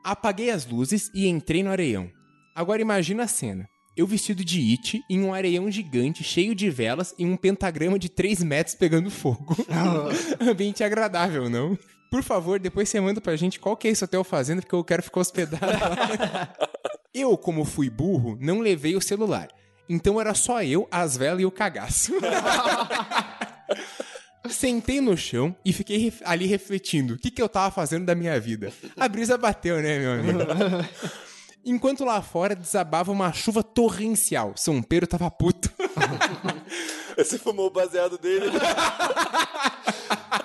apaguei 0.03 0.51
as 0.51 0.65
luzes 0.65 1.09
e 1.13 1.27
entrei 1.27 1.63
no 1.63 1.71
areião. 1.71 2.09
Agora 2.55 2.81
imagina 2.81 3.23
a 3.23 3.27
cena. 3.27 3.67
Eu 3.97 4.05
vestido 4.05 4.43
de 4.43 4.59
It 4.71 5.01
em 5.09 5.23
um 5.23 5.33
areião 5.33 5.71
gigante 5.71 6.23
cheio 6.23 6.53
de 6.53 6.69
velas 6.69 7.15
e 7.17 7.25
um 7.25 7.37
pentagrama 7.37 7.97
de 7.97 8.09
3 8.09 8.43
metros 8.43 8.75
pegando 8.75 9.09
fogo. 9.09 9.55
Ambiente 10.39 10.83
agradável, 10.83 11.49
não? 11.49 11.77
Por 12.11 12.21
favor, 12.21 12.59
depois 12.59 12.87
você 12.89 12.99
manda 12.99 13.19
pra 13.19 13.35
gente 13.35 13.59
qual 13.59 13.75
que 13.75 13.87
é 13.87 13.91
esse 13.91 14.03
hotel 14.03 14.23
fazenda, 14.23 14.61
porque 14.61 14.75
eu 14.75 14.83
quero 14.83 15.01
ficar 15.03 15.21
hospedado 15.21 15.65
lá. 15.65 16.53
eu, 17.13 17.37
como 17.37 17.65
fui 17.65 17.89
burro, 17.89 18.37
não 18.39 18.59
levei 18.59 18.95
o 18.95 19.01
celular. 19.01 19.49
Então 19.87 20.19
era 20.19 20.33
só 20.33 20.63
eu, 20.63 20.87
as 20.91 21.15
velas 21.17 21.41
e 21.41 21.45
o 21.45 21.51
cagaço. 21.51 22.13
Sentei 24.49 25.01
no 25.01 25.17
chão 25.17 25.55
e 25.65 25.73
fiquei 25.73 25.97
ref- 25.97 26.21
ali 26.23 26.45
refletindo 26.45 27.15
o 27.15 27.17
que, 27.17 27.31
que 27.31 27.41
eu 27.41 27.49
tava 27.49 27.71
fazendo 27.73 28.05
da 28.05 28.13
minha 28.13 28.39
vida. 28.39 28.71
A 28.95 29.07
brisa 29.07 29.37
bateu, 29.37 29.81
né, 29.81 29.97
meu 29.99 30.11
amigo? 30.13 30.39
Enquanto 31.65 32.05
lá 32.05 32.21
fora 32.21 32.55
desabava 32.55 33.11
uma 33.11 33.33
chuva 33.33 33.63
torrencial. 33.63 34.53
São 34.55 34.83
Pedro 34.83 35.07
tava 35.07 35.31
puto. 35.31 35.71
Você 37.17 37.39
fumou 37.39 37.67
o 37.67 37.71
baseado 37.71 38.19
dele. 38.19 38.51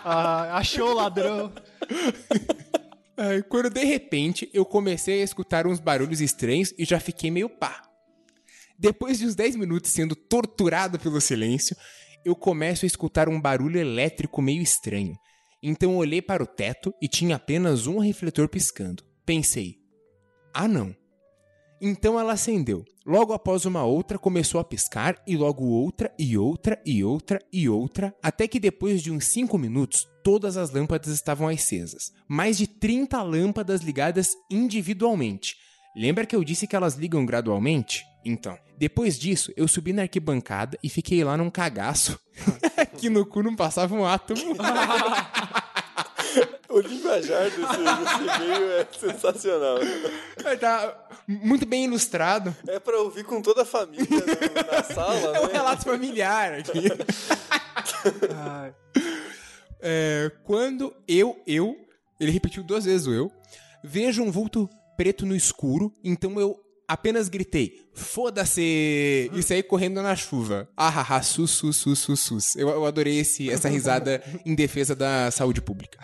Ah, 0.02 0.56
achou 0.56 0.92
o 0.92 0.94
ladrão. 0.94 1.52
Quando 3.50 3.68
de 3.68 3.84
repente 3.84 4.48
eu 4.54 4.64
comecei 4.64 5.20
a 5.20 5.24
escutar 5.24 5.66
uns 5.66 5.78
barulhos 5.78 6.22
estranhos 6.22 6.72
e 6.78 6.86
já 6.86 6.98
fiquei 6.98 7.30
meio 7.30 7.50
pá. 7.50 7.82
Depois 8.80 9.18
de 9.18 9.26
uns 9.26 9.34
10 9.34 9.56
minutos 9.56 9.90
sendo 9.90 10.16
torturado 10.16 10.98
pelo 10.98 11.20
silêncio, 11.20 11.76
eu 12.24 12.34
começo 12.34 12.86
a 12.86 12.88
escutar 12.88 13.28
um 13.28 13.38
barulho 13.38 13.78
elétrico 13.78 14.40
meio 14.40 14.62
estranho. 14.62 15.18
Então 15.62 15.98
olhei 15.98 16.22
para 16.22 16.42
o 16.42 16.46
teto 16.46 16.94
e 16.98 17.06
tinha 17.06 17.36
apenas 17.36 17.86
um 17.86 17.98
refletor 17.98 18.48
piscando. 18.48 19.04
Pensei, 19.26 19.76
ah 20.54 20.66
não. 20.66 20.96
Então 21.78 22.18
ela 22.18 22.32
acendeu. 22.32 22.82
Logo 23.04 23.34
após 23.34 23.66
uma 23.66 23.84
outra 23.84 24.18
começou 24.18 24.58
a 24.58 24.64
piscar 24.64 25.22
e 25.26 25.36
logo 25.36 25.66
outra 25.66 26.10
e 26.18 26.38
outra 26.38 26.80
e 26.86 27.04
outra 27.04 27.38
e 27.52 27.68
outra, 27.68 28.16
até 28.22 28.48
que 28.48 28.58
depois 28.58 29.02
de 29.02 29.10
uns 29.10 29.26
5 29.26 29.58
minutos 29.58 30.08
todas 30.24 30.56
as 30.56 30.70
lâmpadas 30.70 31.12
estavam 31.12 31.48
acesas. 31.48 32.14
Mais 32.26 32.56
de 32.56 32.66
30 32.66 33.22
lâmpadas 33.22 33.82
ligadas 33.82 34.34
individualmente. 34.50 35.54
Lembra 35.94 36.24
que 36.24 36.34
eu 36.34 36.42
disse 36.42 36.66
que 36.66 36.74
elas 36.74 36.94
ligam 36.94 37.26
gradualmente? 37.26 38.08
Então, 38.24 38.58
depois 38.76 39.18
disso, 39.18 39.52
eu 39.56 39.66
subi 39.66 39.92
na 39.92 40.02
arquibancada 40.02 40.78
e 40.82 40.88
fiquei 40.88 41.22
lá 41.24 41.36
num 41.36 41.50
cagaço. 41.50 42.18
que 42.98 43.08
no 43.08 43.24
cu 43.24 43.42
não 43.42 43.56
passava 43.56 43.94
um 43.94 44.04
átomo. 44.06 44.56
O 46.68 46.78
linguajar 46.78 47.50
desse, 47.50 47.58
desse 47.58 48.22
e-mail 48.22 48.70
é 48.70 48.86
sensacional. 48.96 49.78
tá 50.60 51.08
muito 51.26 51.66
bem 51.66 51.84
ilustrado. 51.84 52.54
É 52.68 52.78
pra 52.78 52.96
ouvir 53.00 53.24
com 53.24 53.42
toda 53.42 53.62
a 53.62 53.64
família 53.64 54.06
na, 54.08 54.76
na 54.76 54.82
sala, 54.84 55.36
É 55.36 55.40
um 55.40 55.48
né? 55.48 55.52
relato 55.52 55.84
familiar 55.84 56.54
aqui. 56.54 56.84
É, 59.82 60.30
quando 60.44 60.94
eu, 61.08 61.42
eu, 61.46 61.74
ele 62.20 62.30
repetiu 62.30 62.62
duas 62.62 62.84
vezes 62.84 63.06
o 63.06 63.14
eu, 63.14 63.32
vejo 63.82 64.22
um 64.22 64.30
vulto 64.30 64.68
preto 64.94 65.24
no 65.24 65.34
escuro, 65.34 65.90
então 66.04 66.38
eu 66.38 66.60
apenas 66.90 67.28
gritei, 67.28 67.72
foda-se! 67.94 69.30
E 69.32 69.42
saí 69.42 69.62
correndo 69.62 70.02
na 70.02 70.16
chuva. 70.16 70.68
Ah, 70.76 71.22
sus, 71.22 71.52
sus, 71.52 71.76
sus, 71.76 71.98
sus, 72.00 72.20
sus. 72.20 72.56
Eu, 72.56 72.68
eu 72.68 72.84
adorei 72.84 73.20
esse, 73.20 73.48
essa 73.48 73.68
risada 73.68 74.20
em 74.44 74.54
defesa 74.54 74.96
da 74.96 75.30
saúde 75.30 75.62
pública. 75.62 75.98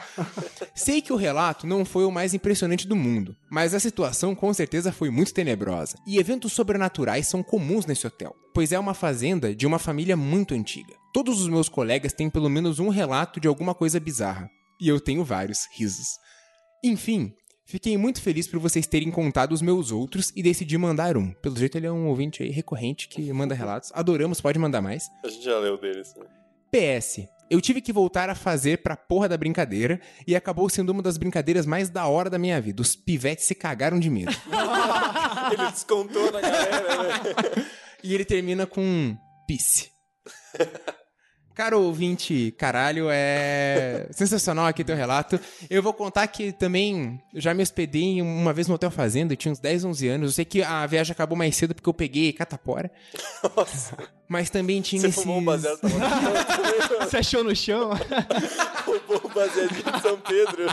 Sei 0.75 1.03
que 1.03 1.13
o 1.13 1.17
relato 1.17 1.67
não 1.67 1.85
foi 1.85 2.05
o 2.05 2.13
mais 2.13 2.35
impressionante 2.35 2.87
do 2.87 2.95
mundo, 2.95 3.37
mas 3.51 3.75
a 3.75 3.81
situação 3.81 4.35
com 4.35 4.55
certeza 4.55 4.93
foi 4.93 5.11
muito 5.11 5.35
tenebrosa. 5.35 5.97
E 6.07 6.19
eventos 6.19 6.53
sobrenaturais 6.53 7.27
são 7.27 7.43
comuns 7.43 7.85
nesse 7.85 8.07
hotel, 8.07 8.35
pois 8.55 8.71
é 8.71 8.79
uma 8.79 8.95
fazenda 8.95 9.55
de 9.55 9.67
uma 9.67 9.81
família 9.81 10.17
muito 10.17 10.55
antiga. 10.55 10.95
Todos 11.13 11.41
os 11.41 11.49
meus 11.49 11.69
colegas 11.69 12.13
têm 12.13 12.31
pelo 12.31 12.49
menos 12.49 12.79
um 12.79 12.91
relato 12.91 13.41
de 13.41 13.49
alguma 13.49 13.75
coisa 13.75 13.99
bizarra. 13.99 14.49
E 14.81 14.89
eu 14.89 15.01
tenho 15.01 15.25
vários 15.25 15.67
risos. 15.77 16.07
Enfim, 16.85 17.33
fiquei 17.67 17.99
muito 17.99 18.23
feliz 18.23 18.49
por 18.49 18.59
vocês 18.59 18.87
terem 18.87 19.11
contado 19.11 19.53
os 19.53 19.61
meus 19.61 19.91
outros 19.91 20.33
e 20.35 20.43
decidi 20.43 20.79
mandar 20.79 21.17
um. 21.17 21.33
Pelo 21.33 21.57
jeito 21.57 21.77
ele 21.77 21.87
é 21.87 21.93
um 21.93 22.07
ouvinte 22.07 22.43
aí 22.43 22.51
recorrente 22.51 23.09
que 23.09 23.31
manda 23.33 23.55
relatos. 23.55 23.91
Adoramos, 23.93 24.41
pode 24.41 24.59
mandar 24.59 24.81
mais. 24.81 25.11
A 25.23 25.29
gente 25.29 25.45
já 25.45 25.59
leu 25.59 25.77
deles. 25.77 26.15
Né? 26.15 26.25
PS. 26.71 27.29
Eu 27.49 27.61
tive 27.61 27.81
que 27.81 27.93
voltar 27.93 28.29
a 28.29 28.35
fazer 28.35 28.79
pra 28.79 28.97
porra 28.97 29.29
da 29.29 29.37
brincadeira 29.37 30.01
e 30.27 30.35
acabou 30.35 30.69
sendo 30.69 30.91
uma 30.91 31.01
das 31.01 31.17
brincadeiras 31.17 31.65
mais 31.65 31.89
da 31.89 32.07
hora 32.07 32.29
da 32.29 32.39
minha 32.39 32.61
vida. 32.61 32.83
Os 32.83 32.97
pivetes 32.97 33.45
se 33.45 33.55
cagaram 33.55 34.01
de 34.01 34.11
medo. 34.11 34.33
Ele 35.53 35.71
descontou 35.71 36.33
na 36.33 36.41
galera, 36.41 37.03
né? 37.03 37.67
e 38.03 38.13
ele 38.13 38.25
termina 38.25 38.67
com 38.67 38.81
um 38.81 39.17
pisse. 39.47 39.91
Cara, 41.57 41.79
ouvinte, 41.79 42.55
caralho, 42.59 43.07
é 43.11 44.09
sensacional 44.11 44.67
aqui 44.67 44.85
teu 44.85 44.95
relato. 44.95 45.41
Eu 45.71 45.83
vou 45.83 45.95
contar 45.95 46.27
que 46.27 46.53
também 46.53 47.19
já 47.35 47.55
me 47.55 47.63
hospedei 47.63 48.21
uma 48.21 48.53
vez 48.53 48.69
no 48.69 48.75
Hotel 48.75 48.91
Fazenda, 48.91 49.33
eu 49.33 49.39
tinha 49.39 49.51
uns 49.51 49.59
10, 49.59 49.87
11 49.87 50.07
anos. 50.09 50.31
Eu 50.33 50.35
sei 50.35 50.45
que 50.45 50.63
a 50.63 50.85
viagem 50.87 51.13
acabou 51.13 51.35
mais 51.35 51.57
cedo 51.57 51.75
porque 51.75 51.89
eu 51.89 51.95
peguei 51.95 52.31
catapora. 52.35 52.91
Nossa, 53.57 53.97
Mas 54.29 54.51
também 54.51 54.83
tinha 54.83 55.01
você 55.01 55.07
esses... 55.07 55.23
fumou 55.23 55.39
um 55.39 55.45
baseado, 55.47 55.81
tava 55.81 57.07
Você 57.07 57.17
achou 57.17 57.43
no 57.43 57.57
chão? 57.57 57.89
roubou 58.85 59.23
o 59.25 59.29
baseadinho 59.35 59.93
de 59.93 60.03
São 60.03 60.21
Pedro. 60.21 60.67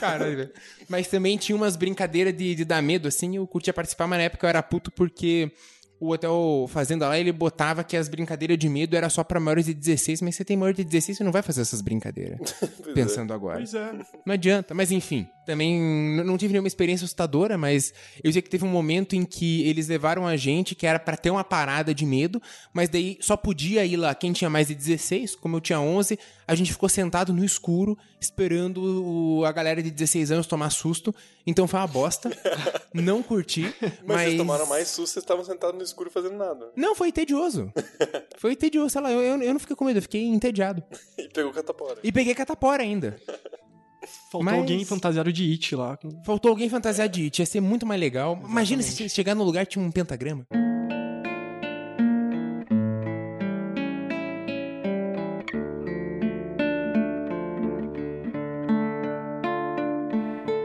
Caralho, 0.00 0.36
velho. 0.36 0.52
Mas 0.88 1.06
também 1.06 1.36
tinha 1.36 1.54
umas 1.54 1.76
brincadeiras 1.76 2.36
de, 2.36 2.56
de 2.56 2.64
dar 2.64 2.82
medo, 2.82 3.06
assim, 3.06 3.36
eu 3.36 3.46
curtia 3.46 3.72
participar, 3.72 4.08
mas 4.08 4.18
na 4.18 4.24
época 4.24 4.44
eu 4.46 4.48
era 4.48 4.62
puto 4.64 4.90
porque 4.90 5.52
o 6.00 6.10
hotel 6.10 6.66
Fazenda 6.68 7.08
lá, 7.08 7.18
ele 7.18 7.32
botava 7.32 7.84
que 7.84 7.96
as 7.96 8.08
brincadeiras 8.08 8.58
de 8.58 8.68
medo 8.68 8.96
era 8.96 9.08
só 9.08 9.22
pra 9.24 9.40
maiores 9.40 9.66
de 9.66 9.74
16, 9.74 10.22
mas 10.22 10.34
você 10.34 10.44
tem 10.44 10.56
maior 10.56 10.72
de 10.72 10.84
16, 10.84 11.18
você 11.18 11.24
não 11.24 11.32
vai 11.32 11.42
fazer 11.42 11.62
essas 11.62 11.80
brincadeiras. 11.80 12.54
pensando 12.94 13.32
agora. 13.32 13.58
Pois 13.58 13.74
é. 13.74 13.92
Não 14.24 14.34
adianta, 14.34 14.74
mas 14.74 14.90
enfim. 14.90 15.28
Também 15.46 15.80
não 16.24 16.36
tive 16.38 16.52
nenhuma 16.52 16.68
experiência 16.68 17.04
assustadora, 17.04 17.56
mas 17.58 17.92
eu 18.22 18.32
sei 18.32 18.40
que 18.40 18.48
teve 18.50 18.64
um 18.64 18.68
momento 18.70 19.14
em 19.14 19.24
que 19.24 19.62
eles 19.68 19.88
levaram 19.88 20.26
a 20.26 20.36
gente 20.36 20.74
que 20.74 20.86
era 20.86 20.98
pra 20.98 21.16
ter 21.16 21.30
uma 21.30 21.44
parada 21.44 21.94
de 21.94 22.06
medo, 22.06 22.40
mas 22.72 22.88
daí 22.88 23.18
só 23.20 23.36
podia 23.36 23.84
ir 23.84 23.96
lá 23.96 24.14
quem 24.14 24.32
tinha 24.32 24.48
mais 24.50 24.68
de 24.68 24.74
16, 24.74 25.36
como 25.36 25.56
eu 25.56 25.60
tinha 25.60 25.80
11, 25.80 26.18
a 26.46 26.54
gente 26.54 26.72
ficou 26.72 26.88
sentado 26.88 27.32
no 27.32 27.44
escuro 27.44 27.96
esperando 28.20 28.78
o- 29.40 29.44
a 29.44 29.52
galera 29.52 29.82
de 29.82 29.90
16 29.90 30.30
anos 30.30 30.46
tomar 30.46 30.70
susto. 30.70 31.14
Então 31.46 31.68
foi 31.68 31.78
uma 31.78 31.86
bosta. 31.86 32.30
não 32.94 33.22
curti, 33.22 33.62
Mas, 33.82 33.92
mas, 34.06 34.22
vocês 34.22 34.36
tomaram 34.38 34.66
mais 34.66 34.88
susto, 34.88 35.12
vocês 35.14 35.22
estavam 35.24 35.44
sentados 35.44 35.76
no 35.76 35.82
escuro 35.84 36.10
fazendo 36.10 36.36
nada. 36.36 36.70
Não, 36.74 36.94
foi 36.94 37.12
tedioso. 37.12 37.70
foi 38.38 38.56
tedioso, 38.56 38.90
sei 38.90 39.00
lá, 39.02 39.12
eu, 39.12 39.20
eu, 39.20 39.42
eu 39.42 39.52
não 39.52 39.60
fiquei 39.60 39.76
com 39.76 39.84
medo, 39.84 39.98
eu 39.98 40.02
fiquei 40.02 40.24
entediado. 40.24 40.82
E 41.18 41.28
pegou 41.28 41.52
catapora. 41.52 41.98
E 42.02 42.10
peguei 42.10 42.34
catapora 42.34 42.82
ainda. 42.82 43.16
Faltou 44.06 44.42
Mas- 44.42 44.58
alguém 44.58 44.84
fantasiado 44.84 45.32
de 45.32 45.50
It 45.50 45.74
lá. 45.76 45.98
Faltou 46.24 46.50
alguém 46.50 46.68
fantasiar 46.68 47.08
de 47.08 47.24
It, 47.24 47.40
ia 47.42 47.46
ser 47.46 47.60
muito 47.60 47.84
mais 47.86 48.00
legal. 48.00 48.40
Imagina 48.44 48.82
se 48.82 49.08
chegar 49.08 49.34
no 49.34 49.44
lugar 49.44 49.62
e 49.62 49.66
tinha 49.66 49.84
um 49.84 49.90
pentagrama. 49.90 50.46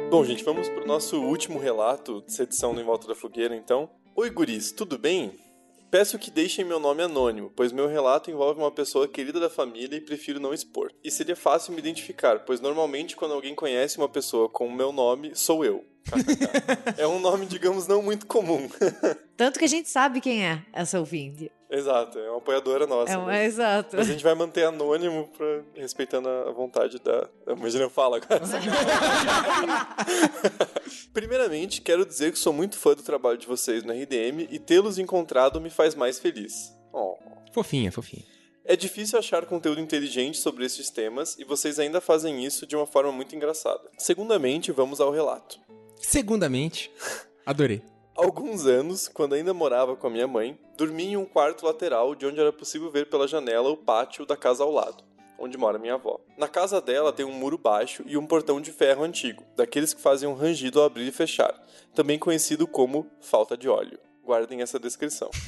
Bom, 0.09 0.25
gente, 0.25 0.43
vamos 0.43 0.67
pro 0.69 0.87
nosso 0.87 1.21
último 1.21 1.59
relato 1.59 2.21
dessa 2.21 2.43
edição 2.43 2.73
do 2.73 2.81
Em 2.81 2.83
Volta 2.83 3.07
da 3.07 3.15
Fogueira, 3.15 3.55
então. 3.55 3.89
Oi, 4.15 4.29
guris, 4.29 4.71
tudo 4.71 4.97
bem? 4.97 5.33
Peço 5.91 6.19
que 6.19 6.29
deixem 6.29 6.63
meu 6.63 6.79
nome 6.79 7.01
anônimo, 7.01 7.51
pois 7.55 7.71
meu 7.71 7.87
relato 7.87 8.29
envolve 8.29 8.59
uma 8.59 8.69
pessoa 8.69 9.07
querida 9.07 9.39
da 9.39 9.49
família 9.49 9.97
e 9.97 10.01
prefiro 10.01 10.39
não 10.39 10.53
expor. 10.53 10.91
E 11.03 11.09
seria 11.09 11.35
fácil 11.35 11.73
me 11.73 11.79
identificar, 11.79 12.41
pois 12.41 12.61
normalmente 12.61 13.15
quando 13.15 13.33
alguém 13.33 13.55
conhece 13.55 13.97
uma 13.97 14.07
pessoa 14.07 14.47
com 14.47 14.67
o 14.67 14.71
meu 14.71 14.91
nome, 14.91 15.31
sou 15.33 15.65
eu. 15.65 15.83
É 16.97 17.07
um 17.07 17.19
nome, 17.19 17.45
digamos, 17.45 17.87
não 17.87 18.01
muito 18.01 18.25
comum. 18.25 18.67
Tanto 19.37 19.59
que 19.59 19.65
a 19.65 19.69
gente 19.69 19.89
sabe 19.89 20.19
quem 20.19 20.45
é 20.45 20.61
essa 20.73 20.99
ouvinte. 20.99 21.51
Exato, 21.71 22.17
é 22.17 22.29
uma 22.29 22.39
apoiadora 22.39 22.87
nossa. 22.87 23.13
É, 23.13 23.17
um, 23.17 23.27
né? 23.27 23.43
é 23.43 23.45
exato. 23.45 23.95
Mas 23.95 24.09
a 24.09 24.11
gente 24.11 24.23
vai 24.23 24.33
manter 24.33 24.65
anônimo 24.65 25.29
pra, 25.37 25.61
respeitando 25.75 26.27
a 26.27 26.51
vontade 26.51 26.97
da. 26.99 27.29
Imagina 27.47 27.83
eu 27.83 27.91
falo 27.91 28.15
agora. 28.15 28.41
Primeiramente, 31.13 31.81
quero 31.81 32.05
dizer 32.05 32.31
que 32.31 32.39
sou 32.39 32.51
muito 32.51 32.75
fã 32.75 32.95
do 32.95 33.03
trabalho 33.03 33.37
de 33.37 33.45
vocês 33.45 33.83
no 33.83 33.93
RDM 33.93 34.47
e 34.49 34.57
tê-los 34.57 34.97
encontrado 34.97 35.61
me 35.61 35.69
faz 35.69 35.93
mais 35.93 36.17
feliz. 36.17 36.73
Oh. 36.91 37.15
Fofinha, 37.53 37.91
fofinha. 37.91 38.23
É 38.65 38.75
difícil 38.75 39.17
achar 39.17 39.45
conteúdo 39.45 39.81
inteligente 39.81 40.37
sobre 40.37 40.65
esses 40.65 40.89
temas 40.89 41.37
e 41.39 41.43
vocês 41.43 41.79
ainda 41.79 42.01
fazem 42.01 42.45
isso 42.45 42.67
de 42.67 42.75
uma 42.75 42.85
forma 42.85 43.11
muito 43.11 43.35
engraçada. 43.35 43.81
Segundamente, 43.97 44.71
vamos 44.71 44.99
ao 44.99 45.11
relato. 45.11 45.59
Segundamente, 45.99 46.91
adorei. 47.45 47.83
Alguns 48.15 48.65
anos, 48.65 49.07
quando 49.07 49.35
ainda 49.35 49.53
morava 49.53 49.95
com 49.95 50.07
a 50.07 50.09
minha 50.09 50.27
mãe, 50.27 50.57
dormi 50.77 51.07
em 51.07 51.17
um 51.17 51.25
quarto 51.25 51.65
lateral 51.65 52.15
de 52.15 52.25
onde 52.25 52.39
era 52.39 52.51
possível 52.51 52.89
ver 52.89 53.09
pela 53.09 53.27
janela 53.27 53.69
o 53.69 53.77
pátio 53.77 54.25
da 54.25 54.35
casa 54.35 54.63
ao 54.63 54.71
lado, 54.71 55.03
onde 55.37 55.57
mora 55.57 55.77
minha 55.77 55.93
avó. 55.93 56.19
Na 56.37 56.47
casa 56.47 56.81
dela 56.81 57.13
tem 57.13 57.25
um 57.25 57.33
muro 57.33 57.57
baixo 57.57 58.03
e 58.07 58.17
um 58.17 58.25
portão 58.25 58.59
de 58.59 58.71
ferro 58.71 59.03
antigo, 59.03 59.43
daqueles 59.55 59.93
que 59.93 60.01
fazem 60.01 60.27
um 60.27 60.33
rangido 60.33 60.79
ao 60.79 60.85
abrir 60.85 61.07
e 61.07 61.11
fechar, 61.11 61.53
também 61.93 62.17
conhecido 62.17 62.65
como 62.65 63.07
falta 63.21 63.57
de 63.57 63.69
óleo. 63.69 63.99
Guardem 64.23 64.61
essa 64.61 64.79
descrição. 64.79 65.29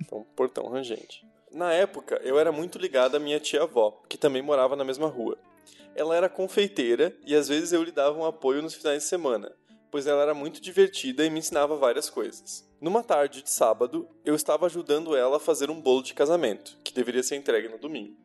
Então, 0.00 0.24
portão 0.34 0.66
rangente. 0.68 1.22
Na 1.52 1.70
época, 1.74 2.18
eu 2.24 2.38
era 2.38 2.50
muito 2.50 2.78
ligado 2.78 3.14
à 3.14 3.20
minha 3.20 3.38
tia-avó, 3.38 4.00
que 4.08 4.16
também 4.16 4.40
morava 4.40 4.74
na 4.74 4.82
mesma 4.82 5.06
rua. 5.06 5.36
Ela 5.94 6.16
era 6.16 6.30
confeiteira 6.30 7.14
e 7.26 7.34
às 7.34 7.46
vezes 7.46 7.74
eu 7.74 7.82
lhe 7.82 7.92
dava 7.92 8.18
um 8.18 8.24
apoio 8.24 8.62
nos 8.62 8.72
finais 8.72 9.02
de 9.02 9.08
semana, 9.08 9.54
pois 9.90 10.06
ela 10.06 10.22
era 10.22 10.34
muito 10.34 10.60
divertida 10.60 11.24
e 11.24 11.30
me 11.30 11.38
ensinava 11.38 11.76
várias 11.76 12.08
coisas. 12.10 12.68
Numa 12.80 13.02
tarde 13.02 13.42
de 13.42 13.50
sábado, 13.50 14.08
eu 14.24 14.34
estava 14.34 14.66
ajudando 14.66 15.16
ela 15.16 15.36
a 15.36 15.40
fazer 15.40 15.70
um 15.70 15.80
bolo 15.80 16.02
de 16.02 16.14
casamento, 16.14 16.76
que 16.84 16.94
deveria 16.94 17.22
ser 17.22 17.36
entregue 17.36 17.68
no 17.68 17.78
domingo. 17.78 18.16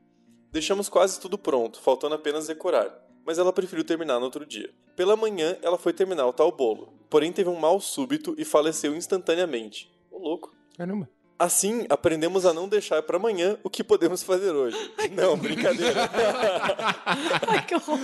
Deixamos 0.51 0.89
quase 0.89 1.19
tudo 1.19 1.37
pronto, 1.37 1.81
faltando 1.81 2.15
apenas 2.15 2.47
decorar, 2.47 2.93
mas 3.25 3.39
ela 3.39 3.51
preferiu 3.51 3.83
terminar 3.83 4.19
no 4.19 4.25
outro 4.25 4.45
dia. 4.45 4.73
Pela 4.95 5.15
manhã, 5.15 5.57
ela 5.61 5.77
foi 5.77 5.93
terminar 5.93 6.27
o 6.27 6.33
tal 6.33 6.51
bolo, 6.51 6.93
porém 7.09 7.31
teve 7.31 7.49
um 7.49 7.59
mal 7.59 7.79
súbito 7.79 8.35
e 8.37 8.45
faleceu 8.45 8.95
instantaneamente. 8.95 9.91
Ô 10.11 10.19
louco. 10.19 10.53
Caramba. 10.77 11.09
Assim, 11.37 11.85
aprendemos 11.89 12.45
a 12.45 12.53
não 12.53 12.67
deixar 12.67 13.01
para 13.03 13.17
amanhã 13.17 13.57
o 13.63 13.69
que 13.69 13.83
podemos 13.83 14.23
fazer 14.23 14.51
hoje. 14.51 14.77
Não, 15.11 15.37
brincadeira. 15.37 16.09
Ai, 17.47 17.65
que 17.65 17.75
horror. 17.75 17.97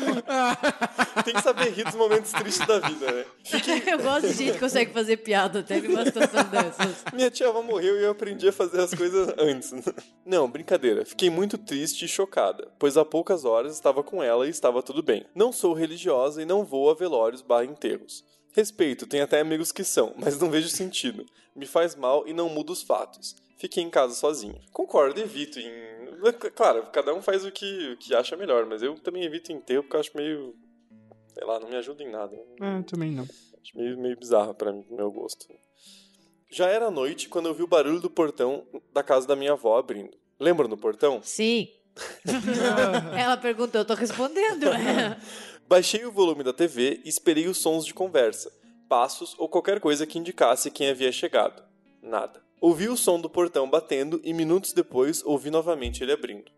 Tem 1.23 1.33
que 1.33 1.41
saber 1.41 1.69
rir 1.71 1.85
dos 1.85 1.95
momentos 1.95 2.31
tristes 2.31 2.65
da 2.67 2.79
vida, 2.79 3.11
né? 3.11 3.25
Eu 3.87 3.99
gosto 3.99 4.27
de 4.27 4.33
gente 4.33 4.53
que 4.53 4.59
consegue 4.59 4.91
fazer 4.91 5.17
piada 5.17 5.59
até 5.59 5.79
numa 5.79 6.03
situação 6.05 6.43
dessas. 6.45 7.03
Minha 7.13 7.29
tia 7.29 7.49
avó 7.49 7.61
morreu 7.61 7.99
e 7.99 8.03
eu 8.03 8.11
aprendi 8.11 8.47
a 8.49 8.53
fazer 8.53 8.81
as 8.81 8.93
coisas 8.93 9.33
antes. 9.37 9.73
Não, 10.25 10.49
brincadeira. 10.49 11.05
Fiquei 11.05 11.29
muito 11.29 11.57
triste 11.57 12.05
e 12.05 12.07
chocada, 12.07 12.67
pois 12.77 12.97
há 12.97 13.05
poucas 13.05 13.45
horas 13.45 13.73
estava 13.73 14.03
com 14.03 14.21
ela 14.21 14.47
e 14.47 14.49
estava 14.49 14.81
tudo 14.81 15.01
bem. 15.01 15.25
Não 15.33 15.51
sou 15.51 15.73
religiosa 15.73 16.41
e 16.41 16.45
não 16.45 16.65
vou 16.65 16.89
a 16.89 16.93
velórios 16.93 17.41
barra 17.41 17.65
enterros. 17.65 18.23
Respeito, 18.53 19.05
tem 19.05 19.21
até 19.21 19.39
amigos 19.39 19.71
que 19.71 19.83
são, 19.83 20.13
mas 20.17 20.39
não 20.39 20.49
vejo 20.49 20.69
sentido. 20.69 21.25
Me 21.55 21.65
faz 21.65 21.95
mal 21.95 22.27
e 22.27 22.33
não 22.33 22.49
muda 22.49 22.71
os 22.71 22.81
fatos. 22.81 23.35
Fiquei 23.57 23.83
em 23.83 23.89
casa 23.89 24.15
sozinho. 24.15 24.59
Concordo, 24.71 25.19
evito 25.19 25.59
em. 25.59 25.71
Claro, 26.55 26.87
cada 26.91 27.13
um 27.13 27.21
faz 27.21 27.45
o 27.45 27.51
que, 27.51 27.91
o 27.93 27.97
que 27.97 28.13
acha 28.15 28.35
melhor, 28.35 28.65
mas 28.65 28.81
eu 28.81 28.95
também 28.95 29.23
evito 29.23 29.51
enterro 29.51 29.83
porque 29.83 29.95
eu 29.95 29.99
acho 29.99 30.11
meio. 30.15 30.55
Sei 31.33 31.45
lá, 31.45 31.59
não 31.59 31.69
me 31.69 31.75
ajuda 31.75 32.03
em 32.03 32.09
nada. 32.09 32.35
É, 32.35 32.81
também 32.83 33.11
não. 33.11 33.23
Acho 33.23 33.77
meio, 33.77 33.97
meio 33.97 34.17
bizarro 34.17 34.53
para 34.53 34.71
mim, 34.71 34.81
pro 34.81 34.95
meu 34.95 35.11
gosto. 35.11 35.45
Já 36.49 36.67
era 36.67 36.89
noite 36.89 37.29
quando 37.29 37.45
eu 37.47 37.53
vi 37.53 37.61
o 37.61 37.67
barulho 37.67 37.99
do 37.99 38.09
portão 38.09 38.65
da 38.91 39.03
casa 39.03 39.27
da 39.27 39.35
minha 39.35 39.51
avó 39.51 39.77
abrindo. 39.77 40.17
Lembra 40.39 40.67
do 40.67 40.77
portão? 40.77 41.21
Sim. 41.21 41.67
Ela 43.17 43.37
perguntou, 43.37 43.81
eu 43.81 43.85
tô 43.85 43.93
respondendo. 43.93 44.67
Baixei 45.69 46.03
o 46.03 46.11
volume 46.11 46.43
da 46.43 46.51
TV 46.51 46.99
e 47.05 47.09
esperei 47.09 47.47
os 47.47 47.59
sons 47.59 47.85
de 47.85 47.93
conversa, 47.93 48.51
passos 48.89 49.35
ou 49.37 49.47
qualquer 49.47 49.79
coisa 49.79 50.03
que 50.07 50.17
indicasse 50.17 50.71
quem 50.71 50.89
havia 50.89 51.11
chegado. 51.11 51.61
Nada. 52.01 52.41
Ouvi 52.59 52.89
o 52.89 52.97
som 52.97 53.21
do 53.21 53.29
portão 53.29 53.69
batendo 53.69 54.19
e 54.23 54.33
minutos 54.33 54.73
depois 54.73 55.23
ouvi 55.23 55.51
novamente 55.51 56.01
ele 56.01 56.11
abrindo. 56.11 56.51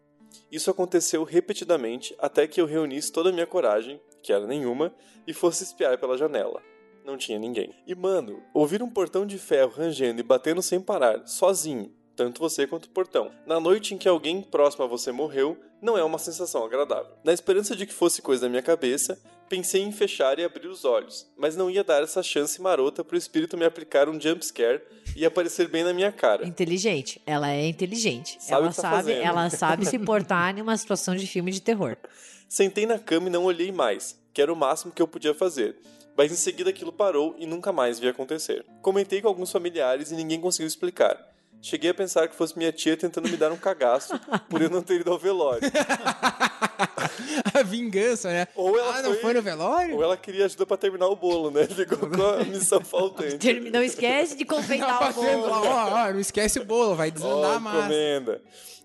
Isso 0.50 0.72
aconteceu 0.72 1.26
repetidamente 1.26 2.16
até 2.20 2.48
que 2.48 2.62
eu 2.62 2.66
reunisse 2.66 3.12
toda 3.12 3.32
a 3.32 3.34
minha 3.34 3.46
coragem, 3.46 4.00
que 4.24 4.32
era 4.32 4.48
nenhuma, 4.48 4.96
e 5.28 5.34
fosse 5.34 5.66
espiar 5.66 5.98
pela 5.98 6.18
janela. 6.18 6.64
Não 7.04 7.18
tinha 7.18 7.38
ninguém. 7.38 7.76
E 7.86 7.94
mano, 7.94 8.42
ouvir 8.54 8.82
um 8.82 8.90
portão 8.90 9.26
de 9.26 9.38
ferro 9.38 9.74
rangendo 9.76 10.22
e 10.22 10.24
batendo 10.24 10.62
sem 10.62 10.80
parar, 10.80 11.28
sozinho, 11.28 11.94
tanto 12.16 12.40
você 12.40 12.68
quanto 12.68 12.86
o 12.86 12.90
portão, 12.90 13.32
na 13.46 13.60
noite 13.60 13.94
em 13.94 13.98
que 13.98 14.08
alguém 14.08 14.42
próximo 14.42 14.84
a 14.84 14.88
você 14.88 15.12
morreu, 15.12 15.58
não 15.82 15.98
é 15.98 16.04
uma 16.04 16.20
sensação 16.20 16.64
agradável. 16.64 17.12
Na 17.24 17.34
esperança 17.34 17.76
de 17.76 17.86
que 17.86 17.94
fosse 17.94 18.22
coisa 18.22 18.44
da 18.44 18.50
minha 18.50 18.62
cabeça, 18.62 19.20
pensei 19.50 19.82
em 19.82 19.92
fechar 19.92 20.40
e 20.40 20.44
abrir 20.46 20.68
os 20.68 20.86
olhos, 20.86 21.28
mas 21.38 21.58
não 21.58 21.70
ia 21.70 21.84
dar 21.84 22.04
essa 22.04 22.24
chance 22.24 22.62
marota 22.62 23.04
pro 23.04 23.18
espírito 23.18 23.58
me 23.58 23.66
aplicar 23.66 24.08
um 24.08 24.20
jumpscare 24.20 24.82
e 25.16 25.26
aparecer 25.26 25.68
bem 25.68 25.84
na 25.84 25.94
minha 25.94 26.12
cara. 26.12 26.48
Inteligente. 26.48 27.22
Ela 27.26 27.52
é 27.52 27.68
inteligente. 27.68 28.38
Sabe 28.40 28.62
ela 28.64 28.68
tá 28.68 28.82
sabe, 28.82 28.96
fazendo. 28.96 29.22
ela 29.24 29.50
sabe 29.50 29.86
se 29.86 30.00
portar 30.00 30.58
em 30.58 30.62
uma 30.62 30.78
situação 30.78 31.16
de 31.16 31.28
filme 31.28 31.52
de 31.52 31.62
terror. 31.62 31.98
Sentei 32.48 32.86
na 32.86 33.00
cama 33.00 33.28
e 33.28 33.32
não 33.32 33.44
olhei 33.44 33.72
mais, 33.72 34.18
que 34.34 34.42
era 34.42 34.54
o 34.54 34.56
máximo 34.56 34.92
que 34.92 35.02
eu 35.02 35.08
podia 35.08 35.34
fazer. 35.34 35.76
Mas 36.16 36.32
em 36.32 36.36
seguida 36.36 36.70
aquilo 36.70 36.92
parou 36.92 37.36
e 37.38 37.46
nunca 37.46 37.72
mais 37.72 38.00
vi 38.00 38.08
acontecer. 38.08 38.66
Comentei 38.82 39.22
com 39.22 39.28
alguns 39.28 39.52
familiares 39.52 40.12
e 40.12 40.16
ninguém 40.16 40.40
conseguiu 40.40 40.68
explicar. 40.68 41.31
Cheguei 41.62 41.92
a 41.92 41.94
pensar 41.94 42.28
que 42.28 42.36
fosse 42.36 42.58
minha 42.58 42.72
tia 42.72 42.98
tentando 42.98 43.30
me 43.30 43.38
dar 43.38 43.52
um 43.52 43.58
cagaço 43.58 44.20
por 44.50 44.62
eu 44.62 44.70
não 44.70 44.82
ter 44.82 45.02
ido 45.02 45.12
ao 45.12 45.20
velório. 45.20 45.62
a 47.54 47.62
vingança, 47.64 48.30
né? 48.30 48.48
Ou 48.56 48.78
ela 48.78 48.98
ah, 48.98 49.02
não 49.04 49.12
foi- 49.12 49.22
foi 49.22 49.34
no 49.36 49.42
velório? 49.42 49.96
Ou 49.96 50.04
ela 50.04 50.18
queria 50.18 50.46
ajuda 50.46 50.66
pra 50.66 50.76
terminar 50.76 51.08
o 51.08 51.16
bolo, 51.16 51.52
né? 51.52 51.68
Ficou 51.68 52.10
com 52.10 52.24
a 52.24 52.44
missão 52.44 52.82
faltante. 52.82 53.60
Não 53.72 53.84
esquece 53.84 54.36
de 54.36 54.44
confeitar 54.44 55.12
o 55.12 55.14
bolo. 55.14 55.44
ó, 55.52 56.08
ó, 56.08 56.12
não 56.12 56.20
esquece 56.20 56.60
o 56.60 56.66
bolo, 56.66 56.96
vai 56.96 57.12
desandar 57.12 57.56
a 57.56 57.60
massa. 57.60 57.78
encomenda. 57.80 58.42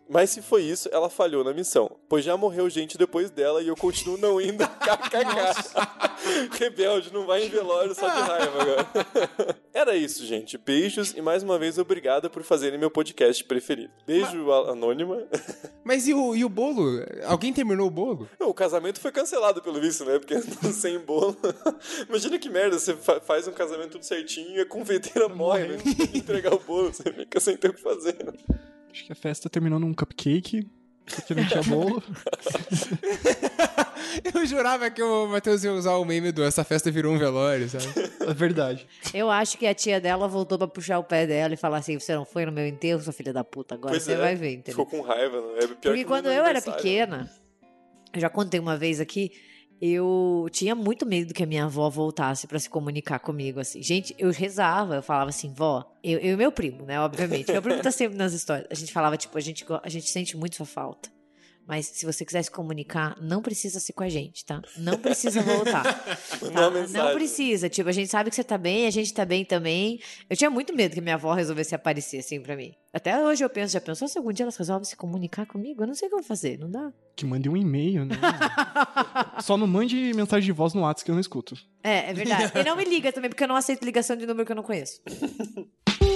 Mas 0.08 0.30
se 0.30 0.40
foi 0.40 0.62
isso, 0.62 0.88
ela 0.92 1.10
falhou 1.10 1.42
na 1.42 1.52
missão, 1.52 1.90
pois 2.08 2.24
já 2.24 2.36
morreu 2.36 2.70
gente 2.70 2.96
depois 2.96 3.28
dela 3.30 3.60
e 3.60 3.68
eu 3.68 3.76
continuo 3.76 4.16
não 4.16 4.40
indo. 4.40 4.62
KKK. 4.78 6.56
Rebelde, 6.58 7.12
não 7.12 7.26
vai 7.26 7.44
em 7.44 7.48
velório 7.48 7.94
só 7.94 8.08
de 8.08 8.20
raiva 8.20 8.62
agora. 8.62 8.86
Era 9.74 9.96
isso, 9.96 10.24
gente. 10.24 10.56
Beijos 10.56 11.12
e 11.16 11.20
mais 11.20 11.42
uma 11.42 11.58
vez 11.58 11.76
obrigado 11.78 12.30
por 12.30 12.42
fazerem 12.42 12.78
meu 12.78 12.90
podcast 12.90 13.42
preferido. 13.44 13.92
Beijo, 14.06 14.50
a- 14.50 14.70
anônima. 14.72 15.24
Mas 15.84 16.08
e 16.08 16.14
o, 16.14 16.34
e 16.34 16.44
o 16.44 16.48
bolo? 16.48 17.02
Alguém 17.26 17.52
terminou 17.52 17.86
o 17.86 17.90
bolo? 17.90 18.28
Não, 18.40 18.48
o 18.48 18.54
casamento 18.54 19.00
foi 19.00 19.12
cancelado 19.12 19.60
pelo 19.62 19.80
visto, 19.80 20.04
né? 20.04 20.18
Porque 20.18 20.40
sem 20.72 20.98
bolo. 20.98 21.36
Imagina 22.08 22.38
que 22.38 22.48
merda, 22.48 22.78
você 22.78 22.94
fa- 22.96 23.20
faz 23.20 23.46
um 23.46 23.52
casamento 23.52 23.92
tudo 23.92 24.04
certinho 24.04 24.56
e 24.56 24.60
a 24.60 24.66
confeiteira 24.66 25.28
morre, 25.28 25.68
né? 25.68 25.76
Tem 25.82 26.06
que 26.06 26.18
entregar 26.18 26.54
o 26.54 26.58
bolo, 26.58 26.92
você 26.92 27.12
fica 27.12 27.38
sem 27.40 27.56
ter 27.56 27.70
o 27.70 27.74
que 27.74 27.82
fazer. 27.82 28.16
Acho 28.90 29.04
que 29.04 29.12
a 29.12 29.16
festa 29.16 29.50
terminou 29.50 29.78
num 29.78 29.92
cupcake, 29.96 30.66
porque 31.06 31.34
não 31.34 31.46
tinha 31.46 31.62
bolo. 31.64 32.02
Eu 34.34 34.46
jurava 34.46 34.90
que 34.90 35.02
o 35.02 35.26
Matheus 35.26 35.64
ia 35.64 35.72
usar 35.72 35.96
o 35.96 36.04
meme 36.04 36.32
do 36.32 36.42
essa 36.42 36.64
festa 36.64 36.90
virou 36.90 37.12
um 37.12 37.18
velório, 37.18 37.68
sabe? 37.68 37.84
É 38.20 38.34
verdade. 38.34 38.86
Eu 39.12 39.30
acho 39.30 39.58
que 39.58 39.66
a 39.66 39.74
tia 39.74 40.00
dela 40.00 40.28
voltou 40.28 40.58
pra 40.58 40.68
puxar 40.68 40.98
o 40.98 41.04
pé 41.04 41.26
dela 41.26 41.54
e 41.54 41.56
falar 41.56 41.78
assim: 41.78 41.98
você 41.98 42.14
não 42.14 42.24
foi 42.24 42.46
no 42.46 42.52
meu 42.52 42.66
enterro, 42.66 43.00
sua 43.00 43.12
filha 43.12 43.32
da 43.32 43.44
puta, 43.44 43.74
agora 43.74 43.92
Pois 43.92 44.02
você 44.02 44.12
é, 44.12 44.16
vai 44.16 44.34
ver, 44.34 44.54
entendeu? 44.54 44.84
Ficou 44.84 44.86
com 44.86 45.00
raiva, 45.00 45.40
né? 45.40 45.58
É 45.58 45.66
pior 45.66 45.76
Porque 45.80 45.98
que 45.98 46.04
quando 46.04 46.26
eu 46.26 46.32
era 46.32 46.42
aniversário. 46.44 46.76
pequena, 46.76 47.30
eu 48.14 48.20
já 48.20 48.30
contei 48.30 48.60
uma 48.60 48.76
vez 48.76 49.00
aqui, 49.00 49.32
eu 49.80 50.48
tinha 50.50 50.74
muito 50.74 51.04
medo 51.04 51.34
que 51.34 51.42
a 51.42 51.46
minha 51.46 51.64
avó 51.64 51.88
voltasse 51.90 52.46
pra 52.46 52.58
se 52.58 52.68
comunicar 52.68 53.18
comigo, 53.18 53.60
assim. 53.60 53.82
Gente, 53.82 54.14
eu 54.18 54.30
rezava, 54.30 54.96
eu 54.96 55.02
falava 55.02 55.30
assim, 55.30 55.52
vó, 55.52 55.84
eu, 56.02 56.18
eu 56.18 56.34
e 56.34 56.36
meu 56.36 56.52
primo, 56.52 56.84
né, 56.84 57.00
obviamente. 57.00 57.50
Meu 57.50 57.62
primo 57.62 57.82
tá 57.82 57.90
sempre 57.90 58.16
nas 58.16 58.32
histórias. 58.32 58.66
A 58.70 58.74
gente 58.74 58.92
falava, 58.92 59.16
tipo, 59.16 59.36
a 59.36 59.40
gente, 59.40 59.64
a 59.82 59.88
gente 59.88 60.08
sente 60.08 60.36
muito 60.36 60.56
sua 60.56 60.66
falta. 60.66 61.15
Mas 61.66 61.86
se 61.86 62.06
você 62.06 62.24
quiser 62.24 62.42
se 62.42 62.50
comunicar, 62.50 63.16
não 63.20 63.42
precisa 63.42 63.80
ser 63.80 63.92
com 63.92 64.04
a 64.04 64.08
gente, 64.08 64.44
tá? 64.44 64.62
Não 64.76 64.98
precisa 64.98 65.42
voltar. 65.42 65.84
Tá? 66.52 66.70
Não 66.70 67.14
precisa. 67.14 67.68
Tipo, 67.68 67.88
a 67.88 67.92
gente 67.92 68.08
sabe 68.10 68.30
que 68.30 68.36
você 68.36 68.44
tá 68.44 68.56
bem, 68.56 68.86
a 68.86 68.90
gente 68.90 69.12
tá 69.12 69.24
bem 69.24 69.44
também. 69.44 70.00
Eu 70.28 70.36
tinha 70.36 70.50
muito 70.50 70.74
medo 70.74 70.94
que 70.94 71.00
minha 71.00 71.14
avó 71.14 71.32
resolvesse 71.32 71.74
aparecer 71.74 72.18
assim 72.18 72.40
pra 72.40 72.56
mim. 72.56 72.74
Até 72.92 73.18
hoje 73.22 73.44
eu 73.44 73.50
penso, 73.50 73.72
já 73.72 73.80
pensou 73.80 74.06
se 74.06 74.16
algum 74.16 74.32
dia 74.32 74.44
elas 74.44 74.56
resolvem 74.56 74.84
se 74.84 74.96
comunicar 74.96 75.46
comigo? 75.46 75.82
Eu 75.82 75.86
não 75.86 75.94
sei 75.94 76.06
o 76.06 76.10
que 76.10 76.14
eu 76.14 76.18
vou 76.20 76.26
fazer, 76.26 76.58
não 76.58 76.70
dá? 76.70 76.92
Que 77.14 77.26
mande 77.26 77.48
um 77.48 77.56
e-mail, 77.56 78.04
né? 78.04 78.16
Só 79.42 79.56
não 79.56 79.66
mande 79.66 80.12
mensagem 80.14 80.46
de 80.46 80.52
voz 80.52 80.72
no 80.74 80.82
WhatsApp 80.82 81.04
que 81.04 81.10
eu 81.10 81.14
não 81.14 81.20
escuto. 81.20 81.54
É, 81.82 82.10
é 82.10 82.14
verdade. 82.14 82.52
E 82.54 82.64
não 82.64 82.76
me 82.76 82.84
liga 82.84 83.12
também, 83.12 83.30
porque 83.30 83.44
eu 83.44 83.48
não 83.48 83.56
aceito 83.56 83.84
ligação 83.84 84.16
de 84.16 84.26
número 84.26 84.46
que 84.46 84.52
eu 84.52 84.56
não 84.56 84.62
conheço. 84.62 85.00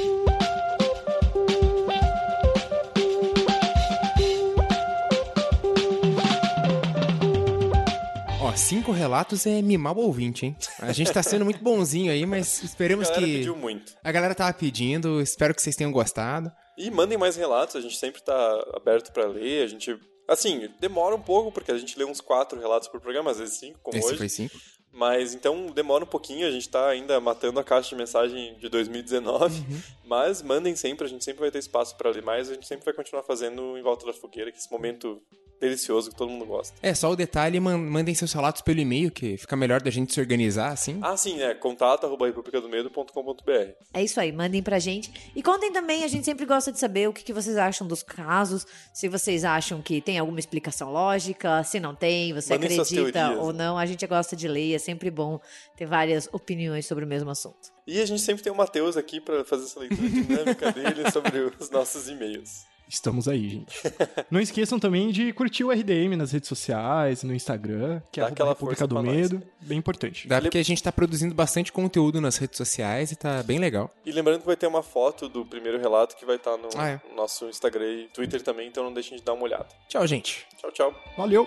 Ó, 8.51 8.57
cinco 8.57 8.91
relatos 8.91 9.47
é 9.47 9.63
mimar 9.63 9.97
o 9.97 10.01
ouvinte, 10.01 10.45
hein? 10.47 10.57
A 10.81 10.93
gente 10.93 11.13
tá 11.13 11.23
sendo 11.23 11.45
muito 11.45 11.63
bonzinho 11.63 12.11
aí, 12.11 12.27
mas 12.27 12.61
A 12.61 12.65
esperemos 12.65 13.09
galera 13.09 13.25
que. 13.25 13.33
pediu 13.39 13.55
muito. 13.57 13.95
A 14.03 14.11
galera 14.11 14.35
tava 14.35 14.53
pedindo, 14.53 15.21
espero 15.21 15.55
que 15.55 15.63
vocês 15.63 15.77
tenham 15.77 15.93
gostado. 15.93 16.51
E 16.77 16.91
mandem 16.91 17.17
mais 17.17 17.37
relatos, 17.37 17.77
a 17.77 17.81
gente 17.81 17.97
sempre 17.97 18.21
tá 18.23 18.65
aberto 18.75 19.13
pra 19.13 19.27
ler, 19.27 19.63
a 19.63 19.67
gente... 19.69 19.97
Assim, 20.27 20.69
demora 20.81 21.15
um 21.15 21.21
pouco, 21.21 21.53
porque 21.53 21.71
a 21.71 21.79
gente 21.79 21.97
lê 21.99 22.05
uns 22.05 22.21
quatro 22.21 22.59
relatos 22.59 22.89
por 22.89 23.01
programa, 23.01 23.31
às 23.31 23.39
vezes 23.39 23.59
cinco, 23.59 23.79
como 23.83 23.97
Esse 23.97 24.09
hoje. 24.09 24.19
foi 24.19 24.29
cinco. 24.29 24.57
Mas 24.93 25.33
então 25.35 25.67
demora 25.67 26.03
um 26.03 26.09
pouquinho, 26.09 26.47
a 26.47 26.51
gente 26.51 26.69
tá 26.69 26.89
ainda 26.89 27.21
matando 27.21 27.61
a 27.61 27.65
caixa 27.65 27.91
de 27.91 27.97
mensagem 27.97 28.59
de 28.59 28.69
2019. 28.69 29.65
Mas 30.05 30.43
mandem 30.43 30.75
sempre, 30.75 31.07
a 31.07 31.09
gente 31.09 31.25
sempre 31.25 31.41
vai 31.41 31.51
ter 31.53 31.59
espaço 31.59 31.97
pra 31.97 32.11
ler 32.11 32.23
mais, 32.23 32.51
a 32.51 32.55
gente 32.55 32.67
sempre 32.67 32.85
vai 32.85 32.95
continuar 32.95 33.23
fazendo 33.23 33.79
em 33.79 33.83
volta 33.83 34.07
da 34.07 34.13
fogueira, 34.13 34.51
que 34.51 34.59
esse 34.59 34.71
momento 34.71 35.23
delicioso 35.61 36.11
que 36.11 36.17
todo 36.17 36.31
mundo 36.31 36.47
gosta. 36.47 36.75
É, 36.83 36.95
só 36.95 37.11
o 37.11 37.17
detalhe, 37.17 37.59
man- 37.61 37.77
mandem 37.79 38.15
seus 38.15 38.33
relatos 38.33 38.63
pelo 38.63 38.81
e-mail, 38.81 39.11
que 39.11 39.37
fica 39.37 39.57
melhor 39.57 39.81
da 39.83 39.91
gente 39.91 40.13
se 40.15 40.21
organizar, 40.21 40.73
assim. 40.73 40.99
Ah, 41.03 41.17
sim, 41.17 41.41
é 41.43 41.55
contato@republicadomedo.com.br. 41.55 43.51
É 43.93 44.03
isso 44.03 44.21
aí, 44.21 44.33
mandem 44.33 44.63
pra 44.63 44.79
gente. 44.79 45.13
E 45.35 45.43
contem 45.43 45.73
também, 45.73 46.05
a 46.05 46.09
gente 46.09 46.25
sempre 46.25 46.47
gosta 46.47 46.73
de 46.73 46.79
saber 46.79 47.09
o 47.09 47.13
que, 47.13 47.23
que 47.23 47.33
vocês 47.33 47.57
acham 47.57 47.87
dos 47.87 48.03
casos, 48.03 48.67
se 48.93 49.09
vocês 49.09 49.45
acham 49.45 49.81
que 49.83 50.01
tem 50.01 50.19
alguma 50.19 50.39
explicação 50.39 50.91
lógica, 50.93 51.63
se 51.65 51.81
não 51.81 51.95
tem, 51.95 52.33
você 52.33 52.55
Mandem 52.55 52.79
acredita 52.81 53.13
teorias. 53.13 53.39
ou 53.39 53.53
não. 53.53 53.79
A 53.79 53.87
gente 53.87 54.07
gosta 54.07 54.37
de 54.37 54.49
ler, 54.49 54.75
é 54.75 54.79
sempre 54.79 55.11
bom 55.11 55.41
ter 55.77 55.87
várias 55.87 56.29
opiniões 56.33 56.87
sobre 56.87 57.05
o 57.05 57.09
mesmo 57.09 57.31
assunto. 57.31 57.71
E 57.87 58.01
a 58.01 58.07
gente 58.07 58.21
sempre 58.23 58.43
tem 58.43 58.53
o 58.53 58.57
Matheus 58.57 58.97
aqui 58.97 59.21
pra 59.21 59.45
fazer 59.45 59.65
essa 59.65 59.81
leitura 59.81 60.09
dinâmica 60.09 60.71
dele 60.73 61.11
sobre 61.11 61.39
os 61.59 61.71
nossos 61.71 62.09
e-mails. 62.09 62.65
Estamos 62.91 63.29
aí, 63.29 63.49
gente. 63.49 63.75
Não 64.31 64.41
esqueçam 64.41 64.79
também 64.81 65.11
de 65.11 65.33
curtir 65.33 65.63
o 65.65 65.71
RDM 65.71 66.17
nas 66.17 66.33
redes 66.33 66.49
sociais, 66.49 67.23
no 67.23 67.33
Instagram, 67.33 68.03
que 68.11 68.19
é 68.19 68.23
Dá 68.23 68.27
arroba 68.27 68.33
aquela 68.33 68.49
República 68.51 68.77
força 68.81 68.87
do 68.89 68.95
pra 68.97 69.03
nós. 69.05 69.31
Medo. 69.31 69.43
Bem 69.61 69.79
importante. 69.79 70.27
Dá 70.27 70.41
porque 70.41 70.59
a 70.59 70.65
gente 70.65 70.83
tá 70.83 70.91
produzindo 70.91 71.35
bastante 71.35 71.71
conteúdo 71.73 72.21
nas 72.21 72.37
redes 72.37 72.57
sociais 72.57 73.13
e 73.13 73.17
tá 73.17 73.43
bem 73.45 73.59
legal. 73.59 73.95
E 74.05 74.11
lembrando 74.11 74.41
que 74.41 74.47
vai 74.47 74.57
ter 74.57 74.67
uma 74.67 74.83
foto 74.83 75.29
do 75.29 75.45
primeiro 75.47 75.79
relato 75.79 76.17
que 76.17 76.27
vai 76.27 76.37
estar 76.37 76.57
no 76.57 76.69
Ah, 76.77 76.89
é. 76.91 77.01
nosso 77.15 77.47
Instagram 77.49 77.87
e 77.87 78.09
Twitter 78.09 78.43
também, 78.43 78.67
então 78.69 78.83
não 78.83 78.93
deixem 78.93 79.17
de 79.17 79.23
dar 79.23 79.35
uma 79.35 79.45
olhada. 79.45 79.67
Tchau, 79.89 80.05
gente. 80.07 80.45
Tchau, 80.59 80.73
tchau. 80.73 80.95
Valeu! 81.17 81.47